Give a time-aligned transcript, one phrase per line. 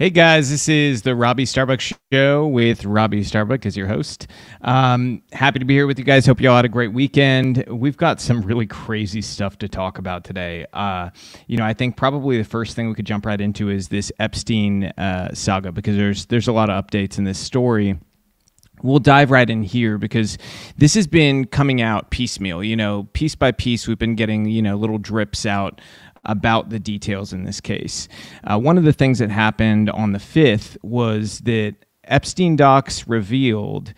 [0.00, 1.78] Hey guys, this is the Robby Starbuck
[2.10, 4.28] Show with Robby Starbuck as your host.
[4.62, 6.24] Um, happy to be here with you guys.
[6.24, 7.62] Hope you all had a great weekend.
[7.68, 10.64] We've got some really crazy stuff to talk about today.
[10.72, 11.10] Uh,
[11.48, 14.10] you know, I think probably the first thing we could jump right into is this
[14.18, 17.98] Epstein uh, saga because there's there's a lot of updates in this story
[18.82, 20.38] we'll dive right in here because
[20.78, 24.62] this has been coming out piecemeal you know piece by piece we've been getting you
[24.62, 25.82] know little drips out
[26.24, 28.08] about the details in this case.
[28.44, 33.94] Uh, one of the things that happened on the 5th was that Epstein Docs revealed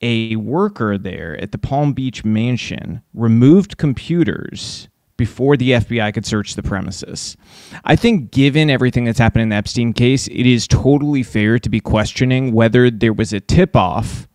[0.00, 6.54] a worker there at the Palm Beach mansion removed computers before the FBI could search
[6.54, 7.36] the premises.
[7.84, 11.70] I think, given everything that's happened in the Epstein case, it is totally fair to
[11.70, 14.28] be questioning whether there was a tip off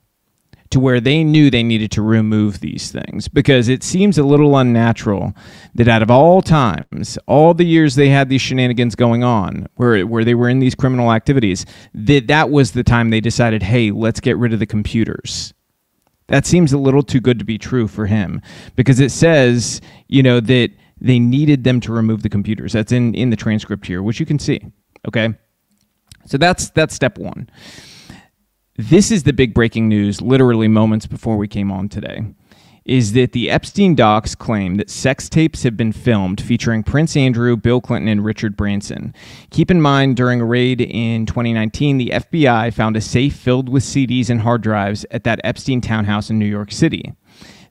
[0.72, 4.58] to where they knew they needed to remove these things because it seems a little
[4.58, 5.34] unnatural
[5.76, 10.06] that out of all times, all the years they had these shenanigans going on, where
[10.08, 13.92] where they were in these criminal activities, that that was the time they decided, hey,
[13.92, 15.54] let's get rid of the computers.
[16.28, 18.42] That seems a little too good to be true for him
[18.78, 22.72] because it says, you know, that they needed them to remove the computers.
[22.72, 24.62] That's in in the transcript here, which you can see.
[25.08, 25.34] Okay,
[26.26, 27.50] so that's that's step one.
[28.78, 32.24] This is the big breaking news, literally moments before we came on today.
[32.86, 37.58] Is that the Epstein docs claim that sex tapes have been filmed featuring Prince Andrew,
[37.58, 39.14] Bill Clinton, and Richard Branson?
[39.50, 43.84] Keep in mind, during a raid in 2019, the FBI found a safe filled with
[43.84, 47.14] CDs and hard drives at that Epstein townhouse in New York City.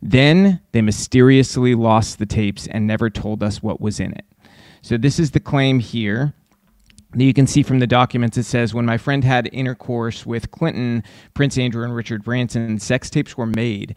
[0.02, 4.26] Then they mysteriously lost the tapes and never told us what was in it.
[4.82, 6.34] So, this is the claim here
[7.14, 11.02] you can see from the documents it says when my friend had intercourse with Clinton,
[11.34, 13.96] Prince Andrew, and Richard Branson, sex tapes were made.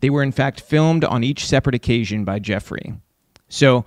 [0.00, 2.94] They were in fact filmed on each separate occasion by Jeffrey.
[3.48, 3.84] So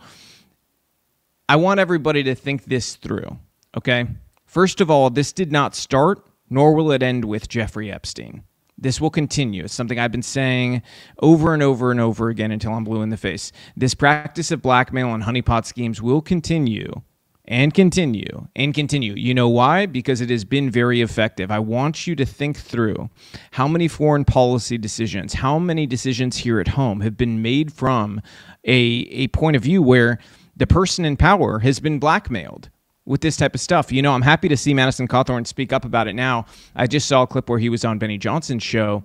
[1.48, 3.38] I want everybody to think this through,
[3.78, 4.08] okay?
[4.46, 8.44] First of all, this did not start, nor will it end with Jeffrey Epstein.
[8.78, 9.64] This will continue.
[9.64, 10.82] It's something I've been saying
[11.22, 13.52] over and over and over again until I'm blue in the face.
[13.78, 17.02] This practice of blackmail and honeypot schemes will continue
[17.48, 19.14] and continue and continue.
[19.14, 19.86] You know why?
[19.86, 21.52] Because it has been very effective.
[21.52, 23.10] I want you to think through
[23.52, 28.22] how many foreign policy decisions, how many decisions here at home have been made from
[28.64, 30.20] a, a point of view where
[30.58, 32.70] the person in power has been blackmailed
[33.06, 33.92] with this type of stuff.
[33.92, 36.46] You know, I'm happy to see Madison Cawthorn speak up about it now.
[36.76, 39.04] I just saw a clip where he was on Benny Johnson's show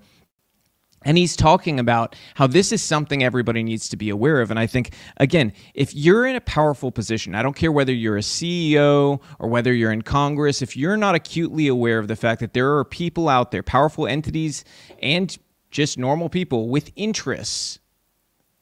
[1.03, 4.51] and he's talking about how this is something everybody needs to be aware of.
[4.51, 8.19] And I think, again, if you're in a powerful position, I don't care whether you're
[8.19, 12.41] a CEO or whether you're in Congress, if you're not acutely aware of the fact
[12.41, 14.65] that there are people out there, powerful entities
[15.01, 15.39] and
[15.71, 17.79] just normal people with interests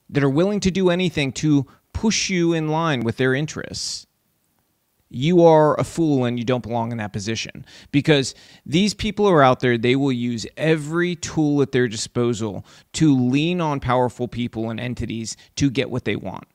[0.09, 4.07] that are willing to do anything to push you in line with their interests,
[5.09, 7.65] you are a fool and you don't belong in that position.
[7.91, 13.15] Because these people are out there they will use every tool at their disposal to
[13.15, 16.45] lean on powerful people and entities to get what they want.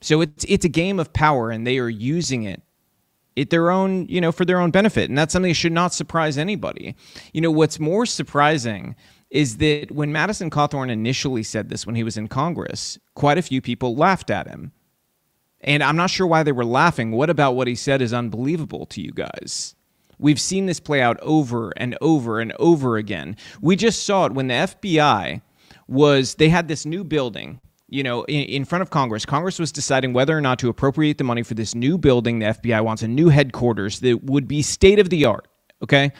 [0.00, 2.62] So it's it's a game of power and they are using it
[3.36, 5.08] at their own you know for their own benefit.
[5.08, 6.94] And that's something that should not surprise anybody.
[7.32, 8.96] You know what's more surprising
[9.30, 13.42] is that when Madison Cawthorn initially said this when he was in Congress quite a
[13.42, 14.72] few people laughed at him
[15.64, 17.10] and I'm not sure why they were laughing.
[17.10, 19.74] What about what he said is unbelievable to you guys?
[20.18, 23.36] We've seen this play out over and over and over again.
[23.60, 25.40] We just saw it when the FBI
[25.88, 29.26] was, they had this new building, you know, in, front of Congress.
[29.26, 32.38] Congress was deciding whether or not to appropriate the money for this new building.
[32.38, 35.48] The FBI wants a new headquarters that would be state of the art,
[35.82, 36.12] okay?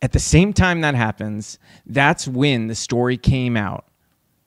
[0.00, 3.87] At the same time that happens, that's when the story came out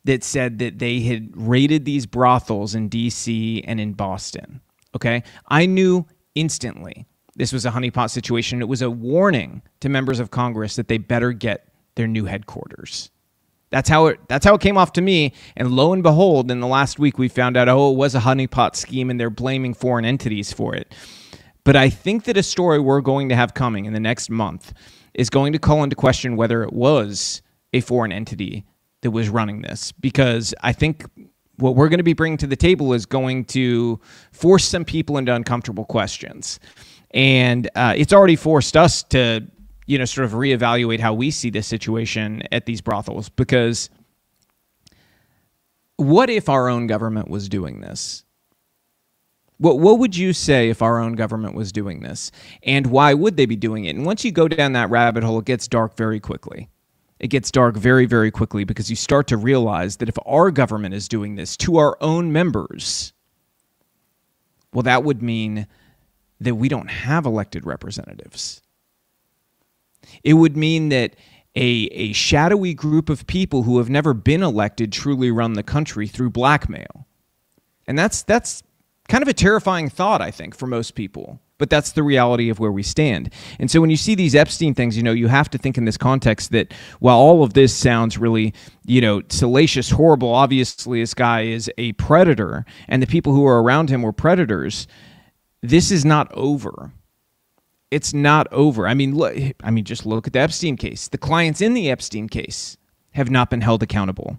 [0.06, 4.62] that said that they had raided these brothels in DC and in Boston.
[4.96, 5.24] Okay.
[5.48, 8.62] I knew instantly this was a honeypot situation.
[8.62, 13.10] It was a warning to members of Congress that they better get their new headquarters.
[13.70, 15.34] That's how it that's how it came off to me.
[15.56, 18.20] And lo and behold, in the last week we found out, oh, it was a
[18.20, 20.94] honeypot scheme and they're blaming foreign entities for it.
[21.64, 24.74] But I think that a story we're going to have coming in the next month
[25.14, 28.66] is going to call into question whether it was a foreign entity
[29.02, 31.06] that was running this because I think
[31.58, 34.00] what we're going to be bringing to the table is going to
[34.32, 36.60] force some people into uncomfortable questions.
[37.12, 39.48] And uh, it's already forced us to,
[39.86, 43.90] you know, sort of reevaluate how we see this situation at these brothels because
[45.98, 48.24] what if our own government was doing this?
[49.58, 52.32] What, what would you say if our own government was doing this?
[52.64, 53.96] And why would they be doing it?
[53.96, 56.71] And once you go down that rabbit hole, it gets dark very quickly
[57.22, 60.96] it gets dark very, very quickly because you start to realize that if our government
[60.96, 63.14] is doing this to our own members,
[64.74, 65.68] well, that would mean
[66.40, 68.64] that we don't have elected representatives.
[70.24, 71.16] It would mean that
[71.56, 76.08] a, a shadowy group of people who have never been elected truly run the country
[76.08, 77.06] through blackmail.
[77.86, 78.64] And that's that's
[79.10, 81.40] kind of a terrifying thought, I think, for most people.
[81.62, 83.32] But that's the reality of where we stand.
[83.60, 85.86] And so when you see these Epstein things, you know, you have to think in
[85.86, 88.54] this context that while all of this sounds really,
[88.86, 93.62] you know, salacious, horrible, obviously this guy is a predator and the people who are
[93.62, 94.88] around him were predators,
[95.62, 96.92] this is not over
[97.92, 98.88] it's not over.
[98.88, 101.10] I mean, look, I mean, just look at the Epstein case.
[101.10, 102.78] The clients in the Epstein case
[103.12, 104.38] have not been held accountable.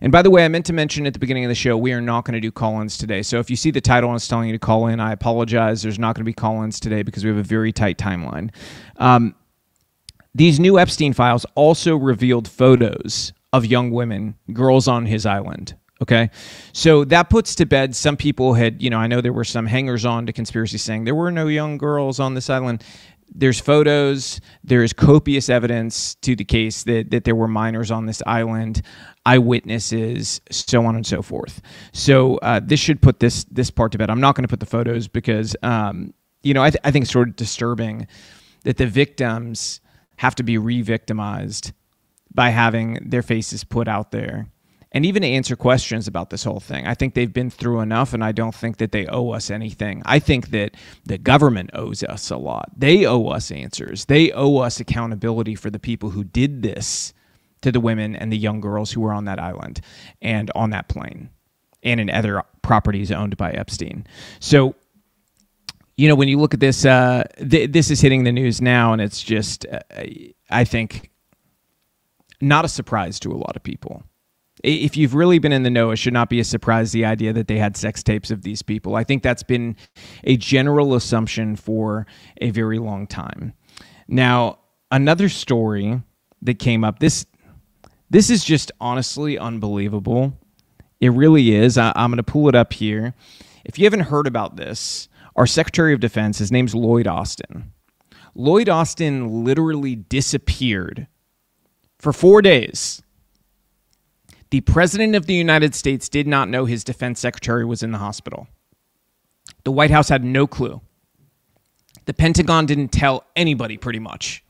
[0.00, 1.92] And by the way, I meant to mention at the beginning of the show, we
[1.92, 3.22] are not going to do call ins today.
[3.22, 5.82] So if you see the title and it's telling you to call in, I apologize.
[5.82, 8.50] There's not going to be call ins today because we have a very tight timeline.
[8.96, 9.34] Um,
[10.34, 15.74] these new Epstein files also revealed photos of young women, girls on his island.
[16.02, 16.30] Okay.
[16.72, 19.66] So that puts to bed some people had, you know, I know there were some
[19.66, 22.82] hangers on to conspiracy saying there were no young girls on this island.
[23.34, 28.22] There's photos, there's copious evidence to the case that, that there were minors on this
[28.26, 28.82] island,
[29.24, 31.62] eyewitnesses, so on and so forth.
[31.92, 34.10] So uh, this should put this this part to bed.
[34.10, 36.12] I'm not going to put the photos because, um,
[36.42, 38.06] you know, I, th- I think it's sort of disturbing
[38.64, 39.80] that the victims
[40.16, 41.72] have to be re-victimized
[42.34, 44.46] by having their faces put out there
[44.92, 46.86] and even to answer questions about this whole thing.
[46.86, 50.02] I think they've been through enough, and I don't think that they owe us anything.
[50.04, 52.70] I think that the government owes us a lot.
[52.76, 57.14] They owe us answers, they owe us accountability for the people who did this
[57.62, 59.80] to the women and the young girls who were on that island
[60.20, 61.30] and on that plane
[61.82, 64.06] and in other properties owned by Epstein.
[64.40, 64.74] So,
[65.96, 68.92] you know, when you look at this, uh, th- this is hitting the news now,
[68.92, 69.80] and it's just, uh,
[70.50, 71.10] I think,
[72.40, 74.02] not a surprise to a lot of people
[74.62, 77.32] if you've really been in the know, it should not be a surprise the idea
[77.32, 78.94] that they had sex tapes of these people.
[78.94, 79.76] I think that's been
[80.24, 82.06] a general assumption for
[82.40, 83.54] a very long time.
[84.06, 84.58] Now,
[84.90, 86.02] another story
[86.42, 87.26] that came up this
[88.10, 90.38] this is just honestly unbelievable.
[91.00, 91.78] It really is.
[91.78, 93.14] I, am going to pull it up here.
[93.64, 97.72] If you haven't heard about this, our Secretary of Defense, his name's Lloyd Austin.
[98.34, 101.06] Lloyd Austin literally disappeared
[101.98, 103.02] for four days
[104.52, 107.96] the President of the United States did not know his defense secretary was in the
[107.96, 108.48] hospital.
[109.64, 110.82] The White House had no clue.
[112.04, 114.44] The Pentagon didn't tell anybody, pretty much.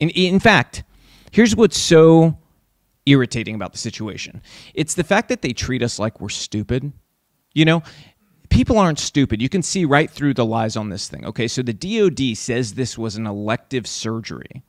[0.00, 0.84] In, in fact,
[1.30, 2.36] here's what's so
[3.06, 4.42] irritating about the situation
[4.74, 6.92] it's the fact that they treat us like we're stupid.
[7.54, 7.82] You know,
[8.50, 9.40] people aren't stupid.
[9.40, 11.24] You can see right through the lies on this thing.
[11.24, 14.62] Okay, so the DoD says this was an elective surgery.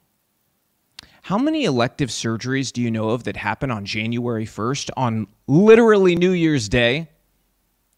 [1.24, 6.18] How many elective surgeries do you know of that happen on January 1st, on literally
[6.18, 7.08] New Year's Day?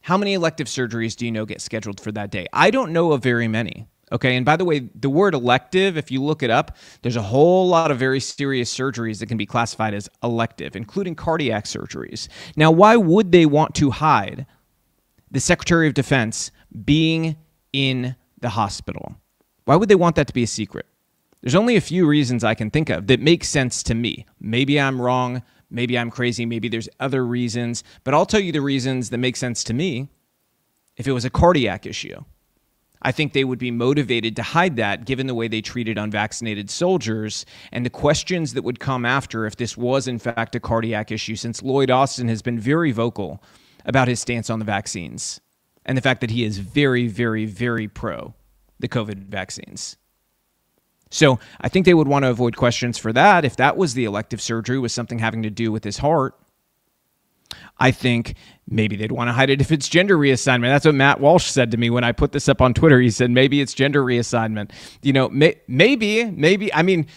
[0.02, 2.46] How many elective surgeries do you know get scheduled for that day?
[2.54, 3.88] I don't know of very many.
[4.12, 4.36] Okay.
[4.36, 7.68] And by the way, the word elective, if you look it up, there's a whole
[7.68, 12.28] lot of very serious surgeries that can be classified as elective, including cardiac surgeries.
[12.56, 14.46] Now, why would they want to hide
[15.32, 16.52] the Secretary of Defense
[16.86, 17.38] being
[17.74, 19.16] in the hospital?
[19.64, 20.86] Why would they want that to be a secret?
[21.46, 24.26] There's only a few reasons I can think of that make sense to me.
[24.40, 25.44] Maybe I'm wrong.
[25.70, 26.44] Maybe I'm crazy.
[26.44, 27.84] Maybe there's other reasons.
[28.04, 30.10] But I'll tell you the reasons that make sense to me
[30.98, 32.20] if it was a cardiac issue.
[33.04, 36.72] I think they would be motivated to hide that given the way they treated unvaccinated
[36.72, 41.12] soldiers and the questions that would come after if this was, in fact, a cardiac
[41.12, 43.44] issue, since Lloyd Austin has been very vocal
[43.86, 45.40] about his stance on the vaccines
[45.86, 48.34] and the fact that he is very, very, very pro
[48.80, 49.98] the COVID vaccines.
[51.12, 53.46] So I think they would want to avoid questions for that.
[53.46, 56.36] If that was the elective surgery, was something having to do with his heart,
[57.78, 58.36] I think
[58.68, 60.64] maybe they'd want to hide it if it's gender reassignment.
[60.64, 63.00] That's what Matt Walsh said to me when I put this up on Twitter.
[63.00, 64.72] He said maybe it's gender reassignment.
[65.02, 66.74] You know, may, maybe, maybe.
[66.74, 67.08] I mean,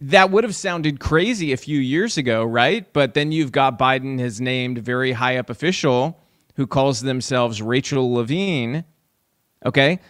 [0.00, 2.90] that would have sounded crazy a few years ago, right?
[2.92, 6.18] But then you've got Biden has named very high up official
[6.56, 8.84] who calls themselves Rachel Levine,
[9.64, 10.00] okay,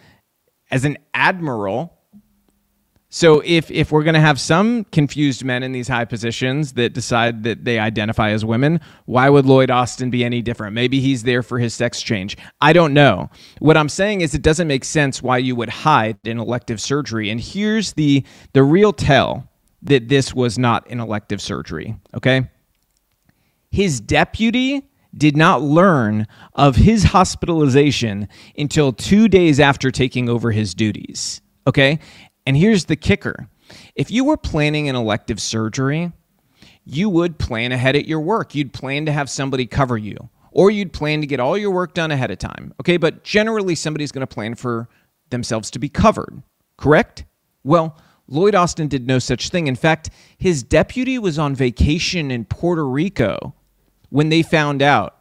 [0.69, 2.00] as an admiral
[3.13, 6.93] so if if we're going to have some confused men in these high positions that
[6.93, 10.73] decide that they identify as women, why would Lloyd Austin be any different?
[10.73, 12.37] Maybe he's there for his sex change.
[12.61, 13.29] I don't know.
[13.59, 17.29] What I'm saying is it doesn't make sense why you would hide an elective surgery.
[17.29, 19.45] And here's the the real tell
[19.81, 22.49] that this was not an elective surgery, okay?
[23.71, 24.87] His deputy
[25.17, 31.41] did not learn of his hospitalization until 2 days after taking over his duties.
[31.67, 31.99] Okay?
[32.45, 33.47] And here's the kicker
[33.95, 36.11] if you were planning an elective surgery,
[36.83, 38.53] you would plan ahead at your work.
[38.53, 41.93] You'd plan to have somebody cover you or you'd plan to get all your work
[41.93, 42.73] done ahead of time.
[42.79, 44.89] Okay, but generally somebody's going to plan for
[45.29, 46.43] themselves to be covered,
[46.77, 47.25] correct?
[47.63, 49.67] Well, Lloyd Austin did no such thing.
[49.67, 53.55] In fact, his deputy was on vacation in Puerto Rico
[54.09, 55.20] when they found out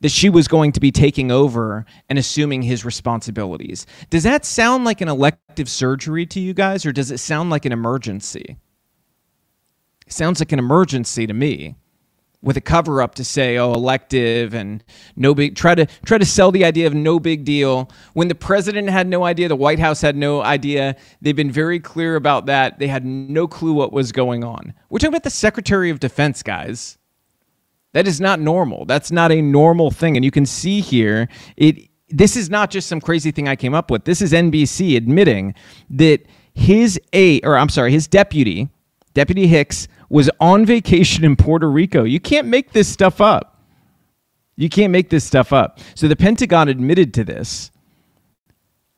[0.00, 3.86] that she was going to be taking over and assuming his responsibilities.
[4.10, 7.64] Does that sound like an elective surgery to you guys, or does it sound like
[7.64, 8.58] an emergency?
[10.06, 11.76] It sounds like an emergency to me
[12.42, 14.84] with a cover up to say oh elective and
[15.16, 18.34] no big try to try to sell the idea of no big deal when the
[18.34, 22.46] president had no idea the white house had no idea they've been very clear about
[22.46, 25.98] that they had no clue what was going on we're talking about the secretary of
[25.98, 26.98] defense guys
[27.96, 31.88] that is not normal that's not a normal thing and you can see here it
[32.08, 35.54] this is not just some crazy thing i came up with this is nbc admitting
[35.90, 36.20] that
[36.54, 38.68] his a or i'm sorry his deputy
[39.14, 42.04] deputy hicks was on vacation in Puerto Rico.
[42.04, 43.60] You can't make this stuff up.
[44.56, 45.80] You can't make this stuff up.
[45.94, 47.70] So the Pentagon admitted to this.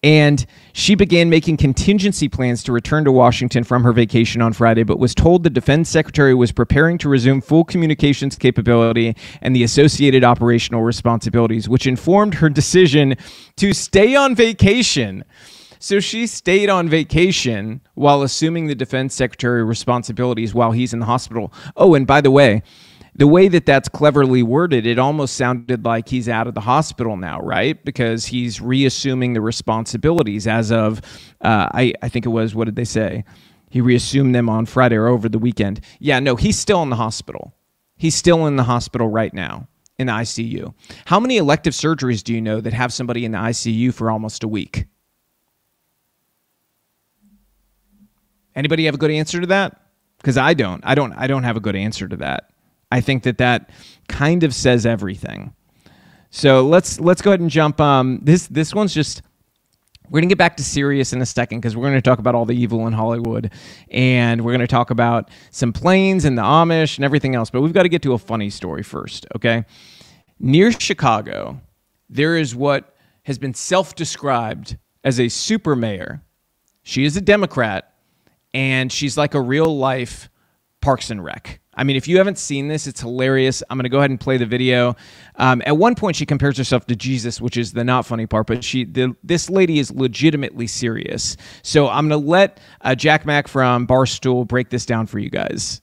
[0.04, 4.84] And she began making contingency plans to return to Washington from her vacation on Friday,
[4.84, 9.64] but was told the defense secretary was preparing to resume full communications capability and the
[9.64, 13.16] associated operational responsibilities, which informed her decision
[13.56, 15.24] to stay on vacation.
[15.80, 21.06] So she stayed on vacation while assuming the defense secretary responsibilities while he's in the
[21.06, 21.52] hospital.
[21.76, 22.62] Oh, and by the way,
[23.18, 27.16] the way that that's cleverly worded, it almost sounded like he's out of the hospital
[27.16, 27.84] now, right?
[27.84, 31.00] Because he's reassuming the responsibilities as of,
[31.40, 33.24] uh, I, I think it was, what did they say?
[33.70, 35.80] He reassumed them on Friday or over the weekend.
[35.98, 37.52] Yeah, no, he's still in the hospital.
[37.96, 39.66] He's still in the hospital right now
[39.98, 40.72] in the ICU.
[41.06, 44.44] How many elective surgeries do you know that have somebody in the ICU for almost
[44.44, 44.86] a week?
[48.54, 49.80] Anybody have a good answer to that?
[50.18, 50.84] Because I don't.
[50.86, 51.12] I don't.
[51.14, 52.50] I don't have a good answer to that.
[52.90, 53.70] I think that that
[54.08, 55.54] kind of says everything.
[56.30, 57.80] So let's let's go ahead and jump.
[57.80, 59.22] Um, this this one's just.
[60.10, 62.46] We're gonna get back to serious in a second because we're gonna talk about all
[62.46, 63.52] the evil in Hollywood,
[63.90, 67.50] and we're gonna talk about some planes and the Amish and everything else.
[67.50, 69.66] But we've got to get to a funny story first, okay?
[70.40, 71.60] Near Chicago,
[72.08, 76.22] there is what has been self-described as a super mayor.
[76.84, 77.92] She is a Democrat,
[78.54, 80.30] and she's like a real life
[80.80, 81.60] Parks and Rec.
[81.78, 83.62] I mean, if you haven't seen this, it's hilarious.
[83.70, 84.96] I'm going to go ahead and play the video.
[85.36, 88.48] Um, at one point, she compares herself to Jesus, which is the not funny part,
[88.48, 91.36] but she, the, this lady is legitimately serious.
[91.62, 95.30] So I'm going to let uh, Jack Mac from Barstool break this down for you
[95.30, 95.80] guys.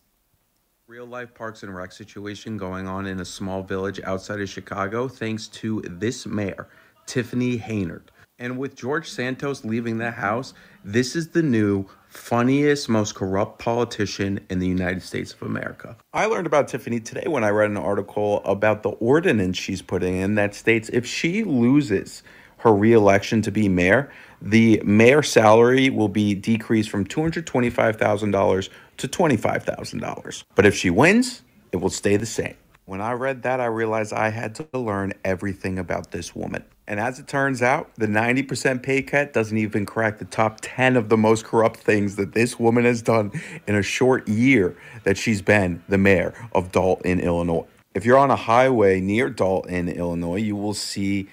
[0.86, 5.08] Real life Parks and Rec situation going on in a small village outside of Chicago,
[5.08, 6.68] thanks to this mayor,
[7.06, 8.10] Tiffany Henyard.
[8.38, 11.86] And with George Santos leaving the house, this is the new
[12.18, 15.96] funniest, most corrupt politician in the United States of America.
[16.14, 20.16] I learned about Tiffany today when I read an article about the ordinance she's putting
[20.16, 22.24] in that states if she loses
[22.58, 30.44] her reelection to be mayor, the mayor salary will be decreased from $225,000 to $25,000.
[30.56, 32.56] But if she wins, it will stay the same.
[32.86, 36.64] When I read that, I realized I had to learn everything about this woman.
[36.88, 40.96] And as it turns out, the 90% pay cut doesn't even crack the top 10
[40.96, 43.32] of the most corrupt things that this woman has done
[43.68, 47.66] in a short year that she's been the mayor of Dolton, Illinois.
[47.96, 51.28] If you're on a highway near Dolton, Illinois, you will see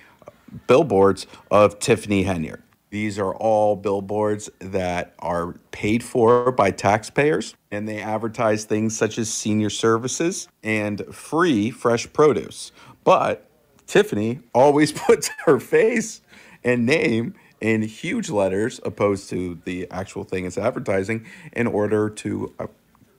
[0.67, 2.63] billboards of Tiffany Henyard.
[2.91, 9.19] These are all billboards that are paid for by taxpayers, and they advertise things such
[9.19, 12.71] as senior services and free fresh produce.
[13.03, 13.49] But
[13.87, 16.23] Tiffany always puts her face
[16.65, 22.53] and name in huge letters opposed to the actual thing it's advertising in order to
[22.59, 22.67] uh,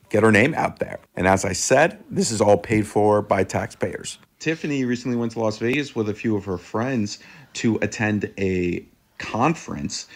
[0.09, 0.99] get her name out there.
[1.15, 4.19] And as I said, this is all paid for by taxpayers.
[4.39, 7.19] Tiffany recently went to Las Vegas with a few of her friends
[7.53, 8.85] to attend a
[9.17, 10.07] conference.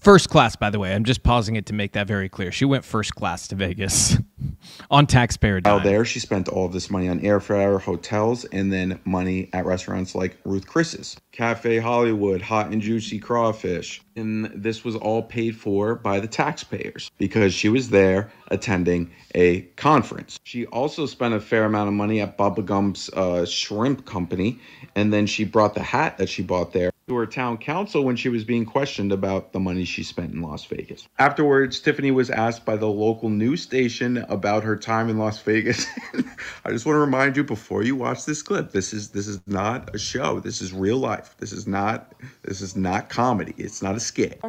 [0.00, 0.94] First class, by the way.
[0.94, 2.50] I'm just pausing it to make that very clear.
[2.50, 4.16] She went first class to Vegas
[4.90, 5.74] on taxpayer dime.
[5.74, 9.66] Out there, she spent all of this money on airfare, hotels, and then money at
[9.66, 14.00] restaurants like Ruth Chris's, Cafe Hollywood, Hot and Juicy Crawfish.
[14.16, 19.60] And this was all paid for by the taxpayers because she was there attending a
[19.76, 20.40] conference.
[20.44, 24.60] She also spent a fair amount of money at Bubba Gump's uh, shrimp company,
[24.96, 28.14] and then she brought the hat that she bought there to her town council when
[28.14, 31.08] she was being questioned about the money she spent in Las Vegas.
[31.18, 35.86] Afterwards, Tiffany was asked by the local news station about her time in Las Vegas.
[36.64, 39.40] I just want to remind you before you watch this clip, this is this is
[39.48, 40.38] not a show.
[40.38, 41.34] This is real life.
[41.38, 43.54] This is not this is not comedy.
[43.58, 44.40] It's not a skit.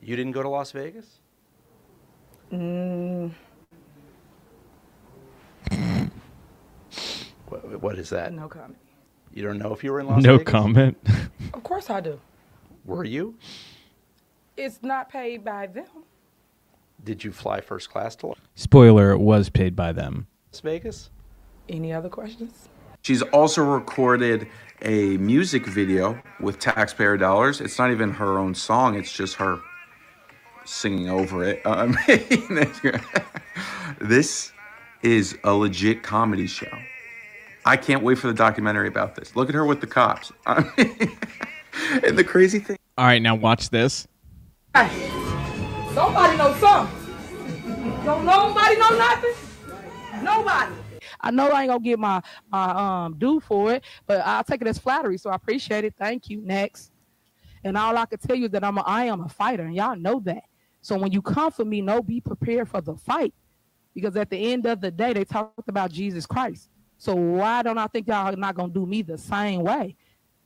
[0.00, 1.18] You didn't go to Las Vegas?
[2.52, 3.32] Mm.
[7.48, 8.32] What, what is that?
[8.32, 8.78] No comment.
[9.32, 10.50] You don't know if you were in Las no Vegas?
[10.50, 10.96] comment.
[11.54, 12.20] Of course I do.
[12.84, 13.34] Were you?
[14.56, 15.86] It's not paid by them.
[17.04, 20.26] Did you fly first class to Spoiler: It was paid by them.
[20.52, 21.10] Las Vegas?
[21.68, 22.68] Any other questions?
[23.02, 24.46] She's also recorded
[24.82, 27.60] a music video with taxpayer dollars.
[27.60, 29.58] It's not even her own song, it's just her
[30.64, 31.62] singing over it.
[31.66, 32.70] I mean,
[34.00, 34.52] this
[35.02, 36.70] is a legit comedy show.
[37.64, 39.36] I can't wait for the documentary about this.
[39.36, 40.32] Look at her with the cops.
[40.46, 41.18] I mean,
[42.04, 44.06] and the crazy thing All right, now watch this.
[44.74, 44.88] Hey,
[45.94, 46.96] somebody know something.
[48.04, 49.34] Don't nobody know nothing?
[50.22, 50.74] Nobody.
[51.20, 54.62] I know I ain't gonna get my my um due for it, but I'll take
[54.62, 55.18] it as flattery.
[55.18, 55.94] So I appreciate it.
[55.98, 56.40] Thank you.
[56.40, 56.92] Next.
[57.62, 59.74] And all I can tell you is that I'm a, I am a fighter, and
[59.74, 60.44] y'all know that.
[60.80, 63.34] So when you come for me, know be prepared for the fight,
[63.94, 66.70] because at the end of the day, they talked about Jesus Christ.
[67.00, 69.96] So why don't I think y'all are not gonna do me the same way?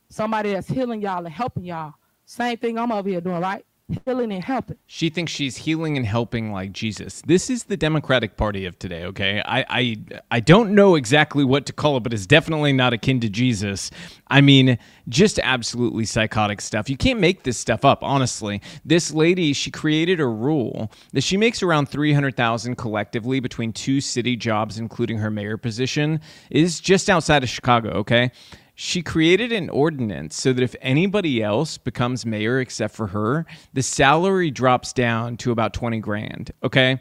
[0.07, 1.95] Somebody that's healing y'all and helping y'all.
[2.25, 3.65] Same thing I'm over here doing, right?
[4.03, 4.77] Healing and helping.
[4.87, 7.21] She thinks she's healing and helping like Jesus.
[7.21, 9.43] This is the Democratic Party of today, okay?
[9.45, 9.97] I I
[10.31, 13.91] I don't know exactly what to call it, but it's definitely not akin to Jesus.
[14.27, 16.89] I mean, just absolutely psychotic stuff.
[16.89, 18.59] You can't make this stuff up, honestly.
[18.83, 24.35] This lady, she created a rule that she makes around 300,000 collectively between two city
[24.35, 28.31] jobs including her mayor position is just outside of Chicago, okay?
[28.75, 33.81] She created an ordinance so that if anybody else becomes mayor except for her, the
[33.81, 36.51] salary drops down to about 20 grand.
[36.61, 36.99] Okay.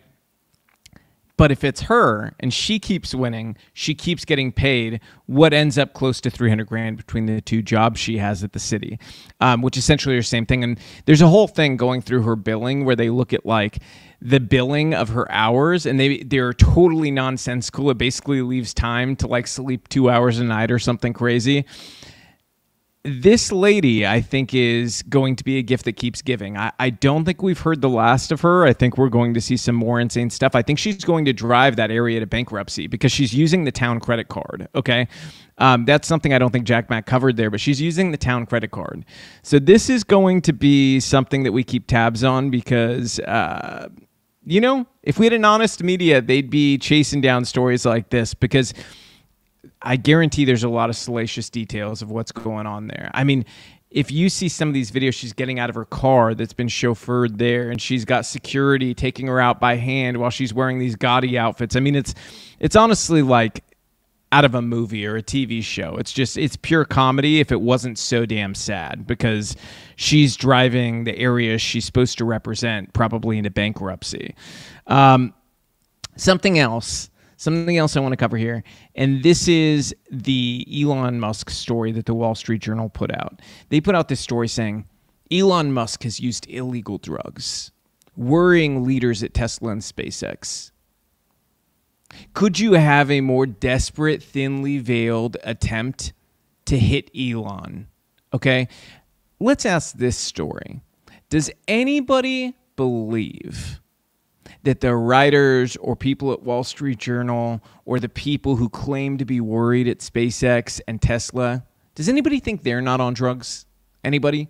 [1.37, 5.93] But if it's her and she keeps winning, she keeps getting paid what ends up
[5.93, 9.01] close to 300 grand between the two jobs she has at the city,
[9.41, 10.63] um, which essentially are the same thing.
[10.63, 13.83] And there's a whole thing going through her billing where they look at like
[14.21, 17.91] the billing of her hours and they they're totally nonsensical.
[17.91, 21.65] It basically leaves time to like sleep two hours a night or something crazy
[23.05, 26.57] this lady, I think, is going to be a gift that keeps giving.
[26.57, 28.65] I, I don't think we've heard the last of her.
[28.65, 30.55] I think we're going to see some more insane stuff.
[30.55, 34.01] I think she's going to drive that area to bankruptcy because she's using the town
[34.01, 34.69] credit card.
[34.75, 35.07] Okay.
[35.59, 38.47] Um, that's something I don't think Jack Mac covered there, but she's using the town
[38.47, 39.05] credit card.
[39.43, 43.21] So this is going to be something that we keep tabs on because.
[43.21, 43.89] Uh,
[44.47, 48.35] you know, if we had an honest media, they'd be chasing down stories like this
[48.35, 48.75] because
[49.85, 53.11] I guarantee there's a lot of salacious details of what's going on there.
[53.15, 53.45] I mean,
[53.91, 56.67] if you see some of these videos she's getting out of her car that's been
[56.67, 60.97] chauffeured there and she's got security taking her out by hand while she's wearing these
[60.97, 61.77] gaudy outfits.
[61.77, 62.15] I mean, it's
[62.59, 63.63] it's honestly like
[64.33, 65.95] out of a movie or a TV show.
[65.97, 69.57] It's just it's pure comedy if it wasn't so damn sad because
[69.95, 74.35] she's driving the area she's supposed to represent probably into bankruptcy.
[74.89, 75.33] Um,
[76.17, 77.11] something else
[77.45, 82.07] something else I want to cover here, and this is the Elon Musk story that
[82.07, 83.41] the Wall Street Journal put out.
[83.69, 84.87] They put out this story saying
[85.31, 87.71] Elon Musk has used illegal drugs,
[88.17, 90.73] worrying leaders at Tesla and SpaceX.
[92.33, 96.13] Could you have a more desperate, thinly veiled attempt
[96.67, 97.89] to hit Elon?
[98.33, 98.69] Okay,
[99.39, 100.81] let's ask this story
[101.29, 103.81] Does anybody believe?
[104.65, 109.25] That the writers or people at Wall Street Journal or the people who claim to
[109.25, 113.67] be worried at SpaceX and Tesla, does anybody think they're not on drugs?
[114.03, 114.49] Anybody?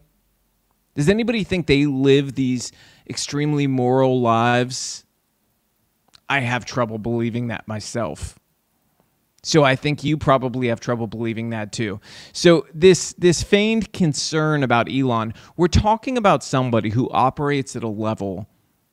[0.94, 2.72] Does anybody think they live these
[3.09, 5.05] extremely moral lives?
[6.29, 8.38] I have trouble believing that myself.
[9.42, 12.00] So I think you probably have trouble believing that too.
[12.33, 17.88] So this this feigned concern about Elon, we're talking about somebody who operates at a
[17.88, 18.48] level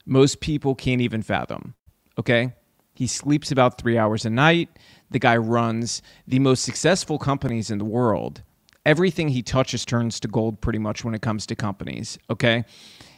[0.05, 1.75] most people can't even fathom.
[2.17, 2.53] Okay?
[2.93, 4.69] He sleeps about three hours a night.
[5.09, 8.43] The guy runs the most successful companies in the world.
[8.85, 12.17] Everything he touches turns to gold pretty much when it comes to companies.
[12.29, 12.65] Okay?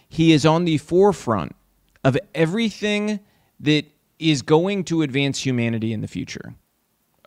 [0.10, 1.56] He is on the forefront
[2.04, 3.19] of everything
[3.60, 3.86] that
[4.19, 6.54] is going to advance humanity in the future.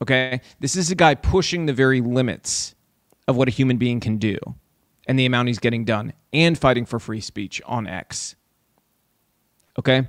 [0.00, 0.40] Okay?
[0.60, 2.74] This is a guy pushing the very limits
[3.26, 4.38] of what a human being can do
[5.06, 8.36] and the amount he's getting done and fighting for free speech on X.
[9.78, 10.08] Okay.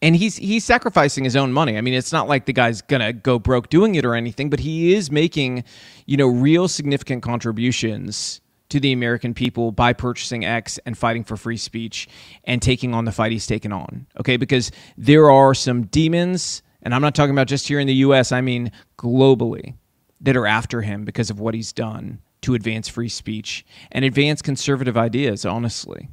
[0.00, 1.76] And he's he's sacrificing his own money.
[1.76, 4.60] I mean, it's not like the guy's gonna go broke doing it or anything, but
[4.60, 5.64] he is making,
[6.06, 11.36] you know, real significant contributions to the American people by purchasing X and fighting for
[11.36, 12.08] free speech
[12.44, 14.06] and taking on the fight he's taken on.
[14.20, 17.94] Okay, because there are some demons, and I'm not talking about just here in the
[17.94, 19.74] US, I mean globally,
[20.20, 24.42] that are after him because of what he's done to advance free speech and advance
[24.42, 26.08] conservative ideas, honestly.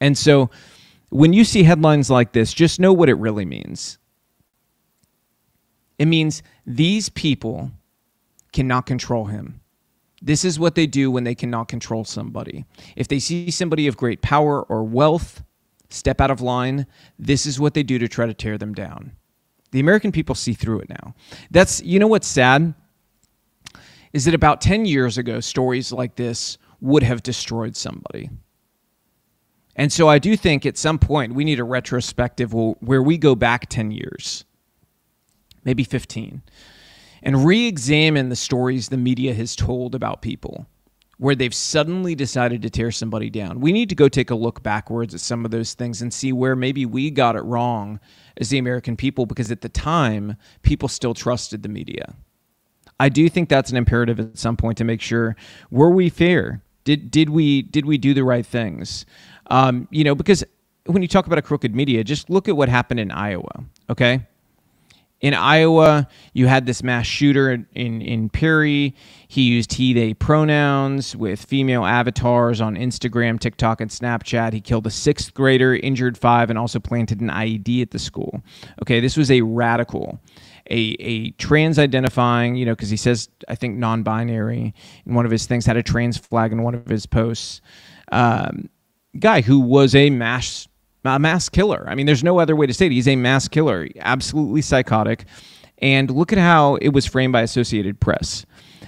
[0.00, 0.50] And so
[1.12, 3.98] when you see headlines like this, just know what it really means.
[5.98, 7.70] It means these people
[8.52, 9.60] cannot control him.
[10.22, 12.64] This is what they do when they cannot control somebody.
[12.96, 15.42] If they see somebody of great power or wealth
[15.90, 16.86] step out of line,
[17.18, 19.12] this is what they do to try to tear them down.
[19.72, 21.14] The American people see through it now.
[21.50, 22.72] That's, you know what's sad?
[24.14, 28.30] Is that about 10 years ago, stories like this would have destroyed somebody.
[29.76, 33.34] And so I do think at some point we need a retrospective where we go
[33.34, 34.44] back 10 years,
[35.64, 36.42] maybe 15,
[37.22, 40.66] and re examine the stories the media has told about people
[41.22, 43.60] where they've suddenly decided to tear somebody down.
[43.60, 46.32] We need to go take a look backwards at some of those things and see
[46.32, 48.00] where maybe we got it wrong
[48.38, 52.16] as the American people because at the time, people still trusted the media.
[52.98, 55.36] I do think that's an imperative at some point to make sure
[55.70, 56.60] were we fair?
[56.84, 59.06] Did did we did we do the right things?
[59.52, 60.42] Um, you know, because
[60.86, 63.64] when you talk about a crooked media, just look at what happened in Iowa.
[63.90, 64.26] Okay,
[65.22, 68.94] in Iowa, you had this mass shooter in, in Perry.
[69.28, 74.54] He used he, they pronouns with female avatars on Instagram, TikTok, and Snapchat.
[74.54, 78.42] He killed a sixth grader, injured five, and also planted an IED at the school.
[78.82, 80.18] Okay, this was a radical,
[80.70, 84.74] a, a trans identifying, you know, because he says, I think, non binary
[85.06, 87.60] in one of his things, had a trans flag in one of his posts.
[88.10, 88.70] Um,
[89.18, 90.68] guy who was a mass
[91.04, 91.84] a mass killer.
[91.88, 92.92] I mean, there's no other way to say it.
[92.92, 95.24] He's a mass killer, absolutely psychotic.
[95.78, 98.46] And look at how it was framed by Associated Press.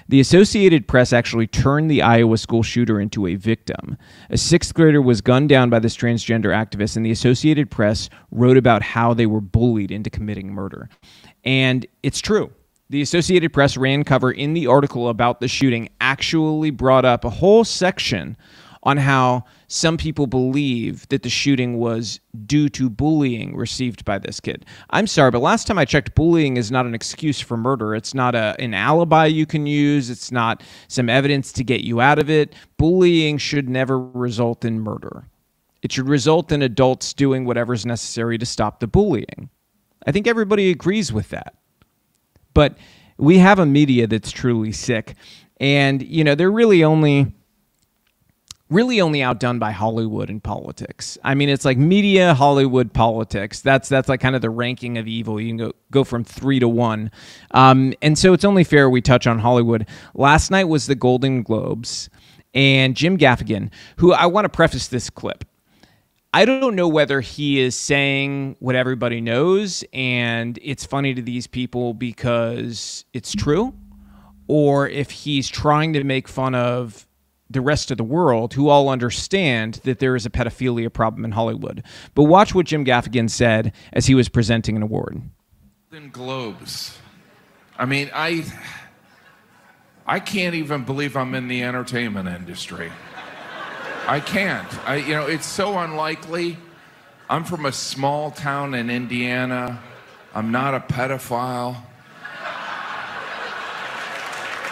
[0.08, 3.96] The Associated Press actually turned the Iowa school shooter into a victim.
[4.30, 8.58] A sixth grader was gunned down by this transgender activist, and the Associated Press wrote
[8.58, 10.90] about how they were bullied into committing murder.
[11.42, 12.52] And it's true.
[12.90, 17.30] The Associated Press ran cover in the article about the shooting, actually brought up a
[17.30, 18.37] whole section
[18.82, 24.38] on how some people believe that the shooting was due to bullying received by this
[24.38, 24.64] kid.
[24.90, 27.92] I'm sorry, but last time I checked, bullying is not an excuse for murder.
[27.96, 32.00] It's not a, an alibi you can use, it's not some evidence to get you
[32.00, 32.54] out of it.
[32.76, 35.26] Bullying should never result in murder.
[35.82, 39.50] It should result in adults doing whatever's necessary to stop the bullying.
[40.06, 41.56] I think everybody agrees with that.
[42.54, 42.78] But
[43.18, 45.16] we have a media that's truly sick.
[45.58, 47.32] And, you know, they're really only
[48.74, 51.16] really only outdone by Hollywood and politics.
[51.22, 53.60] I mean, it's like media, Hollywood, politics.
[53.60, 55.40] That's that's like kind of the ranking of evil.
[55.40, 57.10] You can go go from three to one,
[57.52, 59.87] um, and so it's only fair we touch on Hollywood.
[60.14, 62.10] Last night was the Golden Globes,
[62.52, 65.44] and Jim Gaffigan, who I want to preface this clip.
[66.34, 71.46] I don't know whether he is saying what everybody knows and it's funny to these
[71.46, 73.72] people because it's true,
[74.48, 77.06] or if he's trying to make fun of
[77.54, 81.32] the rest of the world who all understand that there is a pedophilia problem in
[81.32, 81.82] Hollywood.
[82.14, 85.22] But watch what Jim Gaffigan said as he was presenting an award.
[86.10, 86.98] Globes.
[87.78, 88.44] I mean, I
[90.06, 92.90] I can't even believe I'm in the entertainment industry.
[94.06, 94.88] I can't.
[94.88, 96.58] I you know, it's so unlikely.
[97.30, 99.80] I'm from a small town in Indiana.
[100.34, 101.76] I'm not a pedophile.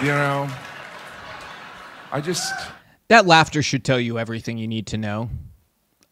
[0.01, 0.49] You know,
[2.13, 2.53] I just.
[3.09, 5.31] That laughter should tell you everything you need to know.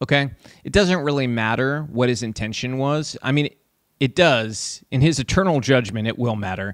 [0.01, 0.31] Okay?
[0.63, 3.15] It doesn't really matter what his intention was.
[3.21, 3.49] I mean,
[3.99, 4.83] it does.
[4.89, 6.73] In his eternal judgment, it will matter.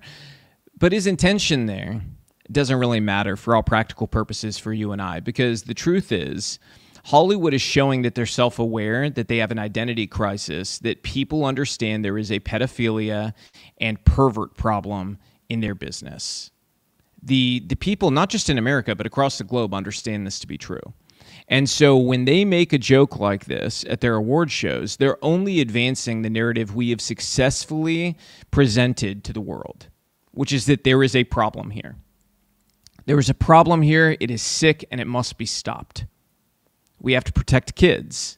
[0.80, 2.02] But his intention there
[2.50, 6.58] doesn't really matter for all practical purposes for you and I because the truth is,
[7.04, 11.46] Hollywood is showing that they're self aware, that they have an identity crisis, that people
[11.46, 13.34] understand there is a pedophilia
[13.80, 15.18] and pervert problem
[15.50, 16.52] in their business
[17.22, 20.58] the the people not just in America but across the globe understand this to be
[20.58, 20.94] true.
[21.50, 25.62] And so when they make a joke like this at their award shows, they're only
[25.62, 28.18] advancing the narrative we have successfully
[28.52, 29.88] presented to the world,
[30.32, 31.96] which is that there is a problem here.
[33.06, 36.06] There is a problem here, it is sick and it must be stopped.
[37.00, 38.38] We have to protect kids.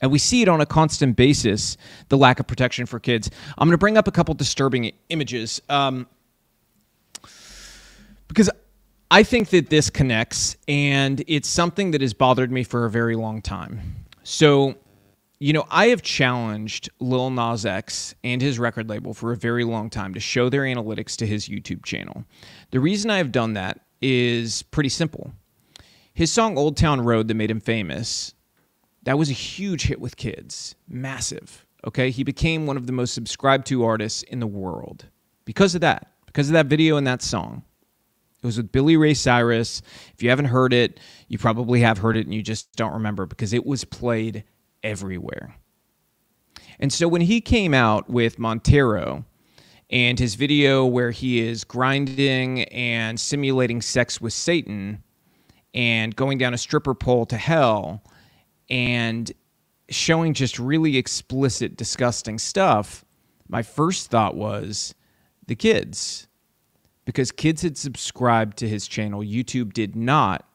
[0.00, 1.76] And we see it on a constant basis,
[2.08, 3.30] the lack of protection for kids.
[3.58, 5.60] I'm going to bring up a couple disturbing images.
[5.68, 6.06] Um,
[8.30, 8.48] because
[9.10, 13.16] I think that this connects, and it's something that has bothered me for a very
[13.16, 14.06] long time.
[14.22, 14.76] So,
[15.40, 19.64] you know, I have challenged Lil Nas X and his record label for a very
[19.64, 22.24] long time to show their analytics to his YouTube channel.
[22.70, 25.32] The reason I have done that is pretty simple.
[26.14, 28.34] His song Old Town Road that made him famous,
[29.02, 31.66] that was a huge hit with kids, massive.
[31.84, 35.06] Okay, he became one of the most subscribed to artists in the world
[35.44, 37.64] because of that, because of that video and that song.
[38.42, 39.82] It was with Billy Ray Cyrus.
[40.14, 40.98] If you haven't heard it,
[41.28, 44.44] you probably have heard it and you just don't remember because it was played
[44.82, 45.54] everywhere.
[46.78, 49.26] And so when he came out with Montero
[49.90, 55.02] and his video where he is grinding and simulating sex with Satan
[55.74, 58.02] and going down a stripper pole to hell
[58.70, 59.30] and
[59.90, 63.04] showing just really explicit, disgusting stuff,
[63.48, 64.94] my first thought was
[65.46, 66.28] the kids.
[67.04, 69.20] Because kids had subscribed to his channel.
[69.22, 70.46] YouTube did not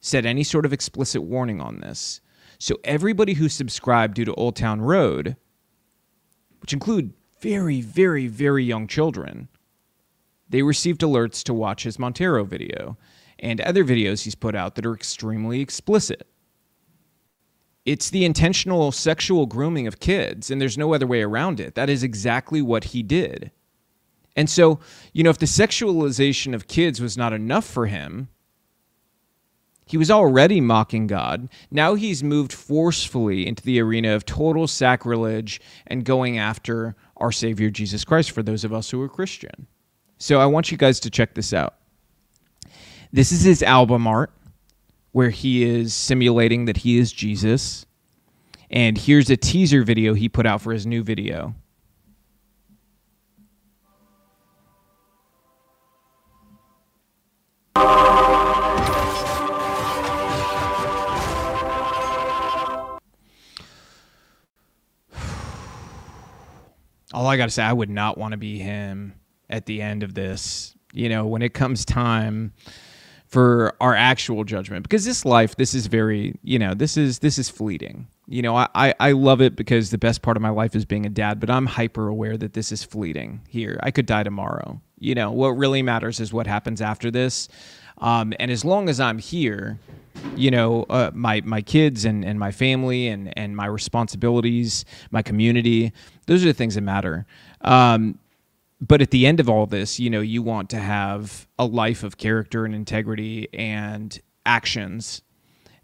[0.00, 2.20] set any sort of explicit warning on this.
[2.58, 5.36] So everybody who subscribed due to Old Town Road,
[6.60, 9.48] which include very, very, very young children,
[10.48, 12.96] they received alerts to watch his Montero video
[13.38, 16.26] and other videos he's put out that are extremely explicit.
[17.86, 21.74] It's the intentional sexual grooming of kids, and there's no other way around it.
[21.74, 23.50] That is exactly what he did.
[24.36, 24.80] And so,
[25.12, 28.28] you know, if the sexualization of kids was not enough for him,
[29.90, 31.48] he was already mocking God.
[31.70, 37.70] Now he's moved forcefully into the arena of total sacrilege and going after our Savior
[37.70, 39.66] Jesus Christ for those of us who are Christian.
[40.18, 41.74] So I want you guys to check this out.
[43.12, 44.30] This is his album art
[45.10, 47.84] where he is simulating that he is Jesus.
[48.70, 51.54] And here's a teaser video he put out for his new video.
[67.12, 69.14] all I got to say, I would not want to be him
[69.48, 70.74] at the end of this.
[70.92, 72.52] You know, when it comes time
[73.26, 77.38] for our actual judgment, because this life, this is very, you know, this is this
[77.38, 78.08] is fleeting.
[78.26, 81.04] You know, I, I love it because the best part of my life is being
[81.04, 83.78] a dad, but I'm hyper aware that this is fleeting here.
[83.82, 84.80] I could die tomorrow.
[85.00, 87.48] You know, what really matters is what happens after this.
[87.98, 89.78] Um, and as long as I'm here,
[90.36, 95.22] you know, uh, my my kids and, and my family and and my responsibilities, my
[95.22, 95.92] community,
[96.26, 97.26] those are the things that matter.
[97.62, 98.18] Um,
[98.80, 102.02] but at the end of all this, you know, you want to have a life
[102.02, 105.22] of character and integrity and actions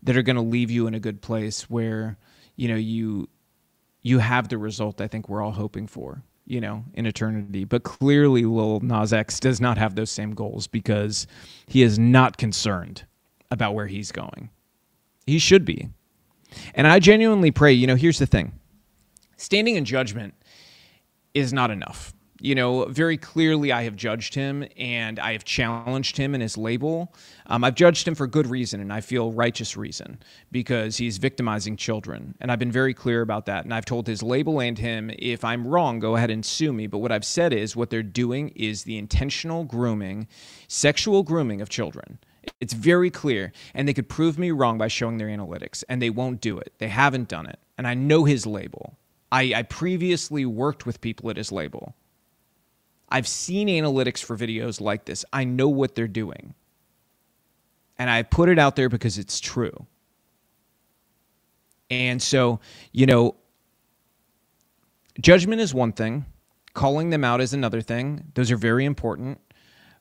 [0.03, 2.17] that are going to leave you in a good place where,
[2.57, 3.29] you know, you
[4.03, 7.65] you have the result I think we're all hoping for, you know, in eternity.
[7.65, 11.27] But clearly Lil Nas X does not have those same goals because
[11.67, 13.05] he is not concerned
[13.51, 14.51] about where he's going.
[15.27, 15.89] He should be.
[16.75, 18.53] And I genuinely pray, you know, here's the thing
[19.37, 20.35] standing in judgment
[21.35, 22.15] is not enough.
[22.41, 26.59] You know, very clearly, I have judged him and I have challenged him and his
[26.59, 27.15] label.
[27.47, 30.19] Um, I've judged him for good reason and I feel righteous reason
[30.53, 32.35] because he's victimizing children.
[32.41, 33.65] And I've been very clear about that.
[33.65, 36.87] And I've told his label and him, if I'm wrong, go ahead and sue me.
[36.87, 40.29] But what I've said is what they're doing is the intentional grooming,
[40.69, 42.19] sexual grooming of children.
[42.61, 43.53] It's very clear.
[43.75, 46.75] And they could prove me wrong by showing their analytics, and they won't do it.
[46.79, 47.59] They haven't done it.
[47.79, 48.99] And I know his label.
[49.33, 51.95] I, I previously worked with people at his label.
[53.09, 55.25] I've seen analytics for videos like this.
[55.33, 56.55] I know what they're doing.
[57.99, 59.87] And I put it out there because it's true.
[61.89, 62.61] And so,
[62.93, 63.37] you know,
[65.21, 66.27] judgment is one thing,
[66.75, 68.25] calling them out is another thing.
[68.35, 69.41] Those are very important.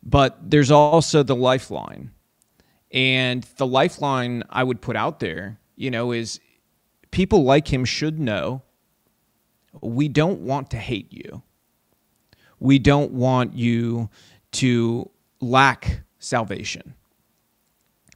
[0.04, 2.12] But there's also the lifeline.
[2.91, 6.39] And the lifeline I would put out there, you know, is
[7.12, 8.62] people like him should know
[9.82, 11.41] we don't want to hate you.
[12.60, 14.10] We don't want you
[14.54, 15.10] to
[15.41, 16.94] lack salvation.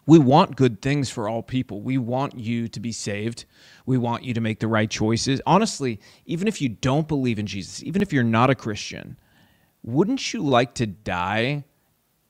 [0.06, 1.82] We want good things for all people.
[1.82, 3.45] We want you to be saved.
[3.86, 5.39] We want you to make the right choices.
[5.45, 9.17] Honestly, even if you don't believe in Jesus, even if you're not a Christian,
[9.84, 11.63] wouldn't you like to die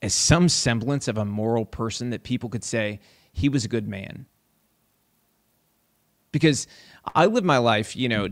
[0.02, 3.00] as some semblance of a moral person that people could say
[3.32, 4.26] he was a good man.
[6.32, 6.68] Because
[7.16, 8.30] I live my life, you know,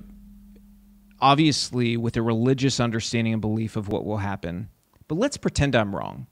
[1.19, 4.69] obviously with a religious understanding and belief of what will happen.
[5.07, 6.27] But let's pretend I'm wrong.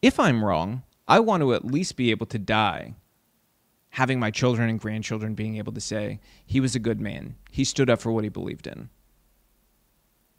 [0.00, 2.94] If I'm wrong, I want to at least be able to die
[3.92, 7.36] having my children and grandchildren being able to say, he was a good man.
[7.50, 8.88] He stood up for what he believed in.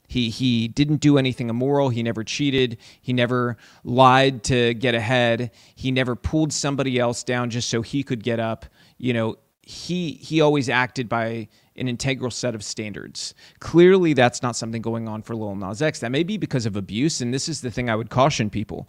[0.08, 1.89] He he didn't do anything immoral.
[1.89, 2.78] He never cheated.
[3.02, 5.52] He never lied to get ahead.
[5.76, 8.65] He never pulled somebody else down just so he could get up.
[8.97, 13.33] You know, he he always acted by an integral set of standards.
[13.59, 15.99] Clearly, that's not something going on for Lil Nas X.
[15.99, 18.88] That may be because of abuse, and this is the thing I would caution people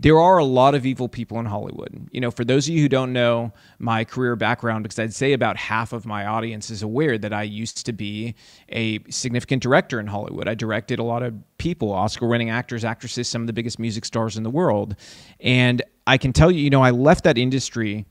[0.00, 2.08] there are a lot of evil people in Hollywood.
[2.12, 5.32] You know, for those of you who don't know my career background, because I'd say
[5.32, 8.36] about half of my audience is aware that I used to be
[8.68, 10.46] a significant director in Hollywood.
[10.46, 14.04] I directed a lot of people, Oscar winning actors, actresses, some of the biggest music
[14.04, 14.94] stars in the world.
[15.40, 18.06] And I can tell you, you know, I left that industry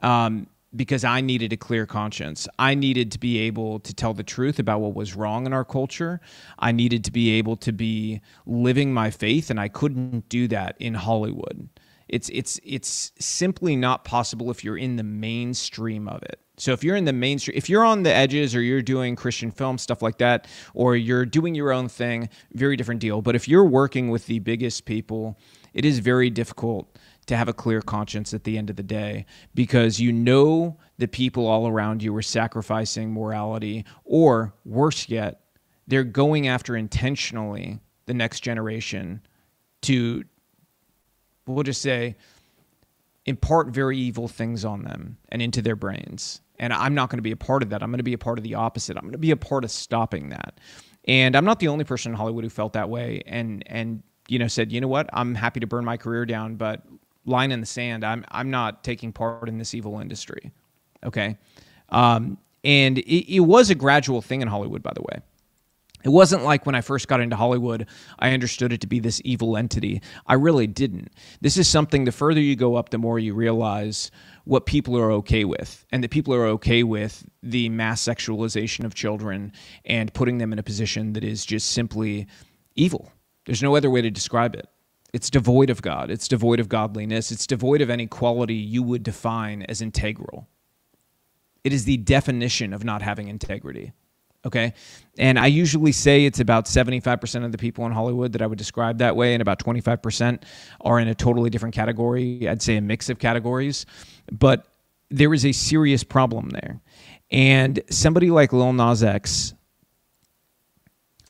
[0.00, 2.46] um, because I needed a clear conscience.
[2.58, 5.64] I needed to be able to tell the truth about what was wrong in our
[5.64, 6.20] culture.
[6.58, 10.76] I needed to be able to be living my faith, and I couldn't do that
[10.78, 11.68] in Hollywood.
[12.08, 16.40] It's it's it's simply not possible if you're in the mainstream of it.
[16.58, 19.50] So if you're in the mainstream, if you're on the edges or you're doing Christian
[19.50, 23.22] film stuff like that, or you're doing your own thing, very different deal.
[23.22, 25.38] But if you're working with the biggest people,
[25.74, 29.26] it is very difficult to have a clear conscience at the end of the day
[29.54, 35.40] because you know the people all around you are sacrificing morality, or worse yet,
[35.86, 39.20] they're going after intentionally the next generation
[39.82, 40.24] to,
[41.46, 42.16] we'll just say,
[43.26, 46.40] impart very evil things on them and into their brains.
[46.58, 47.82] And I'm not going to be a part of that.
[47.82, 48.96] I'm going to be a part of the opposite.
[48.96, 50.58] I'm going to be a part of stopping that.
[51.06, 54.40] And I'm not the only person in Hollywood who felt that way and and you
[54.40, 55.08] know said, "You know what?
[55.12, 56.82] I'm happy to burn my career down, but
[57.26, 58.04] line in the sand.
[58.04, 60.52] I'm I'm not taking part in this evil industry."
[61.04, 61.36] Okay?
[61.90, 65.20] Um, and it, it was a gradual thing in Hollywood, by the way.
[66.04, 67.86] It wasn't like when I first got into Hollywood,
[68.20, 70.02] I understood it to be this evil entity.
[70.26, 71.10] I really didn't.
[71.40, 74.12] This is something, the further you go up, the more you realize
[74.44, 75.84] what people are okay with.
[75.90, 79.52] And that people are okay with the mass sexualization of children
[79.84, 82.28] and putting them in a position that is just simply
[82.76, 83.10] evil.
[83.44, 84.68] There's no other way to describe it.
[85.12, 89.02] It's devoid of God, it's devoid of godliness, it's devoid of any quality you would
[89.02, 90.48] define as integral.
[91.64, 93.92] It is the definition of not having integrity.
[94.44, 94.74] Okay.
[95.18, 98.58] And I usually say it's about 75% of the people in Hollywood that I would
[98.58, 100.44] describe that way, and about 25%
[100.82, 102.48] are in a totally different category.
[102.48, 103.86] I'd say a mix of categories.
[104.30, 104.68] But
[105.10, 106.80] there is a serious problem there.
[107.32, 109.52] And somebody like Lil Nas X,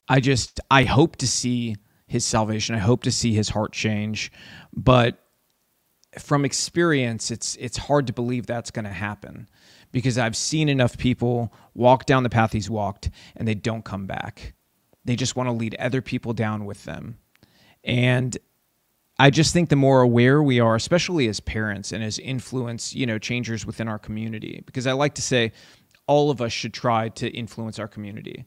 [0.08, 1.76] I just, I hope to see
[2.06, 2.74] his salvation.
[2.74, 4.32] I hope to see his heart change.
[4.72, 5.18] But
[6.18, 9.48] from experience, it's, it's hard to believe that's going to happen
[9.92, 14.06] because I've seen enough people walk down the path he's walked and they don't come
[14.06, 14.54] back.
[15.04, 17.18] They just want to lead other people down with them.
[17.84, 18.36] And
[19.18, 23.06] I just think the more aware we are, especially as parents and as influence, you
[23.06, 25.52] know, changers within our community, because I like to say
[26.06, 28.44] all of us should try to influence our community.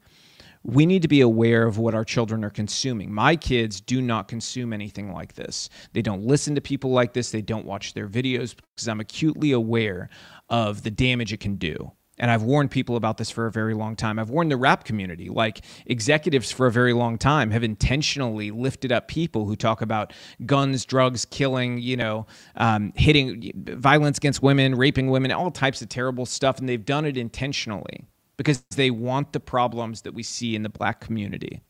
[0.64, 3.14] We need to be aware of what our children are consuming.
[3.14, 5.70] My kids do not consume anything like this.
[5.94, 7.32] They don't listen to people like this.
[7.32, 10.10] They don't watch their videos because I'm acutely aware
[10.50, 11.94] of the damage it can do.
[12.20, 14.20] And I've warned people about this for a very long time.
[14.20, 15.30] I've warned the rap community.
[15.30, 20.12] Like executives for a very long time have intentionally lifted up people who talk about
[20.46, 25.88] guns, drugs, killing, you know, um, hitting, violence against women, raping women, all types of
[25.88, 26.60] terrible stuff.
[26.60, 28.06] And they've done it intentionally
[28.40, 31.62] because they want the problems that we see in the black community.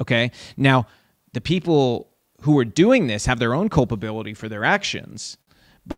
[0.00, 0.30] Okay.
[0.56, 0.86] Now,
[1.34, 2.08] the people
[2.40, 5.36] who are doing this have their own culpability for their actions.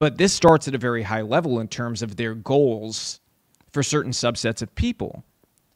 [0.01, 3.21] But this starts at a very high level in terms of their goals
[3.71, 5.23] for certain subsets of people.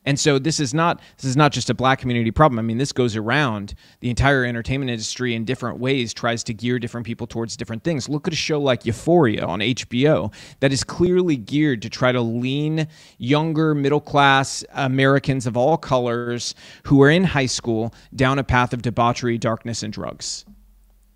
[0.06, 2.58] And so this is not this is not just a black community problem.
[2.58, 6.78] I mean, this goes around the entire entertainment industry in different ways, tries to gear
[6.78, 8.08] different people towards different things.
[8.08, 12.20] Look at a show like Euphoria on HBO that is clearly geared to try to
[12.22, 18.44] lean younger middle class Americans of all colors who are in high school down a
[18.44, 20.46] path of debauchery, darkness, and drugs.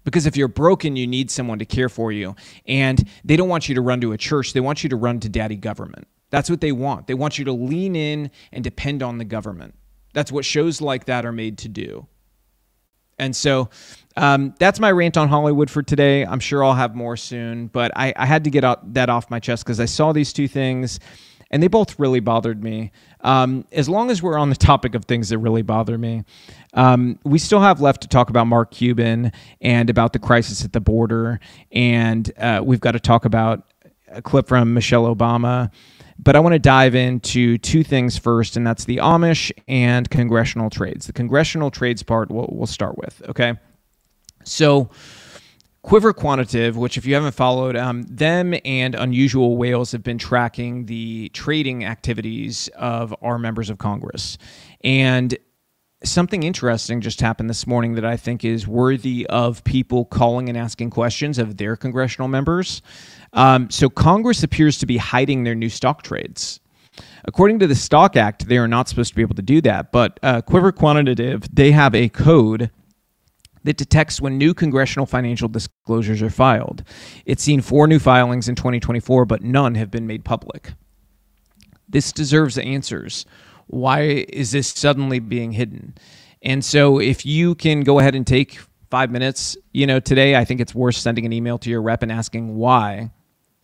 [0.04, 2.36] Because if you're broken, you need someone to care for you.
[2.66, 5.20] And they don't want you to run to a church, they want you to run
[5.20, 6.06] to daddy government.
[6.34, 7.06] That's what they want.
[7.06, 9.76] They want you to lean in and depend on the government.
[10.14, 12.08] That's what shows like that are made to do.
[13.20, 13.70] And so
[14.16, 16.26] um, that's my rant on Hollywood for today.
[16.26, 19.38] I'm sure I'll have more soon, but I, I had to get that off my
[19.38, 20.98] chest because I saw these two things
[21.52, 22.90] and they both really bothered me.
[23.20, 26.24] Um, as long as we're on the topic of things that really bother me,
[26.72, 30.72] um, we still have left to talk about Mark Cuban and about the crisis at
[30.72, 31.38] the border,
[31.70, 33.72] and uh, we've got to talk about
[34.08, 35.70] a clip from Michelle Obama.
[36.18, 40.70] But I want to dive into two things first, and that's the Amish and congressional
[40.70, 41.06] trades.
[41.06, 43.54] The congressional trades part we'll, we'll start with, okay?
[44.44, 44.90] So,
[45.82, 50.86] Quiver Quantitative, which if you haven't followed, um, them and Unusual Whales have been tracking
[50.86, 54.38] the trading activities of our members of Congress.
[54.82, 55.36] And
[56.02, 60.56] something interesting just happened this morning that I think is worthy of people calling and
[60.56, 62.80] asking questions of their congressional members.
[63.34, 66.60] Um, so Congress appears to be hiding their new stock trades.
[67.24, 69.92] According to the Stock Act, they are not supposed to be able to do that.
[69.92, 72.70] But uh, Quiver Quantitative, they have a code
[73.64, 76.84] that detects when new congressional financial disclosures are filed.
[77.24, 80.74] It's seen four new filings in 2024, but none have been made public.
[81.88, 83.24] This deserves answers.
[83.66, 85.94] Why is this suddenly being hidden?
[86.42, 88.58] And so, if you can go ahead and take
[88.90, 92.02] five minutes, you know, today, I think it's worth sending an email to your rep
[92.02, 93.10] and asking why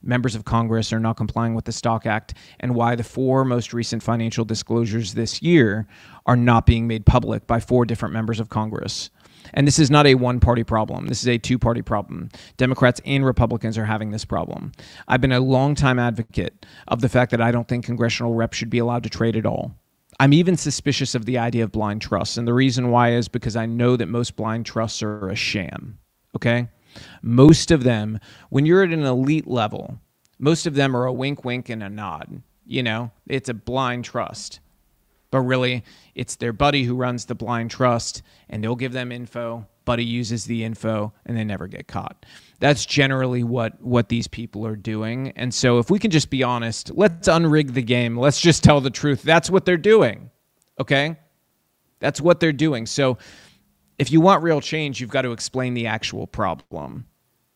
[0.03, 3.73] members of Congress are not complying with the Stock Act and why the four most
[3.73, 5.87] recent financial disclosures this year
[6.27, 9.11] are not being made public by four different members of Congress.
[9.55, 11.07] And this is not a one party problem.
[11.07, 12.29] This is a two party problem.
[12.57, 14.73] Democrats and Republicans are having this problem.
[15.09, 18.71] I've been a longtime advocate of the fact that I don't think congressional reps should
[18.71, 19.75] be allowed to trade at all.
[20.19, 22.37] I'm even suspicious of the idea of blind trusts.
[22.37, 25.99] And the reason why is because I know that most blind trusts are a sham.
[26.37, 26.69] Okay?
[27.23, 28.19] Most of them,
[28.49, 29.99] when you're at an elite level,
[30.39, 32.43] most of them are a wink, wink, and a nod.
[32.67, 34.61] You know, it's a blind trust.
[35.31, 35.85] But really,
[36.15, 39.67] it's their buddy who runs the blind trust, and they'll give them info.
[39.85, 42.27] Buddy uses the info, and they never get caught.
[42.59, 45.33] That's generally what what these people are doing.
[45.37, 48.17] And so, if we can just be honest, let's unrig the game.
[48.17, 49.23] Let's just tell the truth.
[49.23, 50.31] That's what they're doing.
[50.81, 51.17] Okay,
[52.01, 52.87] that's what they're doing.
[52.87, 53.19] So,
[54.01, 57.05] if you want real change, you've got to explain the actual problem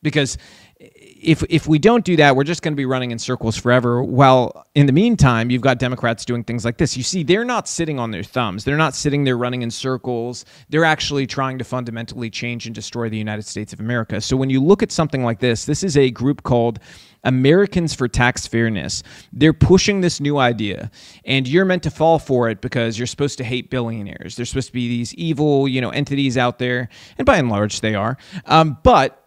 [0.03, 0.37] because
[0.79, 4.05] if if we don't do that, we're just going to be running in circles forever.
[4.05, 6.99] While in the meantime, you've got Democrats doing things like this.
[6.99, 8.65] You see, they're not sitting on their thumbs.
[8.65, 10.45] They're not sitting there running in circles.
[10.69, 14.21] They're actually trying to fundamentally change and destroy the United States of America.
[14.21, 16.79] So when you look at something like this, this is a group called
[17.25, 19.03] Americans for Tax Fairness.
[19.33, 20.91] They're pushing this new idea,
[21.25, 24.37] and you're meant to fall for it because you're supposed to hate billionaires.
[24.37, 27.81] They're supposed to be these evil, you know, entities out there, and by and large,
[27.81, 28.17] they are.
[28.47, 29.21] Um, but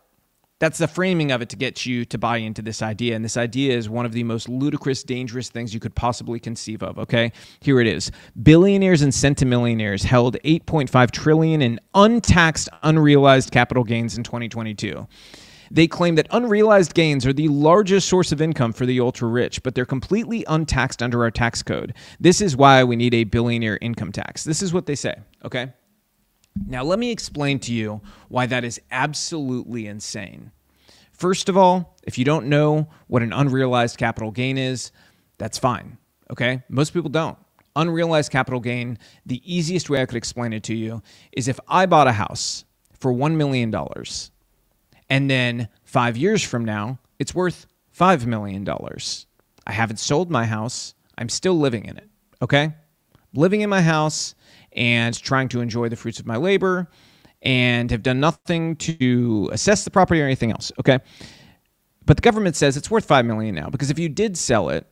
[0.59, 3.15] that's the framing of it to get you to buy into this idea.
[3.15, 6.81] And this idea is one of the most ludicrous, dangerous things you could possibly conceive
[6.81, 6.97] of.
[6.97, 14.17] Okay, here it is: billionaires and centimillionaires held 8.5 trillion in untaxed, unrealized capital gains
[14.17, 15.07] in 2022.
[15.71, 19.63] They claim that unrealized gains are the largest source of income for the ultra rich,
[19.63, 21.93] but they're completely untaxed under our tax code.
[22.19, 24.43] This is why we need a billionaire income tax.
[24.43, 25.15] This is what they say.
[25.43, 25.73] Okay.
[26.65, 30.51] Now, let me explain to you why that is absolutely insane.
[31.11, 34.91] First of all, if you don't know what an unrealized capital gain is,
[35.37, 35.97] that's fine.
[36.31, 36.63] Okay?
[36.69, 37.37] Most people don't.
[37.75, 41.01] Unrealized capital gain, the easiest way I could explain it to you
[41.31, 42.65] is if I bought a house
[42.99, 43.73] for $1 million
[45.09, 48.67] and then five years from now, it's worth $5 million.
[49.65, 52.09] I haven't sold my house, I'm still living in it.
[52.41, 52.73] Okay?
[53.33, 54.35] Living in my house
[54.73, 56.89] and trying to enjoy the fruits of my labor
[57.41, 60.71] and have done nothing to assess the property or anything else.
[60.79, 60.99] Okay.
[62.05, 64.87] But the government says it's worth 5 million now because if you did sell it,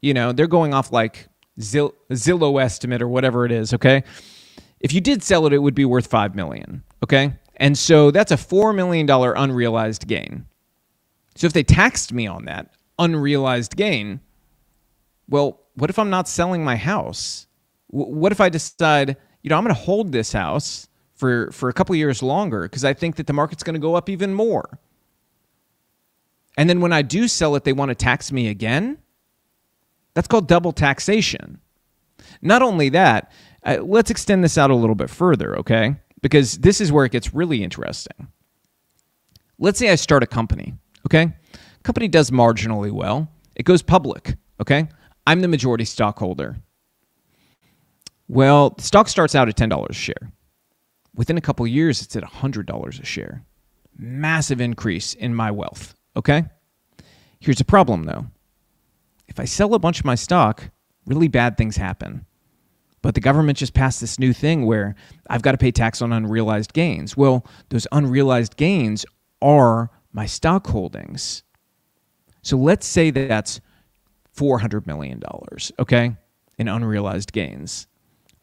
[0.00, 3.74] you know, they're going off like Zill- Zillow estimate or whatever it is.
[3.74, 4.04] Okay.
[4.80, 6.82] If you did sell it, it would be worth 5 million.
[7.02, 7.34] Okay.
[7.60, 10.46] And so that's a $4 million unrealized gain.
[11.36, 14.20] So if they taxed me on that unrealized gain,
[15.28, 17.46] well, what if I'm not selling my house?
[17.90, 21.72] what if I decide, you know, I'm going to hold this house for for a
[21.72, 24.78] couple years longer because I think that the market's going to go up even more.
[26.56, 28.98] And then when I do sell it, they want to tax me again.
[30.14, 31.60] That's called double taxation.
[32.42, 33.32] Not only that,
[33.64, 35.96] uh, let's extend this out a little bit further, okay?
[36.22, 38.28] Because this is where it gets really interesting.
[39.58, 40.74] Let's say I start a company,
[41.06, 41.32] okay?
[41.82, 43.30] Company does marginally well.
[43.56, 44.88] It goes public, okay?
[45.26, 46.56] I'm the majority stockholder.
[48.28, 50.32] Well, the stock starts out at $10 a share.
[51.14, 53.44] Within a couple years, it's at $100 a share.
[53.96, 55.94] Massive increase in my wealth.
[56.16, 56.44] Okay?
[57.40, 58.26] Here's a problem though.
[59.26, 60.70] If I sell a bunch of my stock,
[61.06, 62.26] really bad things happen.
[63.02, 64.94] But the government just passed this new thing where
[65.28, 67.16] I've got to pay tax on unrealized gains.
[67.16, 69.06] Well, those unrealized gains
[69.40, 71.42] are my stock holdings.
[72.42, 73.60] So let's say that that's
[74.36, 75.22] $400 million,
[75.78, 76.16] okay,
[76.58, 77.86] in unrealized gains.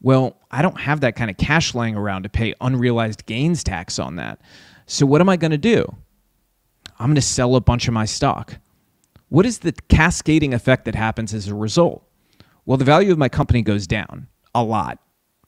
[0.01, 3.99] Well, I don't have that kind of cash laying around to pay unrealized gains tax
[3.99, 4.39] on that.
[4.85, 5.85] So what am I going to do?
[6.99, 8.57] I'm going to sell a bunch of my stock.
[9.29, 12.03] What is the cascading effect that happens as a result?
[12.65, 14.27] Well, the value of my company goes down
[14.61, 14.99] a lot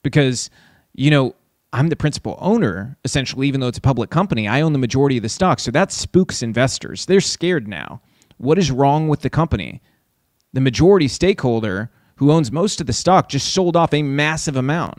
[0.02, 0.50] because,
[0.94, 1.34] you know,
[1.72, 4.48] I'm the principal owner, essentially, even though it's a public company.
[4.48, 5.60] I own the majority of the stock.
[5.60, 7.06] So that spooks investors.
[7.06, 8.00] They're scared now.
[8.38, 9.80] What is wrong with the company?
[10.52, 14.98] The majority stakeholder who owns most of the stock, just sold off a massive amount.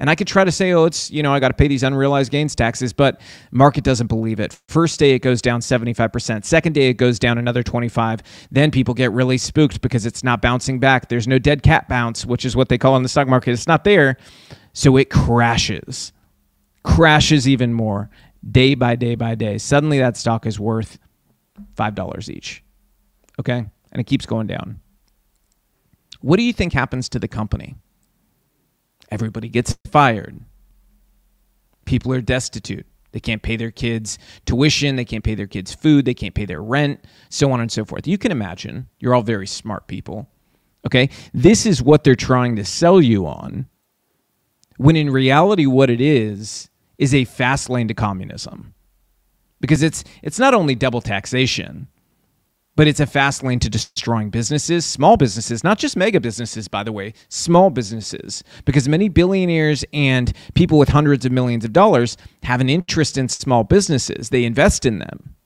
[0.00, 1.82] And I could try to say, oh, it's, you know, I got to pay these
[1.82, 3.20] unrealized gains taxes, but
[3.50, 4.58] market doesn't believe it.
[4.66, 6.44] First day it goes down 75%.
[6.46, 8.22] Second day it goes down another 25.
[8.50, 11.10] Then people get really spooked because it's not bouncing back.
[11.10, 13.52] There's no dead cat bounce, which is what they call in the stock market.
[13.52, 14.16] It's not there.
[14.72, 16.12] So it crashes.
[16.82, 18.08] Crashes even more
[18.50, 19.58] day by day by day.
[19.58, 20.98] Suddenly that stock is worth
[21.74, 22.64] $5 each.
[23.38, 23.66] Okay?
[23.92, 24.80] And it keeps going down.
[26.22, 27.76] What do you think happens to the company?
[29.10, 30.40] Everybody gets fired.
[31.84, 32.86] People are destitute.
[33.12, 36.44] They can't pay their kids tuition, they can't pay their kids food, they can't pay
[36.44, 38.06] their rent, so on and so forth.
[38.06, 38.88] You can imagine.
[39.00, 40.28] You're all very smart people.
[40.86, 41.10] Okay?
[41.34, 43.66] This is what they're trying to sell you on.
[44.76, 48.74] When in reality what it is is a fast lane to communism.
[49.60, 51.88] Because it's it's not only double taxation,
[52.80, 56.82] but it's a fast lane to destroying businesses, small businesses, not just mega businesses, by
[56.82, 62.16] the way, small businesses, because many billionaires and people with hundreds of millions of dollars
[62.42, 64.30] have an interest in small businesses.
[64.30, 65.36] They invest in them.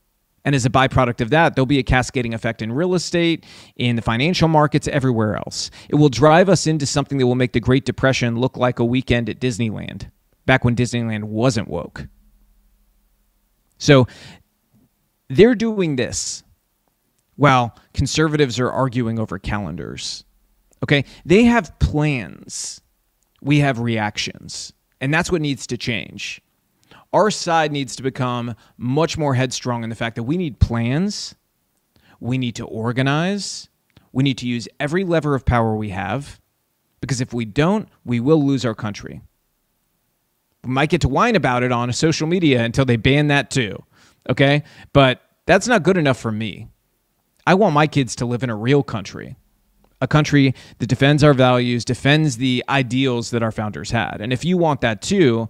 [0.44, 3.96] And as a byproduct of that, there'll be a cascading effect in real estate, in
[3.96, 5.72] the financial markets, everywhere else.
[5.88, 8.84] It will drive us into something that will make the Great Depression look like a
[8.84, 10.08] weekend at Disneyland,
[10.46, 12.06] back when Disneyland wasn't woke.
[13.78, 14.06] So
[15.28, 16.43] they're doing this
[17.36, 20.24] while conservatives are arguing over calendars.
[20.82, 21.04] Okay?
[21.24, 22.80] They have plans.
[23.42, 24.72] We have reactions.
[25.00, 26.40] And that's what needs to change.
[27.12, 31.34] Our side needs to become much more headstrong in the fact that we need plans,
[32.18, 33.68] we need to organize,
[34.12, 36.40] we need to use every lever of power we have,
[37.00, 39.20] because if we don't, we will lose our country.
[40.64, 43.82] We might get to whine about it on social media until they ban that too.
[44.28, 44.64] Okay?
[44.92, 46.68] But that's not good enough for me.
[47.46, 49.36] I want my kids to live in a real country,
[50.00, 54.20] a country that defends our values, defends the ideals that our founders had.
[54.20, 55.48] And if you want that too,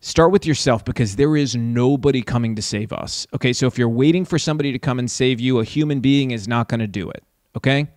[0.00, 3.26] start with yourself because there is nobody coming to save us.
[3.34, 6.30] Okay, so if you're waiting for somebody to come and save you, a human being
[6.30, 7.24] is not going to do it.
[7.56, 7.88] Okay?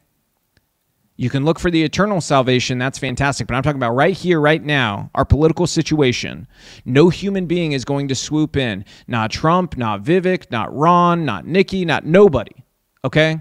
[1.18, 2.78] You can look for the eternal salvation.
[2.78, 3.48] That's fantastic.
[3.48, 6.46] But I'm talking about right here, right now, our political situation.
[6.84, 8.84] No human being is going to swoop in.
[9.08, 12.65] Not Trump, not Vivek, not Ron, not Nikki, not nobody.
[13.06, 13.40] Okay?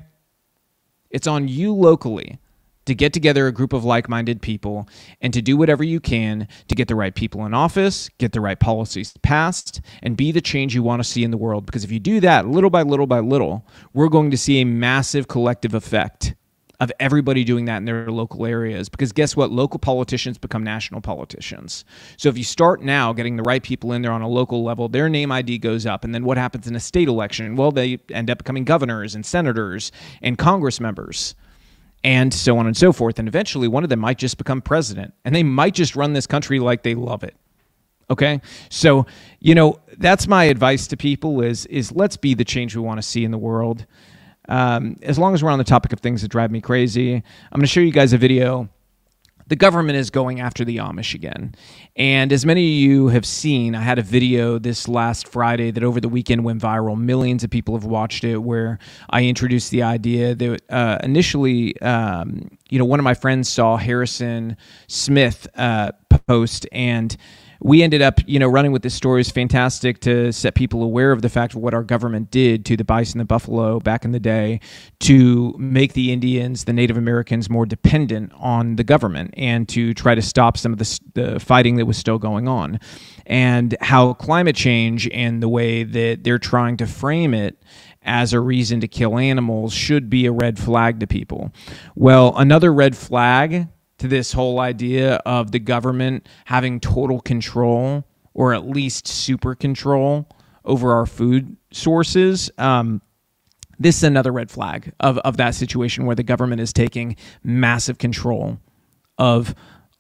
[1.11, 2.39] It's on you locally
[2.85, 4.87] to get together a group of like minded people
[5.23, 8.43] and to do whatever you can to get the right people in office, get the
[8.43, 11.65] right policies passed, and be the change you want to see in the world.
[11.65, 14.67] Because if you do that little by little by little, we're going to see a
[14.67, 16.35] massive collective effect
[16.81, 18.89] of everybody doing that in their local areas.
[18.89, 19.51] Because guess what?
[19.51, 21.85] Local politicians become national politicians.
[22.17, 24.89] So if you start now getting the right people in there on a local level,
[24.89, 26.05] their name ID goes up.
[26.05, 27.57] And then what happens in a state election?
[27.57, 31.35] Well, they end up becoming governors and senators and Congress members.
[32.03, 33.19] And so on and so forth.
[33.19, 35.15] And eventually, one of them might just become president.
[35.25, 37.35] And they might just run this country like they love it.
[38.11, 38.43] Okay.
[38.69, 39.07] So,
[39.41, 42.99] you know, that's my advice to people is, is let's be the change we want
[42.99, 43.87] to see in the world.
[44.49, 47.23] Um, as long as we're on the topic of things that drive me crazy, I'm
[47.53, 48.69] going to show you guys a video.
[49.47, 51.55] The government is going after the Amish again.
[51.97, 55.85] And as many of you have seen, I had a video this last Friday that
[55.85, 56.99] over the weekend went viral.
[56.99, 58.79] Millions of people have watched it, where
[59.11, 63.77] I introduced the idea that uh, initially, um, you know, one of my friends saw
[63.77, 65.93] Harrison Smith uh,
[66.27, 67.15] post and
[67.65, 71.13] we ended up, you know, running with this story is fantastic to set people aware
[71.13, 74.13] of the fact of what our government did to the bison, the buffalo back in
[74.13, 74.61] the day,
[75.01, 80.15] to make the Indians, the Native Americans, more dependent on the government, and to try
[80.15, 82.79] to stop some of the, the fighting that was still going on,
[83.25, 87.63] and how climate change and the way that they're trying to frame it
[88.03, 91.51] as a reason to kill animals should be a red flag to people.
[91.95, 93.69] Well, another red flag
[94.05, 100.29] to this whole idea of the government having total control or at least super control
[100.67, 102.51] over our food sources.
[102.59, 103.01] Um,
[103.79, 107.97] this is another red flag of, of that situation where the government is taking massive
[107.97, 108.59] control
[109.17, 109.55] of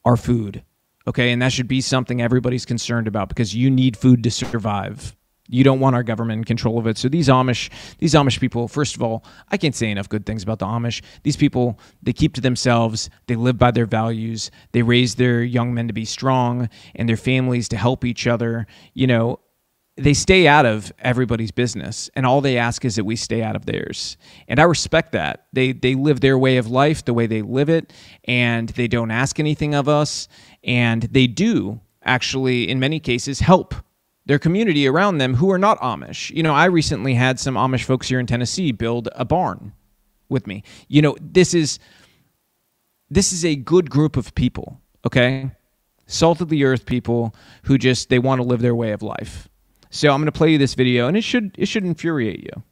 [0.05, 0.63] our food.
[1.07, 1.33] Okay.
[1.33, 5.17] And that should be something everybody's concerned about because you need food to survive.
[5.49, 6.97] You don't want our government in control of it.
[6.97, 10.43] So these Amish, these Amish people, first of all, I can't say enough good things
[10.43, 11.03] about the Amish.
[11.23, 13.11] These people, they keep to themselves.
[13.27, 14.51] They live by their values.
[14.73, 18.67] They raise their young men to be strong and their families to help each other.
[18.95, 19.41] You know,
[19.97, 23.55] they stay out of everybody's business and all they ask is that we stay out
[23.55, 24.17] of theirs
[24.49, 27.69] and i respect that they they live their way of life the way they live
[27.69, 27.93] it
[28.25, 30.27] and they don't ask anything of us
[30.65, 33.73] and they do actually in many cases help
[34.27, 36.31] their community around them who are not Amish.
[36.31, 39.73] You know, I recently had some Amish folks here in Tennessee build a barn
[40.29, 40.63] with me.
[40.89, 41.79] You know, this is
[43.11, 45.51] this is a good group of people, okay?
[46.07, 49.49] Salt of the earth people who just they want to live their way of life.
[49.91, 52.63] So I'm going to play you this video and it should it should infuriate you.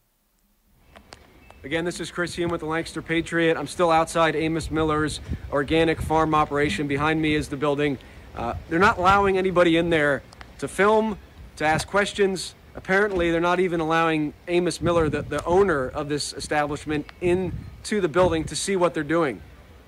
[1.64, 3.56] Again, this is Chris Hume with the Lancaster Patriot.
[3.56, 5.20] I'm still outside Amos Miller's
[5.52, 6.88] organic farm operation.
[6.88, 7.98] Behind me is the building.
[8.34, 10.24] Uh, they're not allowing anybody in there
[10.58, 11.18] to film,
[11.56, 12.54] to ask questions.
[12.74, 18.08] Apparently, they're not even allowing Amos Miller, the, the owner of this establishment, into the
[18.08, 19.40] building to see what they're doing.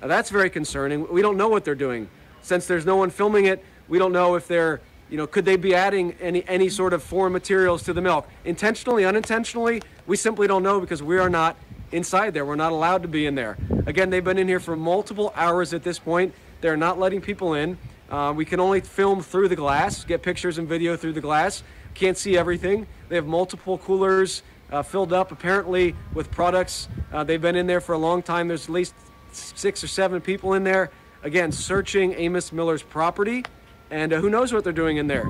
[0.02, 1.10] Now, that's very concerning.
[1.10, 2.08] We don't know what they're doing.
[2.42, 5.56] Since there's no one filming it, we don't know if they're you know, could they
[5.56, 8.28] be adding any any sort of foreign materials to the milk?
[8.44, 11.56] Intentionally, unintentionally, we simply don't know because we are not
[11.92, 12.44] inside there.
[12.44, 13.56] We're not allowed to be in there.
[13.86, 16.34] Again, they've been in here for multiple hours at this point.
[16.60, 17.78] They're not letting people in.
[18.10, 21.62] Uh, we can only film through the glass, get pictures and video through the glass.
[21.94, 22.86] Can't see everything.
[23.08, 26.88] They have multiple coolers uh, filled up, apparently with products.
[27.12, 28.48] Uh, they've been in there for a long time.
[28.48, 28.94] There's at least
[29.32, 30.90] six or seven people in there,
[31.22, 33.44] again, searching Amos Miller's property.
[33.90, 35.28] And uh, who knows what they're doing in there.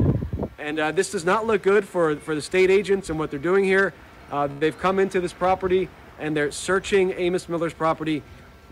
[0.59, 3.39] And uh, this does not look good for, for the state agents and what they're
[3.39, 3.93] doing here.
[4.31, 8.23] Uh, they've come into this property and they're searching Amos Miller's property.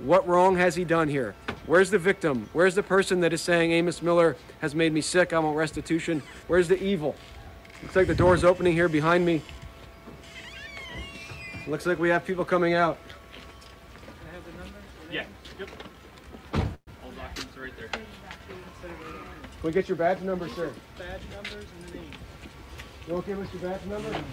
[0.04, 1.36] What wrong has he done here?
[1.66, 2.48] Where's the victim?
[2.52, 5.32] Where's the person that is saying Amos Miller has made me sick?
[5.32, 6.24] I want restitution.
[6.48, 7.14] Where's the evil?
[7.82, 9.42] Looks like the door's opening here behind me.
[11.68, 12.98] Looks like we have people coming out.
[14.04, 14.82] Can I have the numbers?
[15.12, 15.24] Yeah.
[15.60, 15.68] Yep.
[17.04, 17.88] All documents are right there.
[17.88, 18.02] Can
[19.62, 20.72] we get your badge number, sir?
[20.98, 22.10] Badge numbers and the name.
[23.06, 24.10] You okay with your badge number?
[24.10, 24.24] Can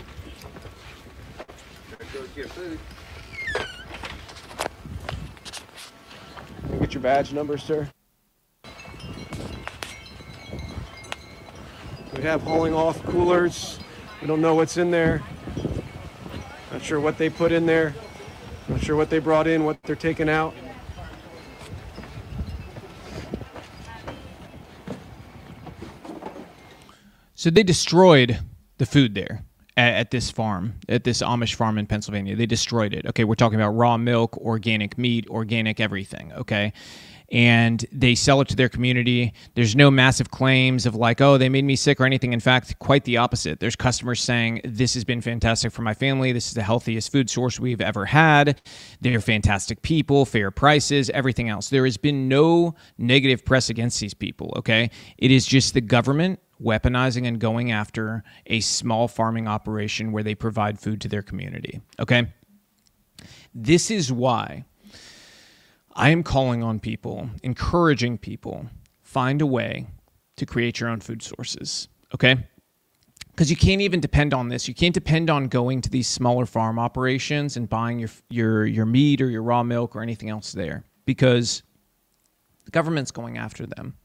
[2.35, 2.77] we
[6.89, 7.87] get your badge number, sir?
[12.15, 13.79] We have hauling off coolers.
[14.21, 15.21] We don't know what's in there.
[16.71, 17.93] Not sure what they put in there.
[18.67, 20.55] Not sure what they brought in, what they're taking out.
[27.35, 28.39] So they destroyed
[28.79, 29.43] the food there
[29.79, 32.35] at, at, this farm, at this Amish farm in Pennsylvania.
[32.35, 33.05] They destroyed it.
[33.07, 36.33] Okay, we're talking about raw milk, organic meat, organic everything.
[36.33, 36.73] Okay.
[37.31, 39.33] And they sell it to their community.
[39.53, 42.33] There's no massive claims of like, oh, they made me sick or anything.
[42.33, 43.59] In fact, quite the opposite.
[43.59, 46.31] There's customers saying, this has been fantastic for my family.
[46.31, 48.59] This is the healthiest food source we've ever had.
[48.99, 51.69] They're fantastic people, fair prices, everything else.
[51.69, 54.51] There has been no negative press against these people.
[54.57, 54.89] Okay.
[55.19, 60.35] It is just the government weaponizing and going after a small farming operation where they
[60.35, 61.81] provide food to their community.
[61.99, 62.27] Okay?
[63.53, 64.65] This is why
[65.95, 68.67] I am calling on people, encouraging people,
[69.01, 69.87] find a way
[70.37, 71.87] to create your own food sources.
[72.13, 72.37] Okay?
[73.31, 74.67] Because you can't even depend on this.
[74.67, 78.85] You can't depend on going to these smaller farm operations and buying your your your
[78.85, 81.63] meat or your raw milk or anything else there because
[82.65, 83.95] the government's going after them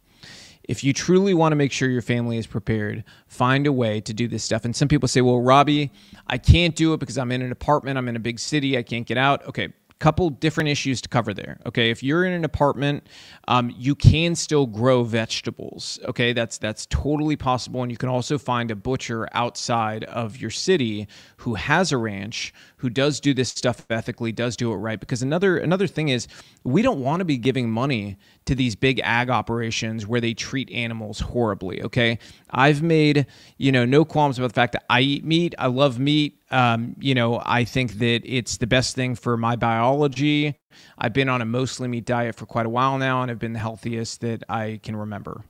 [0.69, 4.15] if you truly want to make sure your family is prepared, find a way to
[4.15, 4.65] do this stuff.
[4.65, 5.91] And some people say, well, Robby,
[6.27, 8.83] I can't do it because I'm in an apartment, I'm in a big city, I
[8.83, 9.47] can't get out.
[9.47, 9.73] Okay,
[10.05, 11.59] couple different issues to cover there.
[11.65, 13.09] Okay, if you're in an apartment,
[13.49, 15.99] um, you can still grow vegetables.
[16.05, 20.51] Okay, that's that's totally possible, and you can also find a butcher outside of your
[20.51, 21.09] city
[21.39, 22.53] who has a ranch
[22.85, 25.01] who does do this stuff ethically, does do it right.
[25.01, 26.29] Because another another thing is
[26.65, 30.71] we don't want to be giving money to these big ag operations where they treat
[30.71, 31.83] animals horribly.
[31.83, 32.19] Okay,
[32.51, 33.25] I've made
[33.57, 35.55] you know no qualms about the fact that I eat meat.
[35.57, 36.43] I love meat.
[36.51, 40.61] Um, you know, I think that it's the best thing for my biology.
[40.99, 43.55] I've been on a mostly meat diet for quite a while now, and I've been
[43.55, 45.43] the healthiest that I can remember.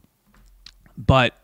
[0.97, 1.35] But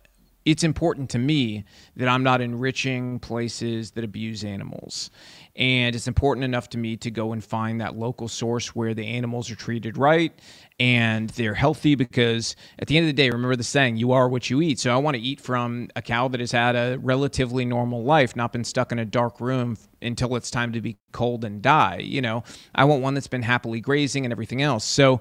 [0.44, 1.64] it's important to me
[1.96, 5.10] that I'm not enriching places that abuse animals.
[5.56, 9.06] And it's important enough to me to go and find that local source where the
[9.06, 10.32] animals are treated right
[10.78, 14.28] and they're healthy because at the end of the day, remember the saying, you are
[14.28, 14.78] what you eat.
[14.78, 18.34] So I want to eat from a cow that has had a relatively normal life,
[18.34, 21.98] not been stuck in a dark room until it's time to be cold and die.
[21.98, 24.84] You know, I want one that's been happily grazing and everything else.
[24.84, 25.20] So,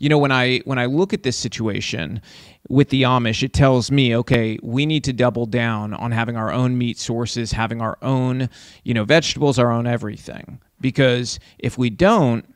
[0.00, 2.22] you know, when I when I look at this situation
[2.68, 6.50] with the Amish, it tells me, okay, we need to double down on having our
[6.50, 8.48] own meat sources, having our own,
[8.82, 10.58] you know, vegetables, our own everything.
[10.80, 12.46] Because if we don't,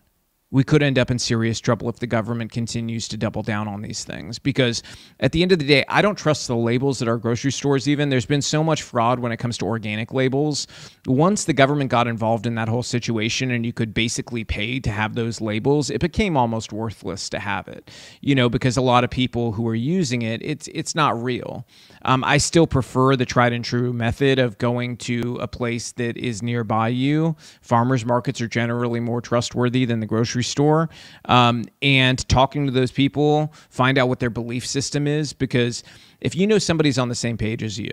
[0.54, 3.82] we could end up in serious trouble if the government continues to double down on
[3.82, 4.38] these things.
[4.38, 4.84] Because
[5.18, 7.88] at the end of the day, I don't trust the labels at our grocery stores,
[7.88, 8.08] even.
[8.08, 10.68] There's been so much fraud when it comes to organic labels.
[11.08, 14.92] Once the government got involved in that whole situation and you could basically pay to
[14.92, 17.90] have those labels, it became almost worthless to have it,
[18.20, 21.66] you know, because a lot of people who are using it, it's, it's not real.
[22.04, 26.16] Um, I still prefer the tried and true method of going to a place that
[26.16, 27.34] is nearby you.
[27.60, 30.88] Farmers markets are generally more trustworthy than the grocery store.
[31.24, 35.82] Um, and talking to those people, find out what their belief system is because
[36.20, 37.92] if you know somebody's on the same page as you,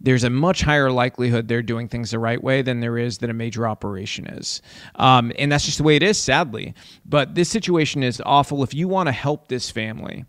[0.00, 3.30] there's a much higher likelihood they're doing things the right way than there is that
[3.30, 4.60] a major operation is.
[4.96, 6.74] Um, and that's just the way it is, sadly.
[7.06, 8.62] But this situation is awful.
[8.62, 10.26] If you want to help this family,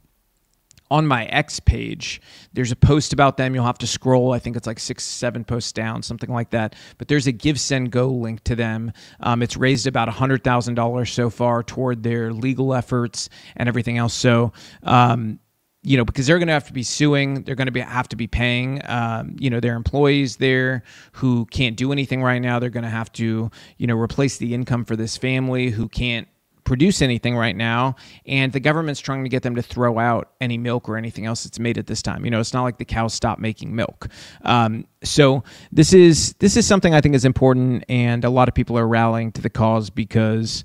[0.92, 2.22] on my X page,
[2.52, 3.56] there's a post about them.
[3.56, 4.34] You'll have to scroll.
[4.34, 6.76] I think it's like six, seven posts down, something like that.
[6.98, 8.92] But there's a Give Send Go link to them.
[9.22, 13.98] Um, it's raised about hundred thousand dollars so far toward their legal efforts and everything
[13.98, 14.14] else.
[14.14, 14.52] So.
[14.84, 15.40] Um,
[15.84, 18.08] you know, because they're going to have to be suing, they're going to be have
[18.10, 20.84] to be paying, um, you know, their employees there
[21.14, 22.60] who can't do anything right now.
[22.60, 26.28] They're going to have to, you know, replace the income for this family who can't
[26.64, 27.96] produce anything right now
[28.26, 31.44] and the government's trying to get them to throw out any milk or anything else
[31.44, 32.26] that's made at this time.
[32.26, 34.08] You know it's not like the cows stop making milk.
[34.44, 38.54] Um, so this is this is something i think is important and a lot of
[38.54, 40.64] people are rallying to the cause because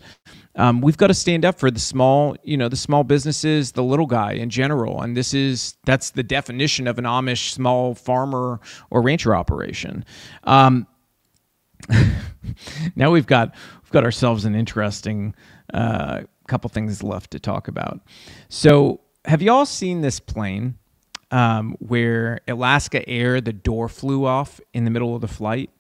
[0.57, 3.83] um, we've got to stand up for the small you know the small businesses the
[3.83, 8.61] little guy in general and this is that's the definition of an amish small farmer
[8.91, 10.05] or rancher operation.
[10.45, 10.87] Um,
[12.97, 15.35] now we've got we've got ourselves an interesting
[15.73, 18.01] uh, couple things left to talk about.
[18.49, 20.77] So, have you all seen this plane
[21.31, 25.71] um, where Alaska Air the door flew off in the middle of the flight?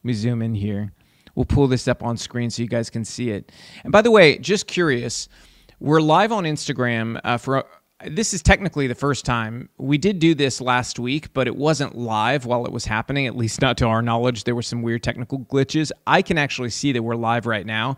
[0.00, 0.92] Let me zoom in here.
[1.34, 3.52] We'll pull this up on screen so you guys can see it.
[3.84, 5.28] And by the way, just curious,
[5.80, 7.66] we're live on Instagram uh, for
[8.04, 9.70] this is technically the first time.
[9.78, 13.34] We did do this last week, but it wasn't live while it was happening, at
[13.34, 14.44] least not to our knowledge.
[14.44, 15.90] There were some weird technical glitches.
[16.06, 17.96] I can actually see that we're live right now.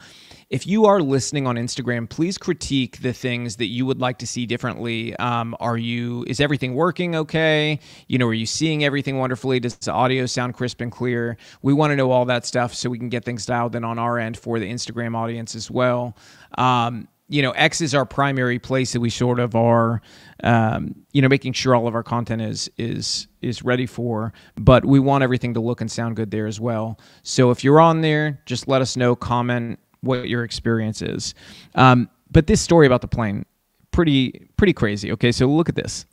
[0.51, 4.27] If you are listening on Instagram, please critique the things that you would like to
[4.27, 5.17] see differently.
[5.17, 7.81] Um, are you is everything working okay?
[8.07, 9.59] You know, are you seeing everything wonderfully?
[9.59, 11.37] Does the audio sound crisp and clear?
[11.63, 13.99] We want to know all that stuff so we can get things dialed in on
[13.99, 16.17] our end for the Instagram audience as well.
[16.57, 20.01] Um, you know, X is our primary place that we sort of are,
[20.43, 24.33] um, you know, making sure all of our content is is is ready for.
[24.57, 26.99] But we want everything to look and sound good there as well.
[27.23, 31.35] So if you're on there, just let us know, comment what your experience is.
[31.75, 33.45] Um, but this story about the plane,
[33.91, 35.13] pretty pretty crazy.
[35.13, 36.07] Okay, so look at this.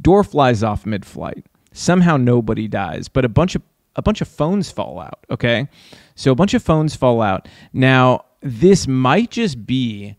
[0.00, 1.46] Door flies off mid-flight.
[1.72, 3.62] Somehow nobody dies, but a bunch of
[3.96, 5.24] a bunch of phones fall out.
[5.30, 5.68] Okay,
[6.14, 7.48] so a bunch of phones fall out.
[7.72, 10.16] Now this might just be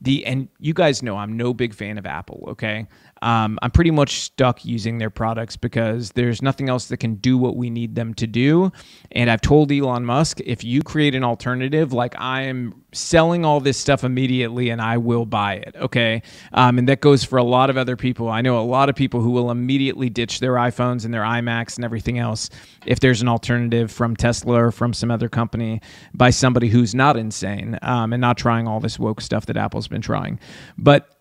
[0.00, 2.86] the and you guys know I'm no big fan of Apple, okay?
[3.22, 7.36] Um, I'm pretty much stuck using their products because there's nothing else that can do
[7.38, 8.72] what we need them to do.
[9.12, 13.60] And I've told Elon Musk, if you create an alternative, like I am selling all
[13.60, 15.74] this stuff immediately and I will buy it.
[15.76, 16.22] Okay.
[16.52, 18.28] Um, and that goes for a lot of other people.
[18.28, 21.76] I know a lot of people who will immediately ditch their iPhones and their iMacs
[21.76, 22.48] and everything else
[22.86, 25.80] if there's an alternative from Tesla or from some other company
[26.14, 29.88] by somebody who's not insane um, and not trying all this woke stuff that Apple's
[29.88, 30.40] been trying.
[30.78, 31.17] But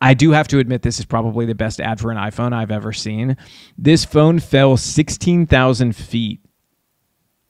[0.00, 2.70] I do have to admit, this is probably the best ad for an iPhone I've
[2.70, 3.36] ever seen.
[3.76, 6.40] This phone fell 16,000 feet.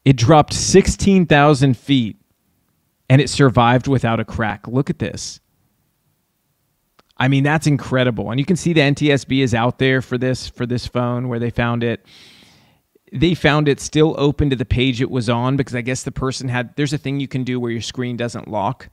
[0.05, 2.17] It dropped 16,000 feet
[3.11, 4.67] and it survived without a crack.
[4.67, 5.41] Look at this.
[7.19, 8.31] I mean, that's incredible.
[8.31, 11.39] And you can see the NTSB is out there for this for this phone where
[11.41, 12.07] they found it.
[13.13, 16.13] They found it still open to the page it was on because I guess the
[16.13, 18.89] person had there's a thing you can do where your screen doesn't lock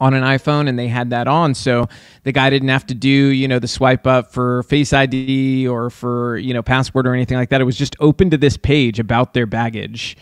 [0.00, 1.54] on an iPhone and they had that on.
[1.54, 1.88] So
[2.24, 5.90] the guy didn't have to do, you know, the swipe up for Face ID or
[5.90, 7.60] for, you know, password or anything like that.
[7.60, 10.16] It was just open to this page about their baggage.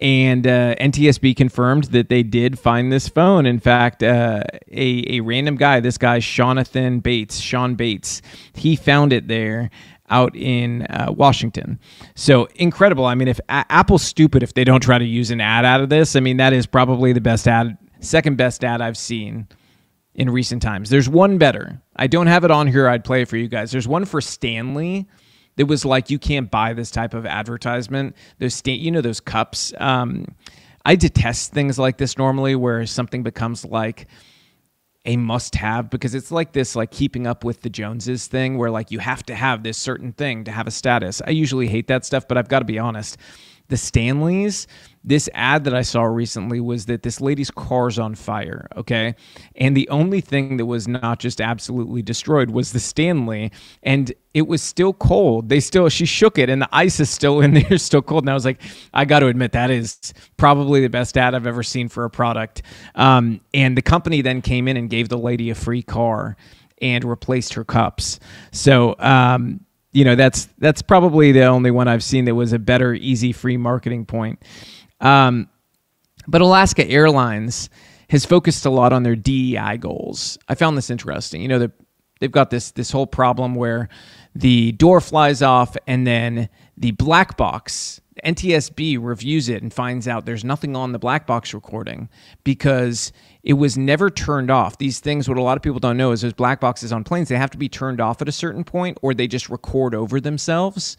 [0.00, 3.46] And uh, NTSB confirmed that they did find this phone.
[3.46, 8.20] In fact, uh, a, a random guy, this guy, Jonathan Bates, Sean Bates,
[8.54, 9.70] he found it there
[10.10, 11.78] out in uh, Washington.
[12.14, 13.06] So incredible.
[13.06, 15.80] I mean, if a- Apple's stupid if they don't try to use an ad out
[15.80, 19.48] of this, I mean, that is probably the best ad second best ad I've seen
[20.14, 20.90] in recent times.
[20.90, 21.80] There's one better.
[21.96, 22.88] I don't have it on here.
[22.88, 23.72] I'd play it for you guys.
[23.72, 25.08] There's one for Stanley
[25.56, 28.16] that was like you can't buy this type of advertisement.
[28.38, 29.72] Those sta- you know those cups.
[29.78, 30.26] Um,
[30.84, 34.06] I detest things like this normally, where something becomes like
[35.06, 38.90] a must-have because it's like this like keeping up with the Joneses thing, where like
[38.90, 41.22] you have to have this certain thing to have a status.
[41.26, 43.16] I usually hate that stuff, but I've got to be honest.
[43.68, 44.66] The Stanleys
[45.04, 49.14] this ad that I saw recently was that this lady's car's on fire, okay?
[49.54, 53.52] And the only thing that was not just absolutely destroyed was the Stanley,
[53.82, 55.50] and it was still cold.
[55.50, 58.24] They still, she shook it, and the ice is still in there, still cold.
[58.24, 58.62] And I was like,
[58.94, 62.10] I got to admit, that is probably the best ad I've ever seen for a
[62.10, 62.62] product.
[62.94, 66.36] Um, and the company then came in and gave the lady a free car
[66.80, 68.18] and replaced her cups.
[68.52, 69.60] So, um,
[69.94, 73.32] you know that's that's probably the only one I've seen that was a better easy
[73.32, 74.42] free marketing point.
[75.00, 75.48] Um,
[76.26, 77.70] but Alaska Airlines
[78.10, 80.36] has focused a lot on their DEI goals.
[80.48, 81.40] I found this interesting.
[81.40, 81.68] You know,
[82.20, 83.88] they've got this this whole problem where
[84.34, 90.26] the door flies off and then the black box NTSB reviews it and finds out
[90.26, 92.08] there's nothing on the black box recording
[92.42, 93.12] because
[93.44, 94.78] it was never turned off.
[94.78, 97.28] These things, what a lot of people don't know is those black boxes on planes,
[97.28, 100.18] they have to be turned off at a certain point or they just record over
[100.20, 100.96] themselves.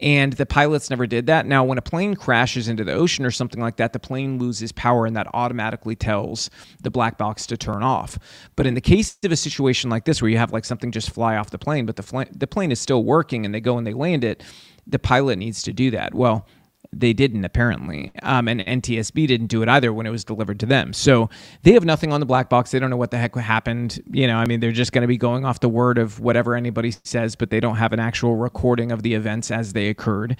[0.00, 1.46] and the pilots never did that.
[1.46, 4.72] Now, when a plane crashes into the ocean or something like that, the plane loses
[4.72, 6.50] power, and that automatically tells
[6.82, 8.18] the black box to turn off.
[8.56, 11.10] But in the case of a situation like this, where you have like something just
[11.10, 13.76] fly off the plane, but the fl- the plane is still working, and they go
[13.78, 14.42] and they land it,
[14.86, 16.14] the pilot needs to do that.
[16.14, 16.46] Well
[16.92, 18.12] they didn't apparently.
[18.22, 20.92] Um, and ntsb didn't do it either when it was delivered to them.
[20.92, 21.30] So
[21.62, 22.70] they have nothing on the black box.
[22.70, 24.02] They don't know what the heck happened.
[24.10, 26.54] You know i mean they're just going to be going off the word of whatever
[26.54, 30.36] anybody says but they don't have an actual recording of the events as they occurred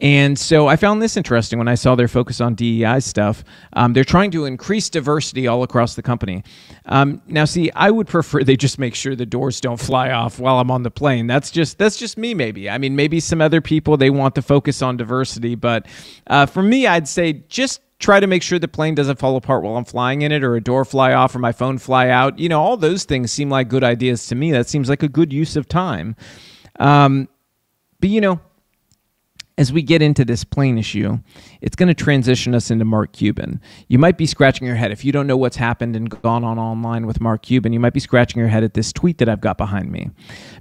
[0.00, 3.44] and so I found this interesting when I saw their focus on DEI stuff.
[3.74, 6.42] Um, they're trying to increase diversity all across the company.
[6.86, 10.38] Um, now, see, I would prefer they just make sure the doors don't fly off
[10.38, 11.26] while I'm on the plane.
[11.26, 12.70] That's just that's just me, maybe.
[12.70, 15.86] I mean, maybe some other people they want to focus on diversity, but
[16.28, 19.62] uh, for me, I'd say just try to make sure the plane doesn't fall apart
[19.62, 22.38] while I'm flying in it, or a door fly off, or my phone fly out.
[22.38, 24.50] You know, all those things seem like good ideas to me.
[24.50, 26.16] That seems like a good use of time.
[26.78, 27.28] Um,
[28.00, 28.40] but you know
[29.60, 31.18] as we get into this plane issue,
[31.60, 33.60] it's going to transition us into Mark Cuban.
[33.88, 36.58] You might be scratching your head if you don't know what's happened and gone on
[36.58, 37.74] online with Mark Cuban.
[37.74, 40.08] You might be scratching your head at this tweet that I've got behind me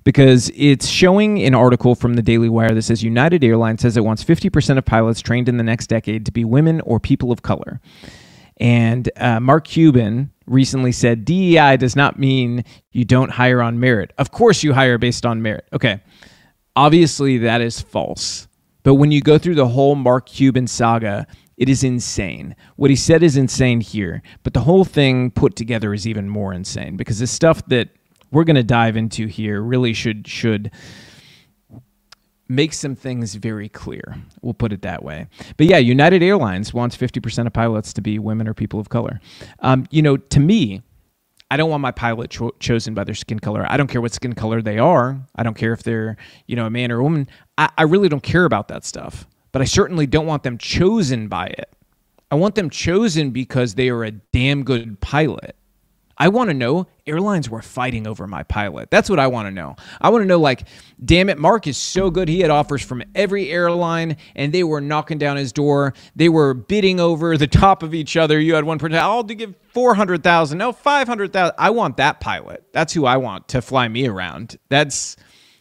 [0.03, 4.03] because it's showing an article from the Daily Wire that says United Airlines says it
[4.03, 7.41] wants 50% of pilots trained in the next decade to be women or people of
[7.41, 7.79] color.
[8.57, 14.11] And uh, Mark Cuban recently said DEI does not mean you don't hire on merit.
[14.17, 15.69] Of course, you hire based on merit.
[15.71, 16.01] Okay.
[16.75, 18.48] Obviously, that is false
[18.83, 21.27] but when you go through the whole Mark Cuban saga,
[21.57, 22.55] it is insane.
[22.77, 26.53] What he said is insane here, but the whole thing put together is even more
[26.53, 27.89] insane because the stuff that
[28.31, 30.71] we're going to dive into here really should should
[32.47, 34.15] make some things very clear.
[34.41, 35.27] We'll put it that way.
[35.55, 39.21] But yeah, United Airlines wants 50% of pilots to be women or people of color.
[39.59, 40.81] Um, you know, to me,
[41.51, 43.65] I don't want my pilot cho- chosen by their skin color.
[43.67, 45.19] I don't care what skin color they are.
[45.35, 47.27] I don't care if they're, you know, a man or a woman.
[47.57, 49.27] I, I really don't care about that stuff.
[49.51, 51.73] But I certainly don't want them chosen by it.
[52.31, 55.55] I want them chosen because they are a damn good pilot.
[56.19, 58.91] I want to know airlines were fighting over my pilot.
[58.91, 59.77] That's what I want to know.
[60.01, 60.67] I want to know, like,
[61.03, 62.27] damn it, Mark is so good.
[62.27, 65.93] He had offers from every airline and they were knocking down his door.
[66.15, 68.39] They were bidding over the top of each other.
[68.39, 71.55] You had one person, I'll give 400,000, no, 500,000.
[71.57, 72.65] I want that pilot.
[72.73, 74.57] That's who I want to fly me around.
[74.69, 75.15] That's.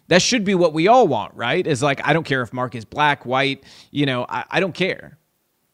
[0.09, 1.67] That should be what we all want, right?
[1.67, 4.73] Is like, I don't care if Mark is black, white, you know, I, I don't
[4.75, 5.18] care.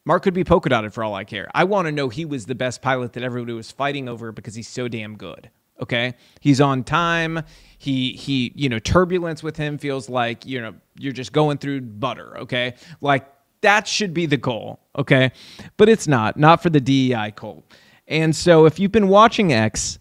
[0.07, 1.49] Mark could be polka dotted for all I care.
[1.55, 4.55] I want to know he was the best pilot that everybody was fighting over because
[4.55, 5.51] he's so damn good.
[5.81, 7.43] Okay, he's on time.
[7.79, 11.81] He he, you know, turbulence with him feels like you know you're just going through
[11.81, 12.39] butter.
[12.39, 13.27] Okay, like
[13.63, 14.79] that should be the goal.
[14.97, 15.33] Okay,
[15.77, 16.37] but it's not.
[16.37, 17.65] Not for the DEI cult.
[18.07, 19.99] And so if you've been watching X,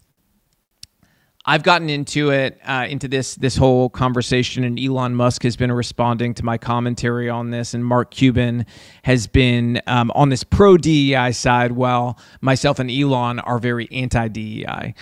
[1.46, 5.70] I've gotten into it, uh, into this this whole conversation, and Elon Musk has been
[5.70, 8.64] responding to my commentary on this, and Mark Cuban
[9.02, 14.28] has been um, on this pro DEI side, while myself and Elon are very anti
[14.28, 14.94] DEI.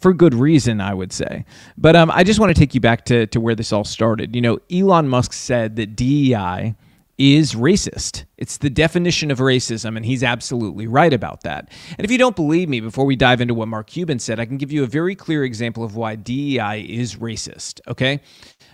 [0.00, 1.44] For good reason, I would say.
[1.76, 4.36] But um, I just want to take you back to, to where this all started.
[4.36, 6.76] You know, Elon Musk said that DEI
[7.18, 8.24] is racist.
[8.36, 11.72] It's the definition of racism, and he's absolutely right about that.
[11.98, 14.46] And if you don't believe me, before we dive into what Mark Cuban said, I
[14.46, 18.20] can give you a very clear example of why DEI is racist, okay?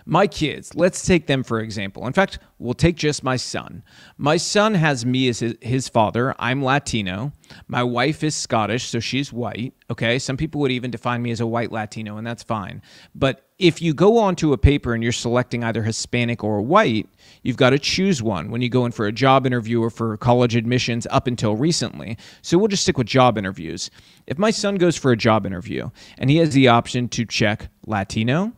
[0.05, 2.05] My kids, let's take them for example.
[2.05, 3.83] In fact, we'll take just my son.
[4.17, 6.35] My son has me as his, father.
[6.37, 7.31] I'm Latino.
[7.67, 9.73] My wife is Scottish, so she's white.
[9.89, 10.19] Okay.
[10.19, 12.83] Some people would even define me as a white Latino, and that's fine.
[13.15, 17.07] But if you go onto a paper and you're selecting either Hispanic or white,
[17.45, 20.17] you've got to choose one when you go in for a job interview or for
[20.17, 22.17] college admissions up until recently.
[22.41, 23.91] So we'll just stick with job interviews.
[24.25, 27.69] If my son goes for a job interview and he has the option to check
[27.85, 28.51] Latino,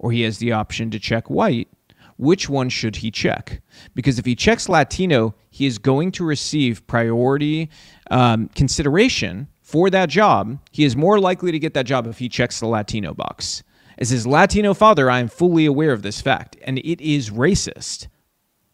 [0.00, 1.68] or he has the option to check white,
[2.16, 3.62] which one should he check?
[3.94, 7.70] Because if he checks Latino, he is going to receive priority
[8.10, 10.58] um, consideration for that job.
[10.72, 13.62] He is more likely to get that job if he checks the Latino box.
[14.00, 18.08] As his Latino father, I am fully aware of this fact, and it is racist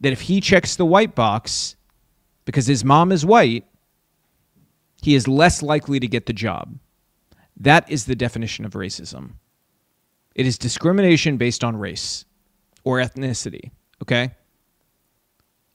[0.01, 1.75] that if he checks the white box
[2.45, 3.65] because his mom is white,
[5.03, 6.79] he is less likely to get the job.
[7.57, 9.33] That is the definition of racism.
[10.35, 12.25] It is discrimination based on race
[12.85, 13.71] or ethnicity.
[14.03, 14.31] Okay.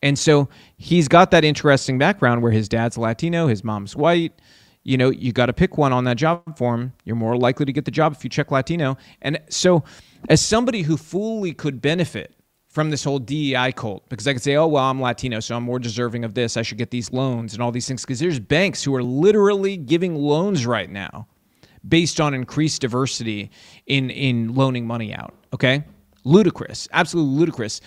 [0.01, 4.33] And so he's got that interesting background where his dad's Latino, his mom's white.
[4.83, 6.93] You know, you got to pick one on that job form.
[7.03, 8.97] You're more likely to get the job if you check Latino.
[9.21, 9.83] And so,
[10.29, 12.35] as somebody who fully could benefit
[12.67, 15.63] from this whole DEI cult, because I could say, oh, well, I'm Latino, so I'm
[15.63, 16.57] more deserving of this.
[16.57, 18.01] I should get these loans and all these things.
[18.01, 21.27] Because there's banks who are literally giving loans right now
[21.87, 23.51] based on increased diversity
[23.87, 25.35] in in loaning money out.
[25.53, 25.83] Okay,
[26.23, 27.81] ludicrous, absolutely ludicrous.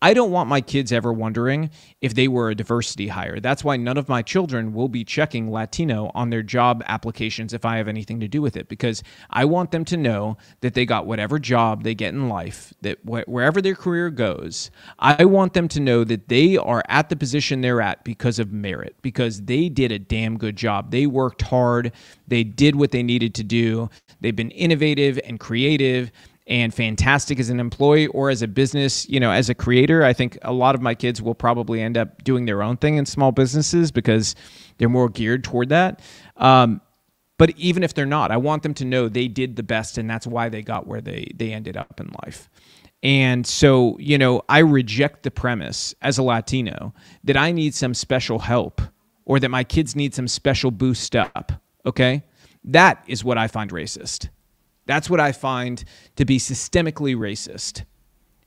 [0.00, 1.70] I don't want my kids ever wondering
[2.00, 3.40] if they were a diversity hire.
[3.40, 7.64] That's why none of my children will be checking Latino on their job applications if
[7.64, 10.86] I have anything to do with it, because I want them to know that they
[10.86, 14.70] got whatever job they get in life, that wh- wherever their career goes,
[15.00, 18.52] I want them to know that they are at the position they're at because of
[18.52, 20.92] merit, because they did a damn good job.
[20.92, 21.90] They worked hard,
[22.28, 23.90] they did what they needed to do,
[24.20, 26.12] they've been innovative and creative
[26.48, 30.02] and fantastic as an employee or as a business, you know, as a creator.
[30.02, 32.96] I think a lot of my kids will probably end up doing their own thing
[32.96, 34.34] in small businesses because
[34.78, 36.00] they're more geared toward that.
[36.38, 36.80] Um,
[37.36, 40.10] but even if they're not, I want them to know they did the best and
[40.10, 42.48] that's why they got where they they ended up in life.
[43.02, 46.94] And so, you know, I reject the premise as a Latino
[47.24, 48.82] that I need some special help
[49.24, 51.52] or that my kids need some special boost up.
[51.86, 52.24] Okay?
[52.64, 54.30] That is what I find racist.
[54.88, 55.84] That's what I find
[56.16, 57.84] to be systemically racist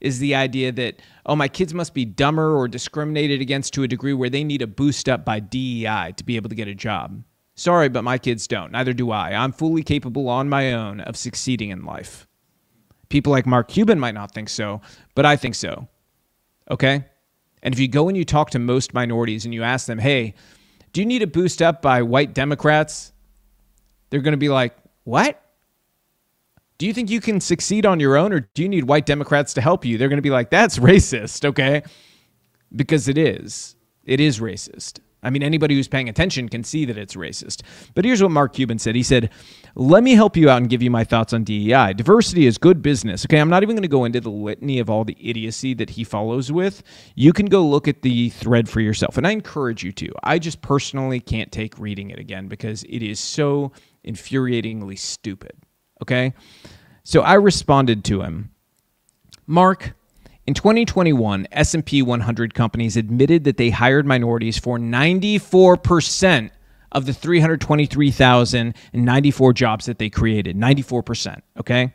[0.02, 3.88] is the idea that oh my kids must be dumber or discriminated against to a
[3.88, 6.74] degree where they need a boost up by DEI to be able to get a
[6.74, 7.24] job.
[7.54, 8.72] Sorry, but my kids don't.
[8.72, 9.34] Neither do I.
[9.34, 12.28] I'm fully capable on my own of succeeding in life.
[13.10, 14.82] People like Mark Cuban might not think so,
[15.14, 15.88] but I think so.
[16.72, 17.06] Okay?
[17.62, 20.34] And if you go and you talk to most minorities and you ask them, "Hey,
[20.92, 23.14] do you need a boost up by white Democrats?"
[24.10, 25.40] They're going to be like, "What?"
[26.82, 29.54] Do you think you can succeed on your own or do you need white Democrats
[29.54, 30.00] to help you?
[30.00, 31.84] They're going to be like, that's racist, okay?
[32.76, 33.76] Because it is.
[34.04, 35.00] It is racist.
[35.22, 37.62] I mean, anybody who's paying attention can see that it's racist.
[37.94, 38.96] But here's what Mark Cuban said.
[38.96, 39.30] He said,
[39.76, 41.94] Let me help you out and give you my thoughts on DEI.
[41.94, 43.28] Diversity is good business.
[43.28, 45.92] Okay, I'm not even going to go into the litany of all the idiocy that
[45.92, 46.82] he follows with.
[47.14, 50.12] You can go look at the thread for yourself, and I encourage you to.
[50.24, 53.72] I just personally can't take reading it again because it is so
[54.04, 55.52] infuriatingly stupid.
[56.02, 56.34] Okay?
[57.04, 58.52] So I responded to him.
[59.48, 59.94] Mark,
[60.48, 66.52] in 2021, S&P 100 companies admitted that they hired minorities for 94%
[66.92, 70.58] of the 323,094 jobs that they created.
[70.58, 71.94] 94%, okay?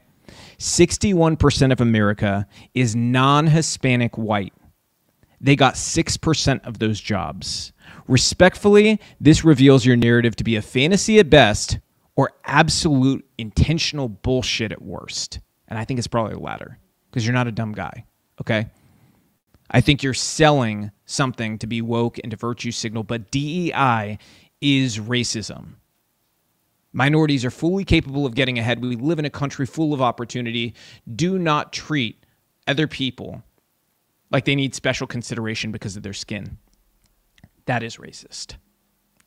[0.59, 4.55] 61% of America is non-Hispanic white.
[5.41, 7.73] They got 6% of those jobs.
[8.09, 11.79] Respectfully, this reveals your narrative to be a fantasy at best
[12.17, 15.41] or absolute intentional bullshit at worst.
[15.69, 16.79] And I think it's probably the latter
[17.11, 18.05] because you're not a dumb guy.
[18.41, 18.69] Okay.
[19.71, 24.19] I think you're selling something to be woke and to virtue signal, but DEI
[24.61, 25.75] is racism.
[26.93, 28.81] Minorities are fully capable of getting ahead.
[28.81, 30.75] We live in a country full of opportunity.
[31.15, 32.25] Do not treat
[32.67, 33.43] other people
[34.31, 36.59] like they need special consideration because of their skin.
[37.67, 38.55] That is racist.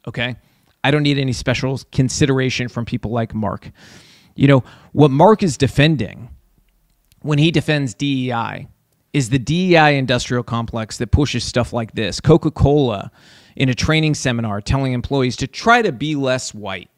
[0.07, 0.37] Okay?
[0.84, 3.71] I don't need any special consideration from people like Mark.
[4.36, 4.63] You know,
[4.93, 6.30] what Mark is defending
[7.21, 8.67] when he defends DEI
[9.11, 12.19] is the DEI industrial complex that pushes stuff like this.
[12.21, 13.11] Coca Cola
[13.55, 16.89] in a training seminar telling employees to try to be less white.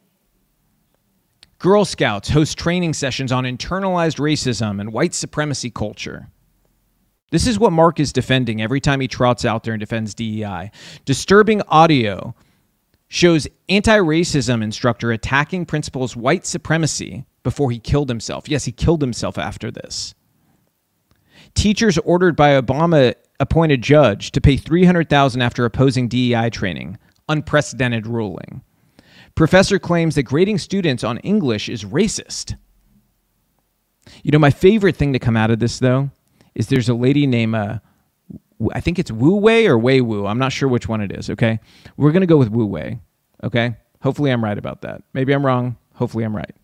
[1.58, 6.28] Girl Scouts host training sessions on internalized racism and white supremacy culture.
[7.30, 10.70] This is what Mark is defending every time he trots out there and defends DEI.
[11.04, 12.34] Disturbing audio
[13.12, 18.48] shows anti-racism instructor attacking principal's white supremacy before he killed himself.
[18.48, 20.14] Yes, he killed himself after this.
[21.54, 26.96] Teachers ordered by Obama appointed judge to pay 300,000 after opposing DEI training.
[27.28, 28.62] Unprecedented ruling.
[29.34, 32.56] Professor claims that grading students on English is racist.
[34.22, 36.10] You know, my favorite thing to come out of this though
[36.54, 37.80] is there's a lady named uh,
[38.72, 40.26] I think it's Wu Wei or Wei Wu.
[40.26, 41.30] I'm not sure which one it is.
[41.30, 41.60] Okay,
[41.96, 43.00] we're gonna go with Wu Wei.
[43.42, 45.02] Okay, hopefully I'm right about that.
[45.12, 45.76] Maybe I'm wrong.
[45.94, 46.54] Hopefully I'm right.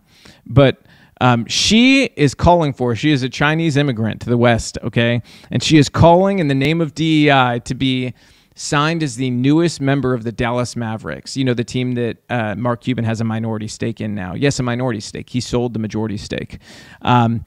[0.46, 0.82] But
[1.20, 2.94] um, she is calling for.
[2.94, 4.78] She is a Chinese immigrant to the West.
[4.82, 8.14] Okay, and she is calling in the name of DEI to be
[8.54, 11.36] signed as the newest member of the Dallas Mavericks.
[11.36, 14.34] You know, the team that uh, Mark Cuban has a minority stake in now.
[14.34, 15.30] Yes, a minority stake.
[15.30, 16.58] He sold the majority stake.
[17.02, 17.44] Um,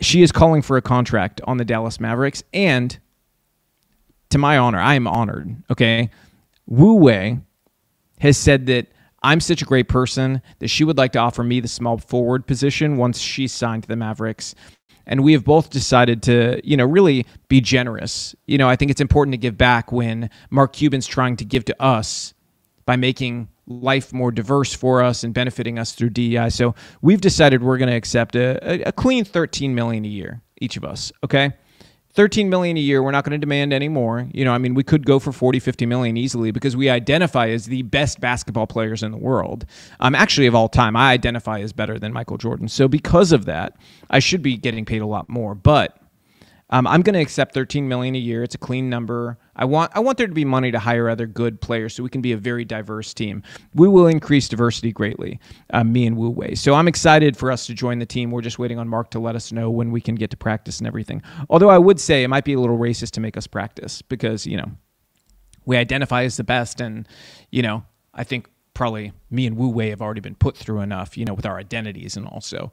[0.00, 2.98] she is calling for a contract on the Dallas Mavericks, and
[4.30, 5.54] to my honor, I am honored.
[5.70, 6.10] Okay.
[6.66, 7.38] Wu Wei
[8.20, 8.88] has said that
[9.22, 12.46] I'm such a great person that she would like to offer me the small forward
[12.46, 14.54] position once she's signed to the Mavericks.
[15.06, 18.34] And we have both decided to, you know, really be generous.
[18.46, 21.64] You know, I think it's important to give back when Mark Cuban's trying to give
[21.64, 22.34] to us
[22.84, 26.50] by making life more diverse for us and benefiting us through DEI.
[26.50, 30.76] So we've decided we're going to accept a, a, clean 13 million a year, each
[30.76, 31.12] of us.
[31.24, 31.52] Okay.
[32.14, 34.26] 13 million a year we're not going to demand any more.
[34.32, 37.48] You know i mean we could go for 40 50 million easily because we identify
[37.48, 39.66] as the best basketball players in the world.
[40.00, 42.68] Um, actually of all time i identify as better than michael jordan.
[42.68, 43.76] So because of that
[44.10, 45.54] i should be getting paid a lot more.
[45.54, 45.96] But
[46.70, 48.42] Um, I'm going to accept 13 million a year.
[48.42, 49.38] It's a clean number.
[49.56, 52.10] I want I want there to be money to hire other good players so we
[52.10, 53.42] can be a very diverse team.
[53.74, 55.40] We will increase diversity greatly,
[55.72, 56.54] uh, me and Wu Wei.
[56.54, 58.30] So I'm excited for us to join the team.
[58.30, 60.78] We're just waiting on Mark to let us know when we can get to practice
[60.78, 61.22] and everything.
[61.48, 64.46] Although I would say it might be a little racist to make us practice because
[64.46, 64.70] you know
[65.64, 67.08] we identify as the best, and
[67.50, 71.16] you know I think probably me and Wu Wei have already been put through enough,
[71.16, 72.72] you know, with our identities and also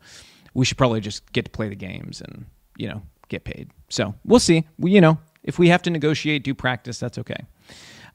[0.53, 2.45] we should probably just get to play the games and
[2.77, 3.71] you know get paid.
[3.89, 4.65] So we'll see.
[4.78, 7.45] We, you know, if we have to negotiate, do practice, that's okay.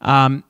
[0.00, 0.44] Um,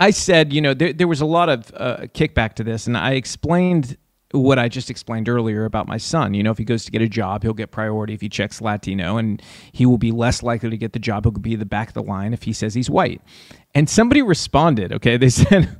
[0.00, 2.96] I said, you know, there, there was a lot of uh, kickback to this, and
[2.96, 3.96] I explained
[4.32, 6.34] what I just explained earlier about my son.
[6.34, 8.60] You know, if he goes to get a job, he'll get priority if he checks
[8.60, 9.42] Latino, and
[9.72, 11.24] he will be less likely to get the job.
[11.24, 13.20] He'll be the back of the line if he says he's white.
[13.74, 15.16] And somebody responded, okay?
[15.16, 15.78] They said,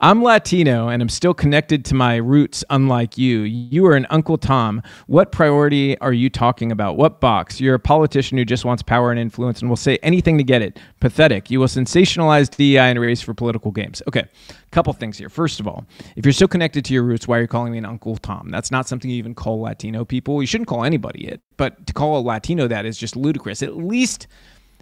[0.00, 3.40] I'm Latino and I'm still connected to my roots, unlike you.
[3.40, 4.80] You are an Uncle Tom.
[5.08, 6.96] What priority are you talking about?
[6.96, 7.60] What box?
[7.60, 10.62] You're a politician who just wants power and influence and will say anything to get
[10.62, 10.78] it.
[11.00, 11.50] Pathetic.
[11.50, 14.02] You will sensationalize DEI and race for political games.
[14.06, 15.28] Okay, A couple things here.
[15.28, 15.84] First of all,
[16.14, 18.50] if you're so connected to your roots, why are you calling me an Uncle Tom?
[18.50, 20.40] That's not something you even call Latino people.
[20.40, 23.64] You shouldn't call anybody it, but to call a Latino that is just ludicrous.
[23.64, 24.28] At least,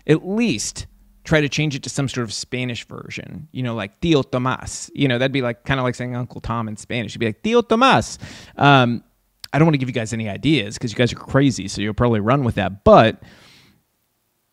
[0.07, 0.87] at least
[1.25, 4.91] try to change it to some sort of Spanish version, you know, like Tío Tomás.
[4.95, 7.15] You know, that'd be like kind of like saying Uncle Tom in Spanish.
[7.15, 8.19] You'd be like Tío Tomás.
[8.57, 9.05] Um,
[9.53, 11.83] I don't want to give you guys any ideas because you guys are crazy, so
[11.83, 12.85] you'll probably run with that.
[12.85, 13.23] But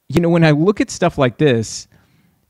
[0.10, 1.88] you know, when I look at stuff like this,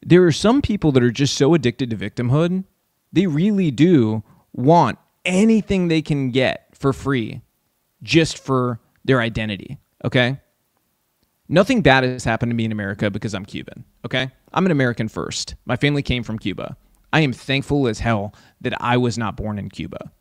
[0.05, 2.63] there are some people that are just so addicted to victimhood,
[3.11, 7.41] they really do want anything they can get for free
[8.03, 9.80] just for their identity.
[10.05, 10.39] Okay.
[11.50, 13.86] Nothing bad has happened to me in America because I'm Cuban.
[14.06, 14.30] Okay.
[14.54, 15.56] I'm an American first.
[15.66, 16.76] My family came from Cuba.
[17.14, 20.12] I am thankful as hell that I was not born in Cuba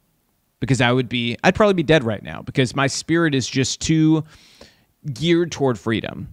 [0.60, 3.80] because I would be, I'd probably be dead right now because my spirit is just
[3.80, 4.24] too
[5.12, 6.28] geared toward freedom.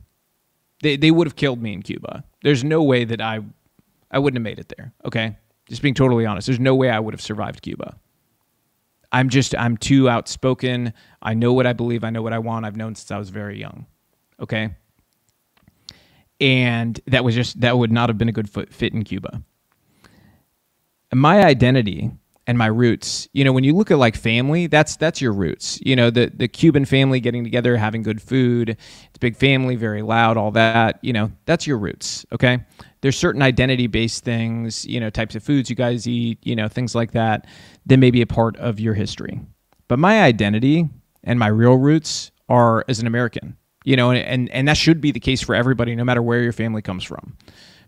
[0.82, 2.24] They, they would have killed me in Cuba.
[2.44, 3.40] There's no way that I,
[4.12, 4.94] I wouldn't have made it there.
[5.06, 5.36] Okay.
[5.68, 7.98] Just being totally honest, there's no way I would have survived Cuba.
[9.12, 10.94] I'm just, I'm too outspoken.
[11.22, 12.04] I know what I believe.
[12.04, 12.66] I know what I want.
[12.66, 13.88] I've known since I was very young.
[14.40, 14.76] Okay
[16.44, 19.42] and that was just that would not have been a good fit in Cuba.
[21.14, 22.12] My identity
[22.46, 25.80] and my roots, you know, when you look at like family, that's that's your roots.
[25.86, 29.78] You know, the the Cuban family getting together, having good food, it's a big family,
[29.78, 31.00] very loud, all that.
[31.02, 32.26] You know, that's your roots.
[32.34, 32.60] Okay,
[33.00, 36.68] there's certain identity based things, you know, types of foods you guys eat, you know,
[36.68, 37.48] things like that,
[37.86, 39.40] that may be a part of your history.
[39.88, 40.90] But my identity
[41.24, 45.12] and my real roots are as an American you know, and, and that should be
[45.12, 47.38] the case for everybody, no matter where your family comes from.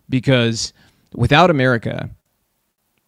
[0.08, 0.72] Because
[1.14, 2.10] without America,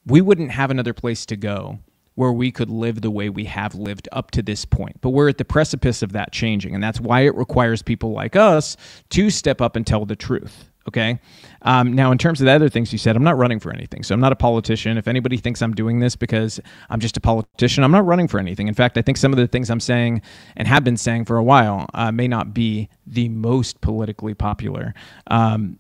[0.07, 1.78] we wouldn't have another place to go
[2.14, 5.01] where we could live the way we have lived up to this point.
[5.01, 6.74] But we're at the precipice of that changing.
[6.74, 8.76] And that's why it requires people like us
[9.11, 10.67] to step up and tell the truth.
[10.89, 11.20] Okay.
[11.62, 14.03] Um, now, in terms of the other things you said, I'm not running for anything.
[14.03, 14.97] So I'm not a politician.
[14.97, 16.59] If anybody thinks I'm doing this because
[16.89, 18.68] I'm just a politician, I'm not running for anything.
[18.68, 20.22] In fact, I think some of the things I'm saying
[20.57, 24.95] and have been saying for a while uh, may not be the most politically popular.
[25.26, 25.78] Um,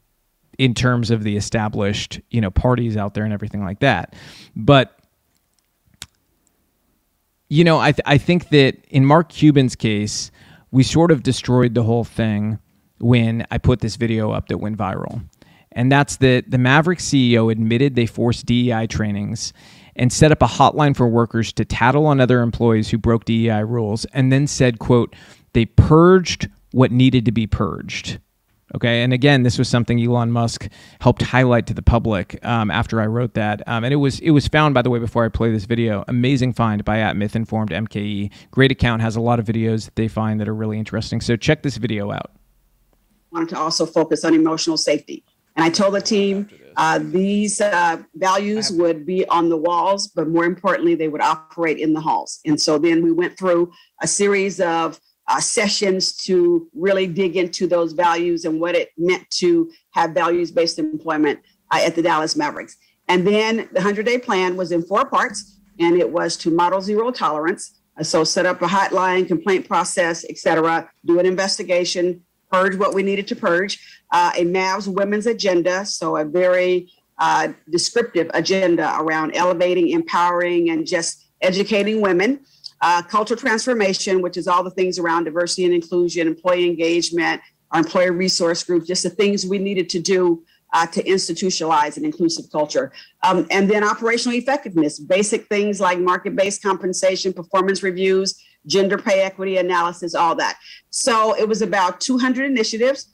[0.58, 4.14] in terms of the established, you know, parties out there and everything like that.
[4.56, 4.98] But
[7.48, 10.30] you know, I th- I think that in Mark Cuban's case,
[10.70, 12.58] we sort of destroyed the whole thing
[13.00, 15.22] when I put this video up that went viral.
[15.72, 19.52] And that's that the Maverick CEO admitted they forced DEI trainings
[19.96, 23.64] and set up a hotline for workers to tattle on other employees who broke DEI
[23.64, 25.14] rules and then said, quote,
[25.52, 28.18] they purged what needed to be purged.
[28.74, 30.68] Okay, and again, this was something Elon Musk
[31.00, 34.32] helped highlight to the public um, after I wrote that, um, and it was it
[34.32, 36.04] was found by the way before I play this video.
[36.06, 38.30] Amazing find by at Myth Informed MKE.
[38.50, 41.22] Great account has a lot of videos that they find that are really interesting.
[41.22, 42.30] So check this video out
[43.32, 45.24] wanted to also focus on emotional safety.
[45.56, 50.28] And I told the team uh, these uh, values would be on the walls, but
[50.28, 52.40] more importantly, they would operate in the halls.
[52.46, 57.66] And so then we went through a series of uh, sessions to really dig into
[57.66, 61.40] those values and what it meant to have values based employment
[61.72, 62.76] uh, at the Dallas Mavericks.
[63.08, 66.80] And then the 100 day plan was in four parts, and it was to model
[66.80, 67.74] zero tolerance.
[68.02, 73.02] So set up a hotline, complaint process, et cetera, do an investigation, purge what we
[73.02, 79.34] needed to purge, uh, a Mavs women's agenda, so a very uh, descriptive agenda around
[79.34, 82.40] elevating, empowering, and just educating women.
[82.80, 87.40] Uh, cultural transformation, which is all the things around diversity and inclusion, employee engagement,
[87.72, 92.04] our employer resource group, just the things we needed to do uh, to institutionalize an
[92.04, 92.92] inclusive culture.
[93.22, 99.22] Um, and then operational effectiveness, basic things like market based compensation, performance reviews, gender pay
[99.22, 100.58] equity analysis, all that.
[100.90, 103.08] So it was about 200 initiatives.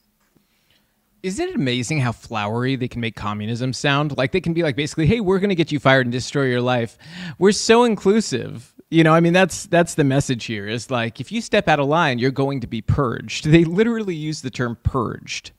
[1.23, 4.19] Isn't it amazing how flowery they can make communism sound?
[4.19, 6.45] Like they can be like basically, "Hey, we're going to get you fired and destroy
[6.45, 6.99] your life."
[7.39, 8.75] We're so inclusive.
[8.91, 10.69] You know, I mean that's that's the message here.
[10.69, 13.47] Is like if you step out of line, you're going to be purged.
[13.47, 15.53] They literally use the term purged.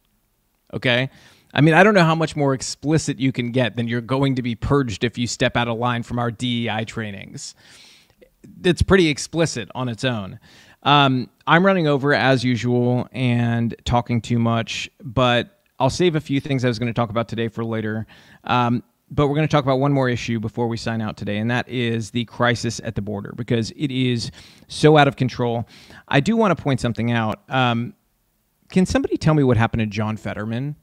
[0.72, 1.09] Okay?
[1.55, 4.35] I mean, I don't know how much more explicit you can get than you're going
[4.35, 7.55] to be purged if you step out of line from our DEI trainings.
[8.63, 10.39] It's pretty explicit on its own.
[10.84, 16.39] Um, I'm running over as usual and talking too much, but I'll save a few
[16.39, 18.05] things I was going to talk about today for later.
[18.43, 21.38] Um, but we're going to talk about one more issue before we sign out today,
[21.38, 24.31] and that is the crisis at the border because it is
[24.67, 25.67] so out of control.
[26.07, 27.41] I do want to point something out.
[27.49, 27.93] Um,
[28.69, 30.76] can somebody tell me what happened to John Fetterman?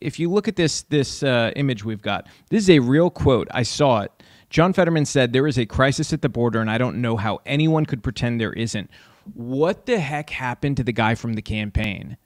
[0.00, 3.48] If you look at this this uh, image we've got, this is a real quote.
[3.50, 4.19] I saw it.
[4.50, 7.40] John Fetterman said, "There is a crisis at the border, and I don't know how
[7.46, 8.90] anyone could pretend there isn't."
[9.32, 12.16] What the heck happened to the guy from the campaign?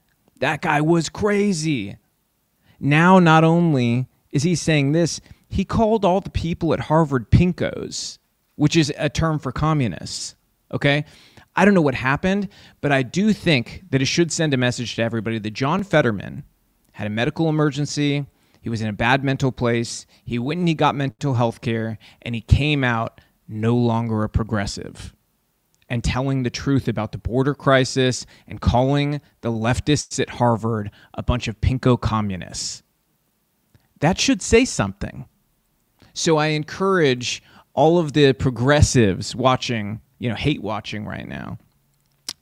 [0.40, 1.96] That guy was crazy.
[2.80, 8.18] Now, not only is he saying this, he called all the people at Harvard pinkos,
[8.56, 10.34] which is a term for communists.
[10.72, 11.04] Okay?
[11.54, 12.48] I don't know what happened,
[12.80, 16.42] but I do think that it should send a message to everybody that John Fetterman
[16.92, 18.26] had a medical emergency.
[18.64, 20.06] He was in a bad mental place.
[20.24, 24.28] He went and he got mental health care, and he came out no longer a
[24.30, 25.14] progressive
[25.90, 31.22] and telling the truth about the border crisis and calling the leftists at Harvard a
[31.22, 32.82] bunch of pinko communists.
[34.00, 35.26] That should say something.
[36.14, 37.42] So I encourage
[37.74, 41.58] all of the progressives watching, you know, hate watching right now.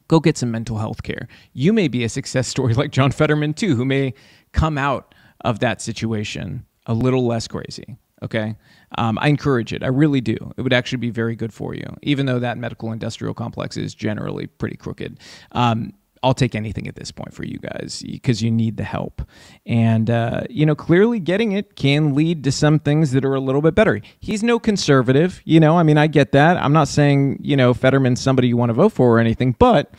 [0.06, 1.26] Go get some mental health care.
[1.52, 4.14] You may be a success story like John Fetterman, too, who may
[4.52, 5.11] come out
[5.42, 7.96] of that situation a little less crazy.
[8.22, 8.56] Okay.
[8.98, 9.82] Um, I encourage it.
[9.82, 10.36] I really do.
[10.56, 13.94] It would actually be very good for you, even though that medical industrial complex is
[13.94, 15.18] generally pretty crooked.
[15.52, 15.92] Um,
[16.22, 19.22] I'll take anything at this point for you guys because you need the help.
[19.66, 23.40] And, uh, you know, clearly getting it can lead to some things that are a
[23.40, 24.00] little bit better.
[24.20, 26.56] He's no conservative, you know, I mean, I get that.
[26.58, 29.94] I'm not saying, you know, Fetterman's somebody you want to vote for or anything, but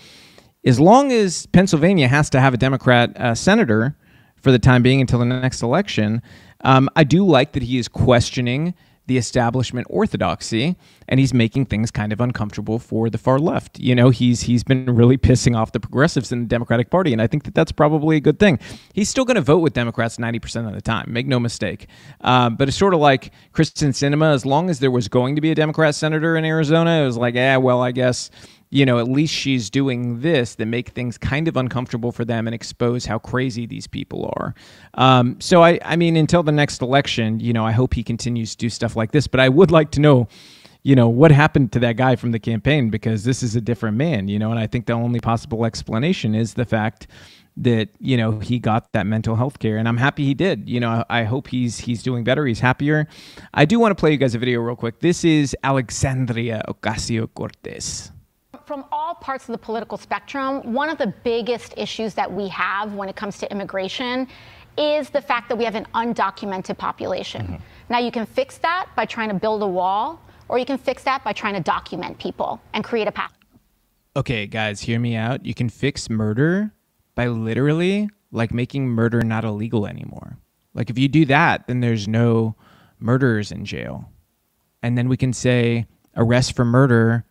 [0.64, 3.98] as long as Pennsylvania has to have a Democrat uh, senator
[4.44, 6.22] for the time being until the next election,
[6.66, 8.74] um, I do like that he is questioning
[9.06, 10.78] the establishment orthodoxy
[11.10, 13.78] and he's making things kind of uncomfortable for the far left.
[13.80, 17.22] You know he's he's been really pissing off the progressives in the democratic party and
[17.22, 18.60] i think that that's probably a good thing.
[18.94, 21.88] He's still going to vote with democrats 90% of the time make no mistake.
[22.22, 25.42] Uh, but it's sort of like Kyrsten Sinema as long as there was going to
[25.42, 28.32] be a democrat senator in arizona it was like yeah well i guess
[28.74, 32.48] you know, at least she's doing this that make things kind of uncomfortable for them
[32.48, 34.56] and expose how crazy these people are.
[34.96, 38.56] Um, so I, I mean, until the next election, you know, I hope he continues
[38.56, 39.28] to do stuff like this.
[39.28, 40.28] But I would like to know,
[40.82, 43.96] you know, what happened to that guy from the campaign because this is a different
[43.96, 47.06] man, you know, and I think the only possible explanation is the fact
[47.56, 50.80] that you know he got that mental health care and i'm happy he did you
[50.80, 53.08] know i hope he's he's doing better he's happier
[53.54, 58.12] i do want to play you guys a video real quick this is alexandria ocasio-cortez
[58.74, 62.96] from all parts of the political spectrum, one of the biggest issues that we have
[62.96, 64.28] when it comes to immigration
[64.80, 67.44] is the fact that we have an undocumented population.
[67.44, 67.56] Mm-hmm.
[67.90, 70.20] Now, you can fix that by trying to build a wall,
[70.50, 73.38] or you can fix that by trying to document people and create a path.
[74.16, 75.46] Okay, guys, hear me out.
[75.46, 76.74] You can fix murder
[77.14, 80.36] by literally like making murder not illegal anymore.
[80.74, 82.56] Like if you do that, then there's no
[82.98, 84.10] murderers in jail.
[84.82, 85.86] And then we can say
[86.16, 87.24] arrest for murder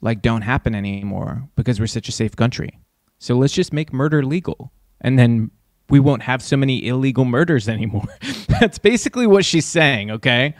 [0.00, 2.78] like don't happen anymore because we're such a safe country.
[3.18, 5.50] So let's just make murder legal and then
[5.88, 8.08] we won't have so many illegal murders anymore.
[8.48, 10.54] That's basically what she's saying, okay?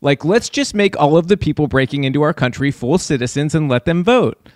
[0.00, 3.68] Like let's just make all of the people breaking into our country full citizens and
[3.68, 4.48] let them vote.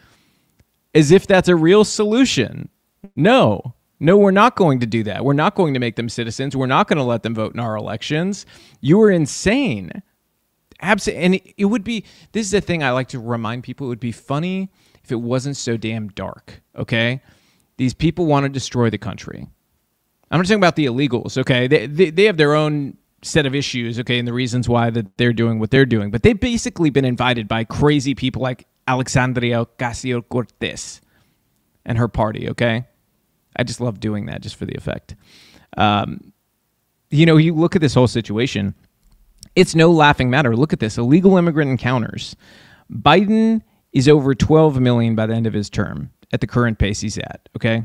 [0.95, 2.69] As if that's a real solution.
[3.17, 3.75] No.
[4.03, 5.25] No, we're not going to do that.
[5.25, 6.57] We're not going to make them citizens.
[6.57, 8.47] We're not going to let them vote in our elections.
[8.81, 10.03] You are insane.
[10.83, 11.25] Absolutely.
[11.25, 14.01] And it, would be this is the thing I like to remind people it would
[14.01, 14.71] be funny
[15.05, 16.63] if it wasn't so damn dark.
[16.77, 17.21] Okay.
[17.77, 19.49] These people want to destroy the country.
[20.31, 21.37] I'm not talking about the illegals.
[21.39, 21.67] Okay.
[21.67, 23.99] They, they, they have their own set of issues.
[24.01, 24.19] Okay.
[24.19, 26.11] And the reasons why that they're doing what they're doing.
[26.11, 31.01] But they've basically been invited by crazy people like Alexandria Ocasio Cortez
[31.85, 32.49] and her party.
[32.51, 32.87] Okay.
[33.57, 35.17] I just love doing that just for the effect.
[35.77, 36.33] Um,
[37.11, 38.75] you know, you look at this whole situation
[39.57, 40.57] it's no laughing matter.
[40.57, 42.37] Look at this illegal immigrant encounters.
[42.93, 43.63] Biden
[43.93, 47.19] is over 12 million by the end of his term at the current pace he's
[47.19, 47.85] at, okay?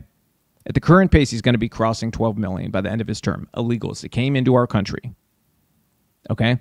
[0.67, 3.07] At the current pace, he's going to be crossing 12 million by the end of
[3.07, 3.47] his term.
[3.55, 5.13] Illegals that came into our country.
[6.31, 6.59] Okay?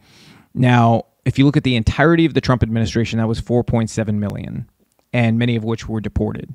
[0.53, 4.69] Now, if you look at the entirety of the Trump administration, that was 4.7 million,
[5.13, 6.53] and many of which were deported.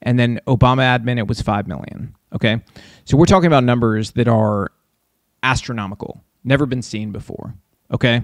[0.00, 2.16] And then Obama admin, it was 5 million.
[2.34, 2.62] Okay.
[3.04, 4.72] So we're talking about numbers that are
[5.42, 7.54] astronomical, never been seen before.
[7.92, 8.22] Okay.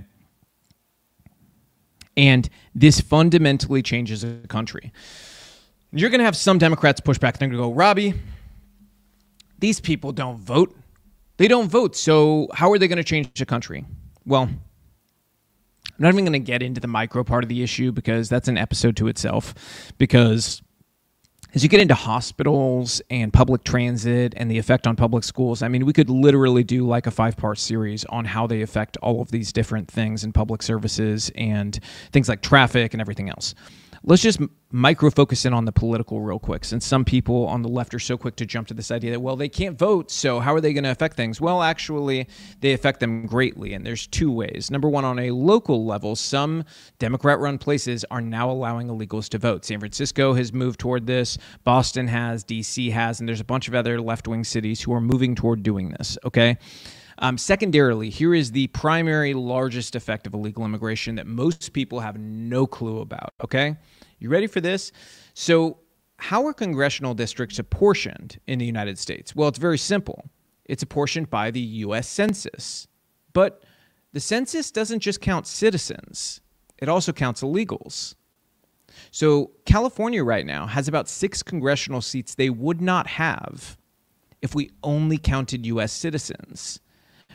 [2.17, 4.93] And this fundamentally changes the country.
[5.93, 7.39] You're going to have some Democrats push back.
[7.39, 8.15] They're going to go, Robby,
[9.59, 10.77] these people don't vote.
[11.37, 11.97] They don't vote.
[11.97, 13.85] So how are they going to change the country?
[14.27, 14.61] Well, I'm
[15.99, 18.59] not even going to get into the micro part of the issue because that's an
[18.59, 19.55] episode to itself.
[19.97, 20.61] Because
[21.55, 25.69] as you get into hospitals and public transit and the effect on public schools, I
[25.69, 29.23] mean, we could literally do like a five part series on how they affect all
[29.23, 31.79] of these different things in public services and
[32.13, 33.55] things like traffic and everything else
[34.09, 34.41] let's just
[34.71, 37.99] micro focus in on the political real quick since some people on the left are
[37.99, 40.63] so quick to jump to this idea that well they can't vote so how are
[40.63, 41.43] they going to affect things?
[41.43, 42.27] Well actually
[42.61, 44.71] they affect them greatly and there's two ways.
[44.71, 46.65] Number one on a local level some
[46.99, 49.67] democrat run places are now allowing illegals to vote.
[49.67, 53.75] San francisco has moved toward this boston has dc has and there's a bunch of
[53.75, 56.57] other left-wing cities who are moving toward doing this okay?
[57.21, 62.17] Um, secondarily, here is the primary largest effect of illegal immigration that most people have
[62.17, 63.35] no clue about.
[63.43, 63.77] Okay,
[64.19, 64.93] you ready for this?
[65.35, 65.79] So,
[66.19, 69.37] how are congressional districts apportioned in the United States?
[69.37, 70.29] Well, it's very simple.
[70.65, 72.09] It's apportioned by the U.S.
[72.09, 72.89] Census,
[73.33, 73.63] but
[74.13, 76.41] the census doesn't just count citizens;
[76.79, 78.15] it also counts illegals.
[79.11, 83.77] So, California right now has about six congressional seats they would not have
[84.43, 85.93] if we only counted U.S.
[85.93, 86.81] citizens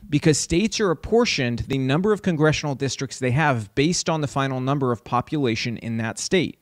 [0.10, 4.60] because states are apportioned the number of congressional districts they have based on the final
[4.60, 6.60] number of population in that state.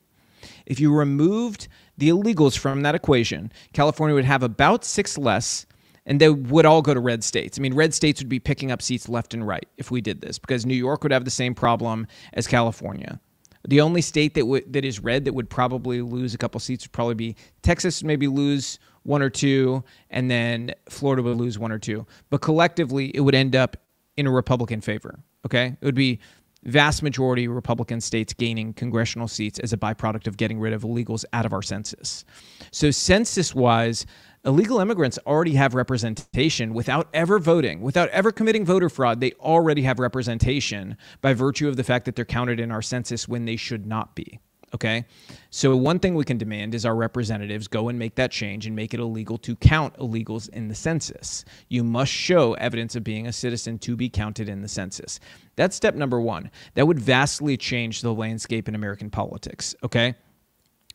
[0.66, 5.66] If you removed the illegals from that equation, California would have about six less,
[6.06, 7.58] and they would all go to red states.
[7.58, 10.20] I mean, red states would be picking up seats left and right if we did
[10.20, 13.20] this, because New York would have the same problem as California.
[13.68, 16.84] The only state that w- that is red that would probably lose a couple seats
[16.84, 18.02] would probably be Texas.
[18.02, 22.06] Maybe lose one or two, and then Florida would lose one or two.
[22.30, 23.76] But collectively, it would end up
[24.16, 25.20] in a Republican favor.
[25.46, 26.18] Okay, it would be
[26.64, 31.24] vast majority Republican states gaining congressional seats as a byproduct of getting rid of illegals
[31.32, 32.24] out of our census.
[32.70, 34.06] So, census wise,
[34.44, 39.20] illegal immigrants already have representation without ever voting, without ever committing voter fraud.
[39.20, 43.28] They already have representation by virtue of the fact that they're counted in our census
[43.28, 44.40] when they should not be.
[44.74, 45.04] Okay.
[45.50, 48.74] So, one thing we can demand is our representatives go and make that change and
[48.74, 51.44] make it illegal to count illegals in the census.
[51.68, 55.20] You must show evidence of being a citizen to be counted in the census.
[55.56, 56.50] That's step number one.
[56.74, 59.74] That would vastly change the landscape in American politics.
[59.84, 60.14] Okay.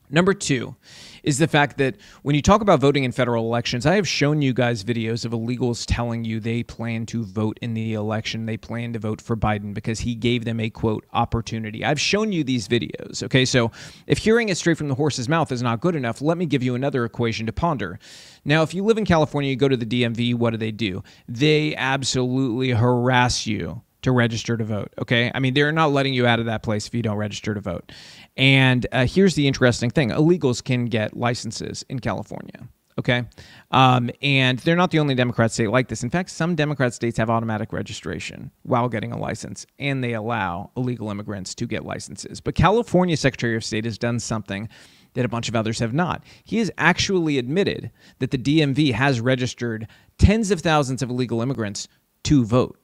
[0.10, 0.76] Number two
[1.24, 4.42] is the fact that when you talk about voting in federal elections, I have shown
[4.42, 8.46] you guys videos of illegals telling you they plan to vote in the election.
[8.46, 11.84] They plan to vote for Biden because he gave them a quote opportunity.
[11.84, 13.22] I've shown you these videos.
[13.24, 13.72] Okay, so
[14.06, 16.64] if hearing it straight from the horse's mouth is not good enough, let me give
[16.64, 18.00] you another equation to ponder.
[18.46, 21.04] Now, if you live in California, you go to the DMV, what do they do?
[21.28, 24.94] They absolutely harass you to register to vote.
[25.00, 25.32] Okay.
[25.34, 27.60] I mean, they're not letting you out of that place if you don't register to
[27.60, 27.92] vote.
[28.38, 32.68] And uh, here's the interesting thing illegals can get licenses in California.
[33.00, 33.26] Okay.
[33.72, 36.02] Um, and they're not the only Democrat state like this.
[36.02, 40.72] In fact, some Democrat states have automatic registration while getting a license, and they allow
[40.76, 42.42] illegal immigrants to get licenses.
[42.42, 44.68] But California Secretary of State has done something
[45.14, 46.24] that a bunch of others have not.
[46.44, 49.88] He has actually admitted that the DMV has registered
[50.18, 51.88] tens of thousands of illegal immigrants
[52.24, 52.80] to vote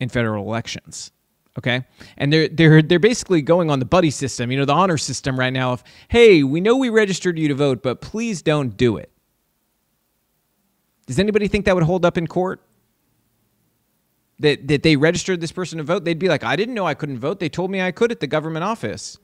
[0.00, 1.12] in federal elections.
[1.56, 1.84] Okay,
[2.16, 5.38] and they're they're they're basically going on the buddy system, you know, the honor system
[5.38, 5.72] right now.
[5.72, 9.12] Of hey, we know we registered you to vote, but please don't do it.
[11.06, 12.60] Does anybody think that would hold up in court?
[14.40, 16.04] That that they registered this person to vote?
[16.04, 17.38] They'd be like, I didn't know I couldn't vote.
[17.38, 19.18] They told me I could at the government office.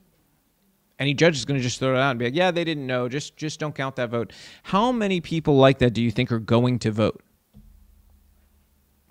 [0.99, 2.87] Any judge is going to just throw it out and be like, yeah, they didn't
[2.87, 3.09] know.
[3.09, 4.31] Just just don't count that vote.
[4.63, 7.21] How many people like that do you think are going to vote?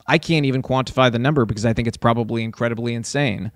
[0.06, 3.52] I can't even quantify the number because I think it's probably incredibly insane.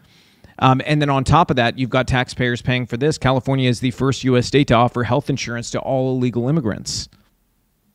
[0.58, 3.18] Um, and then on top of that, you've got taxpayers paying for this.
[3.18, 4.46] California is the first U.S.
[4.46, 7.08] state to offer health insurance to all illegal immigrants.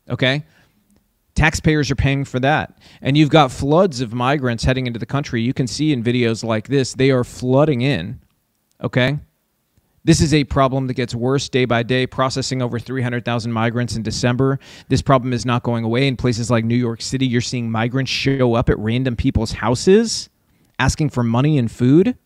[0.10, 0.44] Okay?
[1.36, 2.78] Taxpayers are paying for that.
[3.02, 5.42] And you've got floods of migrants heading into the country.
[5.42, 8.20] You can see in videos like this, they are flooding in.
[8.84, 9.20] Okay?
[10.10, 14.02] This is a problem that gets worse day by day, processing over 300,000 migrants in
[14.02, 14.58] December.
[14.88, 16.08] This problem is not going away.
[16.08, 20.32] In places like New York City, you're seeing migrants show up at random people's houses
[20.80, 22.18] asking for money and food.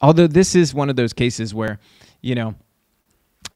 [0.00, 1.78] Although this is one of those cases where,
[2.22, 2.54] you know,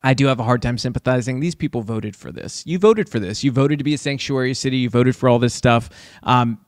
[0.03, 1.41] I do have a hard time sympathizing.
[1.41, 2.63] These people voted for this.
[2.67, 3.43] You voted for this.
[3.43, 4.77] You voted to be a sanctuary city.
[4.77, 5.89] You voted for all this stuff.
[6.25, 6.61] Um,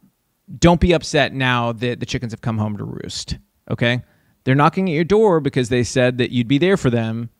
[0.58, 3.36] don't be upset now that the chickens have come home to roost.
[3.70, 4.02] Okay?
[4.44, 7.30] They're knocking at your door because they said that you'd be there for them.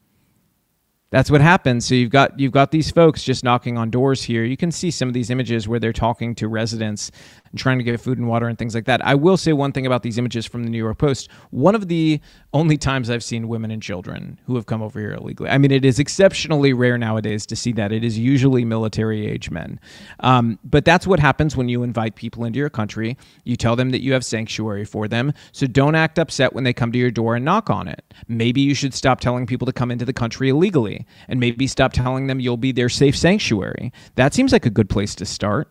[1.10, 1.86] That's what happens.
[1.86, 4.44] So you've got you've got these folks just knocking on doors here.
[4.44, 7.10] You can see some of these images where they're talking to residents
[7.51, 9.05] and trying to get food and water and things like that.
[9.05, 11.28] I will say one thing about these images from the New York Post.
[11.51, 12.20] One of the
[12.52, 15.51] only times I've seen women and children who have come over here illegally.
[15.51, 17.93] I mean, it is exceptionally rare nowadays to see that.
[17.93, 19.81] It is usually military age men.
[20.20, 23.16] Um, but that's what happens when you invite people into your country.
[23.44, 25.32] You tell them that you have sanctuary for them.
[25.52, 28.05] So don't act upset when they come to your door and knock on it.
[28.28, 31.93] Maybe you should stop telling people to come into the country illegally and maybe stop
[31.93, 33.93] telling them you'll be their safe sanctuary.
[34.14, 35.68] That seems like a good place to start.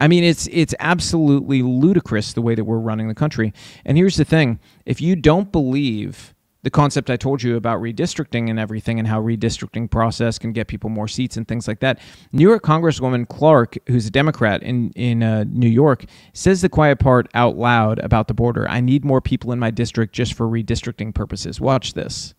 [0.00, 3.52] I mean, it's it's absolutely ludicrous the way that we're running the country.
[3.84, 8.50] And here's the thing: if you don't believe the concept I told you about redistricting
[8.50, 11.98] and everything, and how redistricting process can get people more seats and things like that,
[12.32, 16.98] New York Congresswoman Clarke, who's a Democrat in in uh, New York, says the quiet
[16.98, 18.68] part out loud about the border.
[18.68, 21.60] I need more people in my district just for redistricting purposes.
[21.60, 22.34] Watch this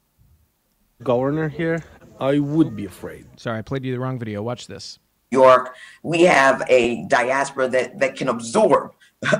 [1.03, 1.83] governor here,
[2.19, 3.25] I would be afraid.
[3.37, 4.41] Sorry, I played you the wrong video.
[4.43, 4.99] Watch this.
[5.31, 8.93] York, we have a diaspora that, that can absorb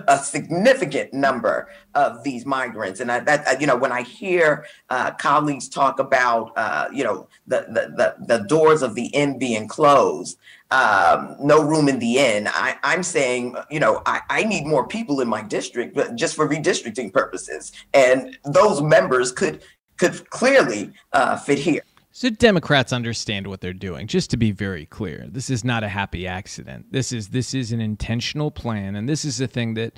[0.07, 2.99] a significant number of these migrants.
[2.99, 7.27] And I, that, you know, when I hear uh, colleagues talk about, uh, you know,
[7.47, 10.37] the, the, the, the, doors of the inn being closed,
[10.69, 14.87] um, no room in the inn, I, I'm saying, you know, I, I need more
[14.87, 17.71] people in my district, but just for redistricting purposes.
[17.93, 19.61] And those members could
[19.97, 21.83] could clearly uh, fit here.
[22.13, 24.05] So Democrats understand what they're doing.
[24.05, 26.91] Just to be very clear, this is not a happy accident.
[26.91, 29.93] This is this is an intentional plan, and this is the thing that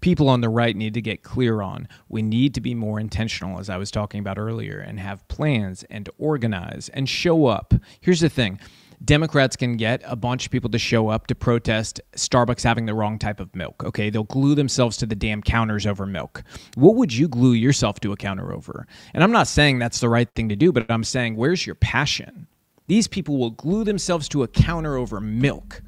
[0.00, 1.88] people on the right need to get clear on.
[2.08, 5.84] We need to be more intentional, as I was talking about earlier, and have plans
[5.90, 7.74] and organize and show up.
[8.00, 8.60] Here's the thing
[9.04, 12.94] Democrats can get a bunch of people to show up to protest Starbucks having the
[12.94, 13.84] wrong type of milk.
[13.84, 16.42] Okay, they'll glue themselves to the damn counters over milk.
[16.74, 18.86] What would you glue yourself to a counter over?
[19.14, 21.74] And I'm not saying that's the right thing to do, but I'm saying where's your
[21.74, 22.46] passion?
[22.86, 25.82] These people will glue themselves to a counter over milk.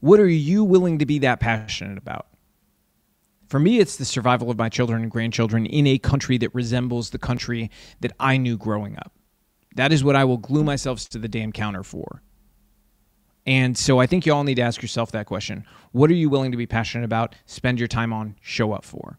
[0.00, 2.26] What are you willing to be that passionate about?
[3.48, 7.10] For me, it's the survival of my children and grandchildren in a country that resembles
[7.10, 9.12] the country that I knew growing up.
[9.76, 12.22] That is what I will glue myself to the damn counter for.
[13.46, 15.64] And so I think you all need to ask yourself that question.
[15.92, 19.18] What are you willing to be passionate about, spend your time on, show up for?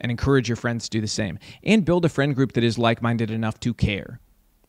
[0.00, 1.40] And encourage your friends to do the same.
[1.64, 4.20] And build a friend group that is like minded enough to care.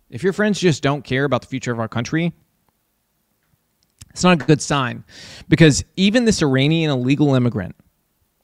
[0.09, 2.33] If your friends just don't care about the future of our country,
[4.09, 5.03] it's not a good sign.
[5.47, 7.75] Because even this Iranian illegal immigrant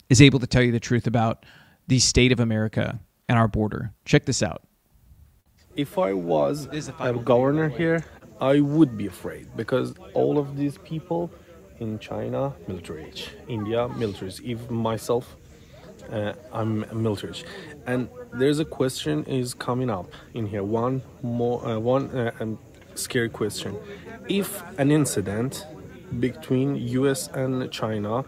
[0.08, 1.48] is able to tell you the truth about
[1.88, 3.92] the state of America and our border.
[4.06, 4.62] Check this out
[5.76, 6.68] if I was
[7.00, 8.06] a governor here,
[8.40, 11.32] I would be afraid because all of these people
[11.80, 15.36] in China, military age, India, military age, even myself,
[16.12, 17.46] uh, I'm military age.
[17.86, 20.64] And there's a question is coming up in here.
[20.64, 22.60] One more, uh, one uh, um,
[22.96, 23.76] scary question.
[24.28, 25.66] If an incident
[26.20, 27.28] between U.S.
[27.30, 28.20] and China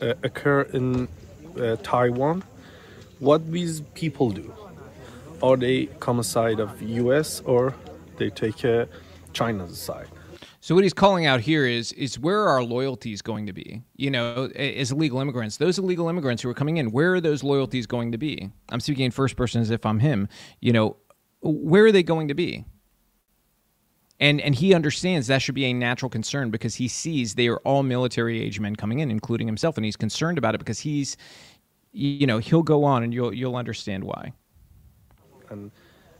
[0.00, 1.08] uh, occur in
[1.58, 2.44] uh, Taiwan,
[3.18, 4.52] what these people do?
[5.42, 7.74] Or they come aside of US or
[8.16, 8.86] they take uh,
[9.32, 10.08] China's side.
[10.60, 13.82] So what he's calling out here is is where are our loyalties going to be?
[13.96, 17.42] You know, as illegal immigrants, those illegal immigrants who are coming in, where are those
[17.42, 18.48] loyalties going to be?
[18.70, 20.28] I'm speaking in first person as if I'm him.
[20.60, 20.96] You know,
[21.40, 22.64] where are they going to be?
[24.20, 27.58] And and he understands that should be a natural concern because he sees they are
[27.64, 31.16] all military age men coming in, including himself, and he's concerned about it because he's,
[31.90, 34.32] you know, he'll go on and you'll you'll understand why
[35.52, 35.70] and,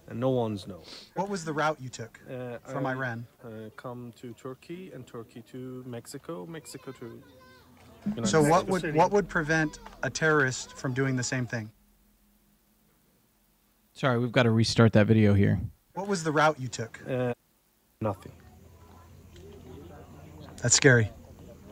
[0.08, 0.82] and no one's know.
[1.14, 3.26] What was the route you took uh, from I, Iran?
[3.44, 7.22] Uh, come to Turkey and Turkey to Mexico, Mexico to.
[8.04, 8.98] United so what would City.
[8.98, 11.70] what would prevent a terrorist from doing the same thing?
[13.92, 15.60] Sorry, we've got to restart that video here.
[15.94, 16.98] What was the route you took?
[17.08, 17.32] Uh,
[18.00, 18.32] nothing.
[20.62, 21.10] That's scary.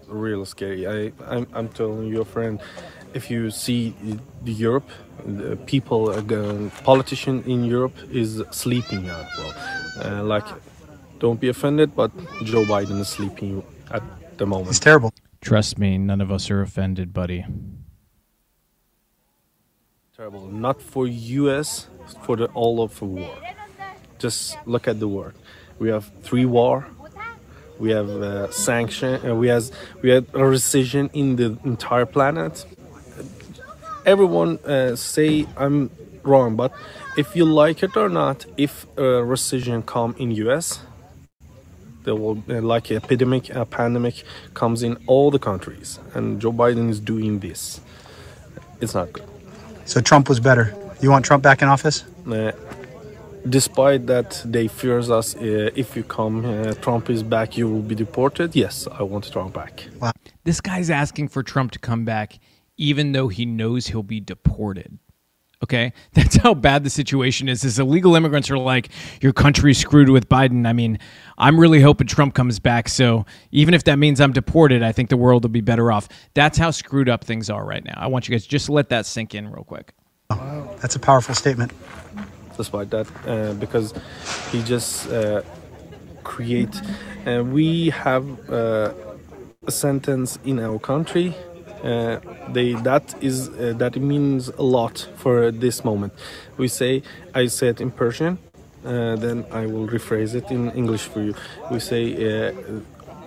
[0.06, 0.86] Real scary.
[0.86, 2.60] I I'm, I'm telling you, your friend
[3.14, 3.94] if you see
[4.44, 4.88] the Europe,
[5.26, 9.54] the people, uh, politician in Europe is sleeping as well.
[10.04, 10.46] Uh, like,
[11.18, 12.10] don't be offended, but
[12.44, 14.02] Joe Biden is sleeping at
[14.38, 14.70] the moment.
[14.70, 15.12] It's terrible.
[15.40, 17.44] Trust me, none of us are offended, buddy.
[20.16, 20.46] Terrible.
[20.46, 21.88] Not for U.S.
[22.22, 23.36] For the all of the war.
[24.18, 25.32] Just look at the world.
[25.78, 26.86] We have three war.
[27.78, 29.26] We have uh, sanction.
[29.26, 29.72] Uh, we has
[30.02, 32.66] we had a recession in the entire planet
[34.10, 35.90] everyone uh, say I'm
[36.24, 36.72] wrong, but
[37.16, 40.80] if you like it or not, if a recession come in US,
[42.04, 44.24] there will uh, like epidemic, a pandemic
[44.54, 47.80] comes in all the countries, and Joe Biden is doing this.
[48.80, 49.28] It's not good.
[49.84, 50.74] So Trump was better.
[51.00, 52.04] You want Trump back in office?
[52.26, 52.52] Uh,
[53.48, 57.80] despite that they fears us uh, if you come uh, trump is back you will
[57.80, 60.12] be deported yes i want trump back wow.
[60.44, 62.38] this guy's asking for trump to come back
[62.80, 64.98] even though he knows he'll be deported.
[65.62, 65.92] Okay?
[66.14, 68.88] That's how bad the situation is is illegal immigrants are like
[69.20, 70.66] your country's screwed with biden.
[70.66, 70.98] I mean
[71.38, 75.08] i'm really hoping trump comes back so even if that means i'm deported i think
[75.10, 76.08] the world will be better off.
[76.34, 77.94] That's how screwed up things are right now.
[77.96, 79.92] I want you guys just let that sink in real quick.
[80.30, 80.76] Wow.
[80.80, 81.72] that's a powerful statement.
[82.56, 83.94] Despite that uh, because
[84.50, 85.42] he just uh,
[86.24, 86.80] create
[87.26, 88.92] uh, we have uh,
[89.66, 91.34] a sentence in our country
[91.83, 92.17] uh,
[92.53, 96.13] they that is uh, that means a lot for this moment
[96.57, 97.01] we say
[97.33, 98.37] i said in persian
[98.83, 101.33] then i will rephrase it in english for you
[101.71, 102.03] we say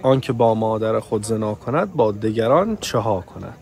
[0.03, 3.59] آنکه با مادر خود زنا کند با دیگران چه ها کند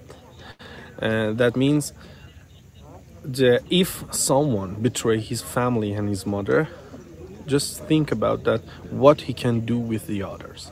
[1.39, 1.93] that means
[3.27, 6.69] the, if someone betray his family and his mother,
[7.47, 8.62] just think about that.
[8.91, 10.70] What he can do with the others.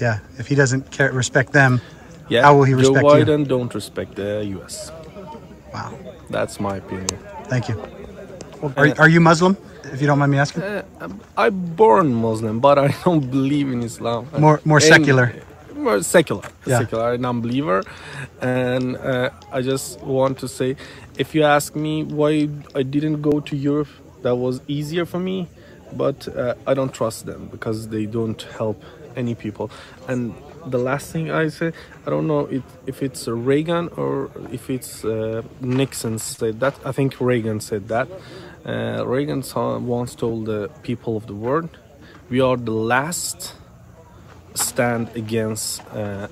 [0.00, 1.80] Yeah, if he doesn't care, respect them,
[2.29, 3.45] yeah, how will he respect Joe Biden you?
[3.45, 4.91] don't respect the U.S.
[5.73, 5.97] Wow,
[6.29, 7.19] that's my opinion.
[7.45, 7.81] Thank you.
[8.77, 9.57] Are, are you Muslim?
[9.93, 10.63] If you don't mind me asking.
[10.63, 10.83] Uh,
[11.37, 14.27] I'm born Muslim, but I don't believe in Islam.
[14.37, 15.25] More more secular.
[15.25, 15.41] And,
[15.75, 16.79] more secular, yeah.
[16.79, 17.83] secular, non-believer,
[18.41, 20.77] and uh, I just want to say
[21.17, 23.89] if you ask me why I didn't go to Europe,
[24.23, 25.47] that was easier for me,
[25.93, 28.81] but uh, I don't trust them because they don't help
[29.15, 29.69] any people.
[30.07, 30.33] And
[30.65, 31.71] the last thing I say,
[32.05, 36.75] I don't know if, if it's Reagan or if it's uh, Nixon said that.
[36.85, 38.07] I think Reagan said that.
[38.65, 39.43] Uh, Reagan
[39.85, 41.69] once told the people of the world,
[42.29, 43.53] "We are the last
[44.55, 46.27] stand against uh,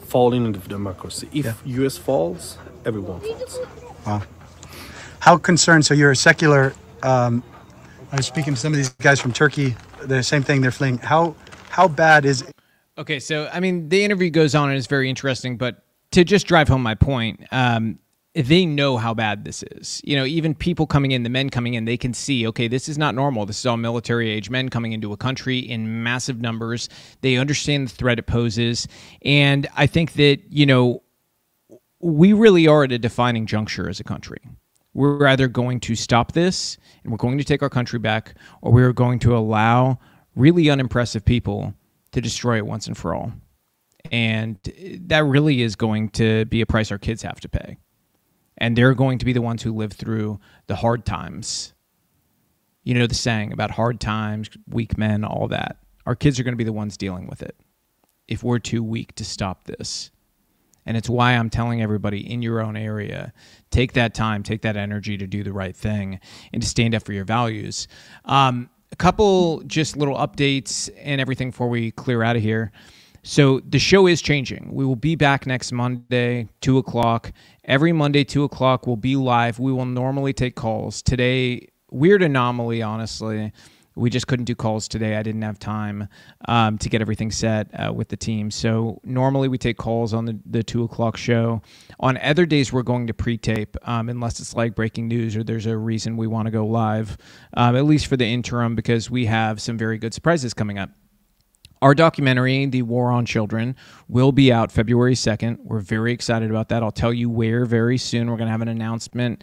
[0.00, 1.28] falling of democracy.
[1.32, 1.54] If yeah.
[1.80, 1.96] U.S.
[1.96, 3.58] falls, everyone falls.
[4.06, 4.22] Wow.
[5.20, 5.86] How concerned?
[5.86, 6.74] So you're a secular.
[7.02, 7.42] Um,
[8.12, 9.76] I was speaking to some of these guys from Turkey.
[10.02, 10.60] The same thing.
[10.60, 10.98] They're fleeing.
[10.98, 11.34] How
[11.70, 12.44] how bad is?
[12.98, 16.46] Okay, so I mean, the interview goes on and it's very interesting, but to just
[16.46, 17.98] drive home my point, um,
[18.34, 20.00] they know how bad this is.
[20.04, 22.88] You know, even people coming in, the men coming in, they can see, okay, this
[22.88, 23.44] is not normal.
[23.46, 26.88] This is all military age men coming into a country in massive numbers.
[27.20, 28.88] They understand the threat it poses.
[29.22, 31.02] And I think that, you know,
[32.00, 34.40] we really are at a defining juncture as a country.
[34.94, 38.72] We're either going to stop this and we're going to take our country back, or
[38.72, 39.98] we're going to allow
[40.34, 41.74] really unimpressive people
[42.12, 43.32] to destroy it once and for all.
[44.10, 44.58] And
[45.06, 47.78] that really is going to be a price our kids have to pay.
[48.58, 51.72] And they're going to be the ones who live through the hard times.
[52.84, 55.78] You know the saying about hard times, weak men, all that.
[56.04, 57.56] Our kids are going to be the ones dealing with it
[58.28, 60.10] if we're too weak to stop this.
[60.84, 63.32] And it's why I'm telling everybody in your own area
[63.70, 66.18] take that time, take that energy to do the right thing
[66.52, 67.86] and to stand up for your values.
[68.24, 72.70] Um, a couple just little updates and everything before we clear out of here.
[73.24, 74.70] So the show is changing.
[74.72, 77.32] We will be back next Monday, 2 o'clock.
[77.64, 79.58] Every Monday, 2 o'clock, we'll be live.
[79.58, 81.02] We will normally take calls.
[81.02, 83.52] Today, weird anomaly, honestly
[83.94, 85.16] we just couldn't do calls today.
[85.16, 86.08] I didn't have time
[86.48, 88.50] um, to get everything set uh, with the team.
[88.50, 91.62] So normally we take calls on the, the two o'clock show.
[92.00, 95.44] On other days, we're going to pre tape um, unless it's like breaking news or
[95.44, 97.16] there's a reason we want to go live,
[97.54, 100.90] um, at least for the interim, because we have some very good surprises coming up.
[101.82, 103.74] Our documentary, The War on Children,
[104.08, 105.58] will be out February 2nd.
[105.64, 106.80] We're very excited about that.
[106.80, 108.30] I'll tell you where very soon.
[108.30, 109.42] We're going to have an announcement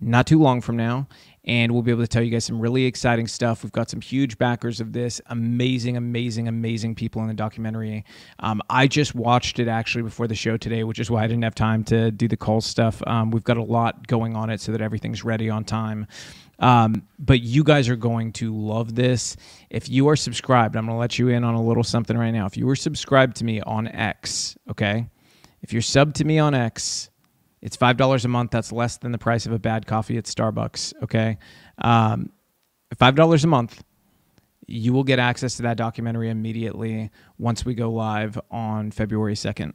[0.00, 1.06] not too long from now
[1.46, 3.62] and we'll be able to tell you guys some really exciting stuff.
[3.62, 8.04] We've got some huge backers of this, amazing, amazing, amazing people in the documentary.
[8.40, 11.44] Um, I just watched it actually before the show today, which is why I didn't
[11.44, 13.02] have time to do the call stuff.
[13.06, 16.06] Um, we've got a lot going on it so that everything's ready on time.
[16.58, 19.36] Um, but you guys are going to love this.
[19.70, 22.30] If you are subscribed, I'm going to let you in on a little something right
[22.30, 22.46] now.
[22.46, 25.06] If you were subscribed to me on X, okay?
[25.62, 27.10] If you're subbed to me on X,
[27.66, 28.52] it's five dollars a month.
[28.52, 30.94] That's less than the price of a bad coffee at Starbucks.
[31.02, 31.36] Okay,
[31.78, 32.30] um,
[32.96, 33.82] five dollars a month.
[34.68, 39.74] You will get access to that documentary immediately once we go live on February second,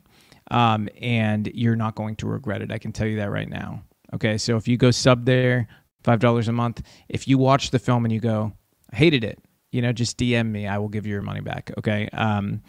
[0.52, 2.72] um, and you're not going to regret it.
[2.72, 3.84] I can tell you that right now.
[4.14, 5.68] Okay, so if you go sub there,
[6.06, 6.82] five dollars a month.
[7.10, 8.54] If you watch the film and you go,
[8.94, 9.38] I hated it,
[9.74, 10.66] you know, just DM me.
[10.66, 11.72] I will give you your money back.
[11.78, 12.08] Okay.
[12.14, 12.62] Um,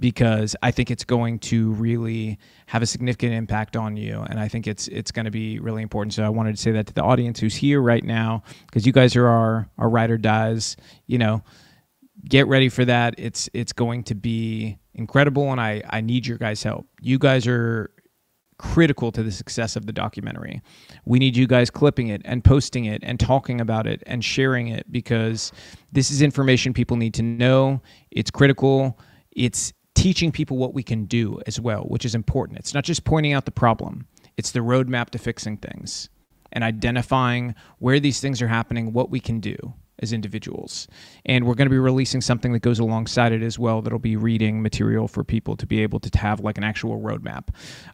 [0.00, 4.48] because I think it's going to really have a significant impact on you, and I
[4.48, 6.14] think it's it's going to be really important.
[6.14, 8.92] So I wanted to say that to the audience who's here right now, because you
[8.92, 10.76] guys are our our ride or dies.
[11.06, 11.42] You know,
[12.28, 13.14] get ready for that.
[13.18, 16.86] It's it's going to be incredible, and I I need your guys' help.
[17.00, 17.90] You guys are
[18.58, 20.60] critical to the success of the documentary.
[21.06, 24.68] We need you guys clipping it and posting it and talking about it and sharing
[24.68, 25.50] it because
[25.92, 27.80] this is information people need to know.
[28.10, 28.98] It's critical.
[29.30, 32.58] It's teaching people what we can do as well, which is important.
[32.58, 34.06] It's not just pointing out the problem,
[34.38, 36.08] it's the roadmap to fixing things
[36.52, 40.88] and identifying where these things are happening, what we can do as individuals.
[41.26, 44.16] And we're going to be releasing something that goes alongside it as well that'll be
[44.16, 47.48] reading material for people to be able to have like an actual roadmap.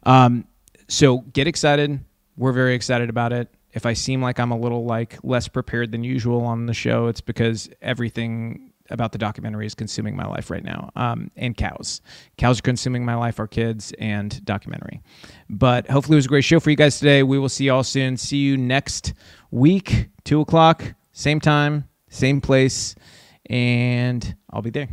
[0.04, 0.46] Um,
[0.86, 1.98] so get excited.
[2.36, 3.52] We're very excited about it.
[3.72, 7.08] If I seem like I'm a little like less prepared than usual on the show,
[7.08, 10.90] it's because everything about the documentary is consuming my life right now.
[10.96, 12.00] Um, and cows.
[12.38, 15.00] Cows are consuming my life, our kids, and documentary.
[15.48, 17.22] But hopefully it was a great show for you guys today.
[17.22, 18.16] We will see you all soon.
[18.16, 19.14] See you next
[19.50, 22.94] week, 2 o'clock, same time, same place,
[23.48, 24.88] and I'll be there.